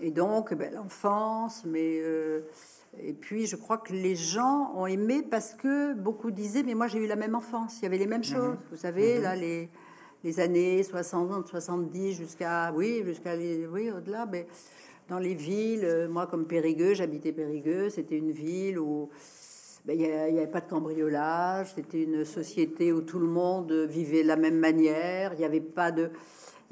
et 0.00 0.10
donc 0.10 0.54
ben, 0.54 0.72
l'enfance, 0.72 1.64
mais 1.66 2.00
euh, 2.00 2.40
et 2.98 3.12
puis 3.12 3.46
je 3.46 3.56
crois 3.56 3.78
que 3.78 3.92
les 3.92 4.16
gens 4.16 4.72
ont 4.74 4.86
aimé 4.86 5.22
parce 5.22 5.54
que 5.54 5.94
beaucoup 5.94 6.30
disaient, 6.30 6.62
mais 6.62 6.74
moi 6.74 6.86
j'ai 6.86 6.98
eu 6.98 7.06
la 7.06 7.16
même 7.16 7.34
enfance, 7.34 7.78
il 7.80 7.84
y 7.84 7.86
avait 7.86 7.98
les 7.98 8.06
mêmes 8.06 8.24
choses. 8.24 8.56
Vous 8.70 8.76
savez, 8.76 9.20
là 9.20 9.34
les 9.34 9.68
les 10.24 10.38
années 10.38 10.82
60, 10.82 11.48
70 11.48 12.12
jusqu'à 12.14 12.72
oui 12.72 13.02
jusqu'à 13.04 13.34
oui 13.36 13.90
au-delà, 13.90 14.26
mais 14.26 14.46
dans 15.08 15.18
les 15.18 15.34
villes, 15.34 15.84
euh, 15.84 16.08
moi 16.08 16.26
comme 16.26 16.46
Périgueux, 16.46 16.94
j'habitais 16.94 17.32
Périgueux, 17.32 17.90
c'était 17.90 18.18
une 18.18 18.32
ville 18.32 18.78
où 18.78 19.10
ben, 19.84 19.98
il 19.98 20.06
n'y 20.06 20.38
avait 20.38 20.46
pas 20.46 20.60
de 20.60 20.70
cambriolage, 20.70 21.74
c'était 21.74 22.04
une 22.04 22.24
société 22.24 22.92
où 22.92 23.00
tout 23.00 23.18
le 23.18 23.26
monde 23.26 23.72
vivait 23.72 24.22
de 24.22 24.28
la 24.28 24.36
même 24.36 24.58
manière, 24.58 25.32
il 25.34 25.40
n'y 25.40 25.44
avait 25.44 25.60
pas 25.60 25.90
de, 25.90 26.10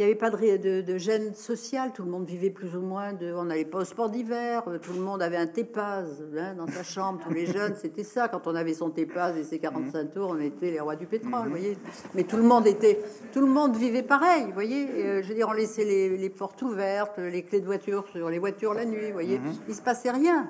il 0.00 0.04
y 0.04 0.06
avait 0.06 0.14
pas 0.14 0.30
de, 0.30 0.56
de, 0.56 0.80
de 0.80 0.96
gêne 0.96 1.34
sociale, 1.34 1.92
tout 1.92 2.02
le 2.02 2.10
monde 2.10 2.24
vivait 2.24 2.48
plus 2.48 2.74
ou 2.74 2.80
moins 2.80 3.12
de, 3.12 3.34
on 3.34 3.44
n'allait 3.44 3.66
pas 3.66 3.80
au 3.80 3.84
sport 3.84 4.08
d'hiver, 4.08 4.62
euh, 4.66 4.78
tout 4.78 4.94
le 4.94 5.00
monde 5.00 5.20
avait 5.20 5.36
un 5.36 5.46
tépaz 5.46 6.24
hein, 6.38 6.54
dans 6.54 6.66
sa 6.66 6.82
chambre, 6.82 7.20
tous 7.22 7.34
les 7.34 7.44
jeunes, 7.52 7.74
c'était 7.76 8.02
ça, 8.02 8.26
quand 8.28 8.46
on 8.46 8.54
avait 8.54 8.72
son 8.72 8.88
tépaz 8.88 9.36
et 9.36 9.44
ses 9.44 9.58
45 9.58 10.10
tours, 10.10 10.30
on 10.30 10.40
était 10.40 10.70
les 10.70 10.80
rois 10.80 10.96
du 10.96 11.04
pétrole, 11.04 11.44
vous 11.44 11.50
voyez, 11.50 11.76
mais 12.14 12.24
tout 12.24 12.38
le 12.38 12.44
monde 12.44 12.66
était, 12.66 12.98
tout 13.30 13.40
le 13.40 13.46
monde 13.46 13.76
vivait 13.76 14.02
pareil, 14.02 14.44
vous 14.46 14.54
voyez, 14.54 14.84
Et, 14.84 15.04
euh, 15.06 15.22
je 15.22 15.28
veux 15.28 15.34
dire, 15.34 15.48
on 15.50 15.52
laissait 15.52 15.84
les, 15.84 16.16
les 16.16 16.30
portes 16.30 16.62
ouvertes, 16.62 17.18
les 17.18 17.42
clés 17.42 17.60
de 17.60 17.66
voiture 17.66 18.06
sur 18.10 18.30
les 18.30 18.38
voitures 18.38 18.72
la 18.72 18.86
nuit, 18.86 19.08
vous 19.08 19.12
voyez, 19.12 19.38
il 19.68 19.74
se 19.74 19.82
passait 19.82 20.10
rien. 20.10 20.48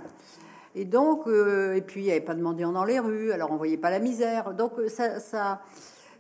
Et 0.77 0.85
donc, 0.85 1.27
euh, 1.27 1.75
et 1.75 1.81
puis 1.81 2.03
il 2.03 2.05
n'y 2.05 2.13
avait 2.13 2.21
pas 2.21 2.35
de 2.37 2.41
mendiants 2.43 2.71
dans 2.71 2.85
les 2.85 3.01
rues, 3.01 3.33
alors 3.33 3.51
on 3.51 3.57
voyait 3.57 3.77
pas 3.79 3.91
la 3.91 3.99
misère. 3.99 4.55
Donc 4.55 4.75
ça, 4.87 5.19
ça 5.19 5.61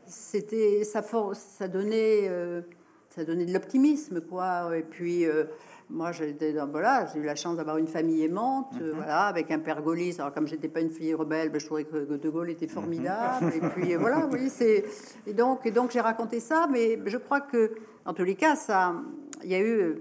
c'était, 0.08 0.82
ça, 0.82 1.02
for- 1.02 1.36
ça 1.36 1.68
donnait, 1.68 2.26
euh, 2.28 2.62
ça 3.10 3.24
donnait 3.24 3.44
de 3.46 3.52
l'optimisme, 3.52 4.20
quoi. 4.20 4.76
Et 4.76 4.82
puis 4.82 5.26
euh, 5.26 5.44
moi, 5.88 6.12
j'étais 6.12 6.52
dans, 6.52 6.68
voilà, 6.68 7.06
j'ai 7.12 7.18
eu 7.20 7.24
la 7.24 7.34
chance 7.34 7.56
d'avoir 7.56 7.76
une 7.76 7.88
famille 7.88 8.22
aimante, 8.24 8.72
euh, 8.80 8.92
voilà, 8.94 9.22
avec 9.22 9.50
un 9.50 9.58
père 9.58 9.82
gaulliste. 9.82 10.20
Alors 10.20 10.32
comme 10.32 10.46
j'étais 10.46 10.68
pas 10.68 10.80
une 10.80 10.90
fille 10.90 11.14
rebelle, 11.14 11.48
ben, 11.50 11.60
je 11.60 11.66
trouvais 11.66 11.84
que 11.84 11.96
De 12.16 12.30
Gaulle 12.30 12.50
était 12.50 12.68
formidable. 12.68 13.52
Et 13.54 13.60
puis 13.74 13.94
euh, 13.94 13.98
voilà, 13.98 14.26
oui, 14.30 14.48
c'est, 14.48 14.84
et 15.26 15.32
donc, 15.32 15.66
et 15.66 15.70
donc 15.72 15.90
j'ai 15.90 16.00
raconté 16.00 16.38
ça, 16.40 16.68
mais 16.70 16.98
je 17.06 17.16
crois 17.18 17.40
que, 17.40 17.72
en 18.06 18.14
tous 18.14 18.24
les 18.24 18.36
cas, 18.36 18.54
ça, 18.56 18.94
il 19.42 19.50
y 19.50 19.54
a 19.54 19.60
eu 19.60 19.96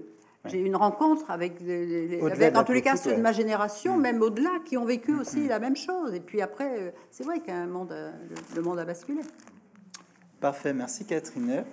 j'ai 0.46 0.58
eu 0.58 0.64
une 0.64 0.76
rencontre 0.76 1.30
avec, 1.30 1.60
les, 1.60 2.18
avec 2.22 2.56
en 2.56 2.64
tous 2.64 2.72
les 2.72 2.80
cas, 2.80 2.96
ceux 2.96 3.14
de 3.14 3.20
ma 3.20 3.32
génération, 3.32 3.98
Mm. 3.98 4.00
même 4.00 4.22
au-delà, 4.22 4.52
qui 4.64 4.78
ont 4.78 4.86
vécu 4.86 5.14
aussi 5.14 5.46
la 5.48 5.58
même 5.58 5.76
chose. 5.76 6.14
Et 6.14 6.20
puis 6.20 6.40
après, 6.40 6.78
euh, 6.78 6.90
c'est 7.10 7.24
vrai 7.24 7.40
qu'un 7.40 7.66
monde, 7.66 7.92
a- 7.92 8.12
le, 8.12 8.56
le 8.56 8.62
monde 8.62 8.78
a 8.78 8.86
basculé. 8.86 9.20
Parfait, 10.40 10.72
merci 10.72 11.04
Catherine. 11.04 11.64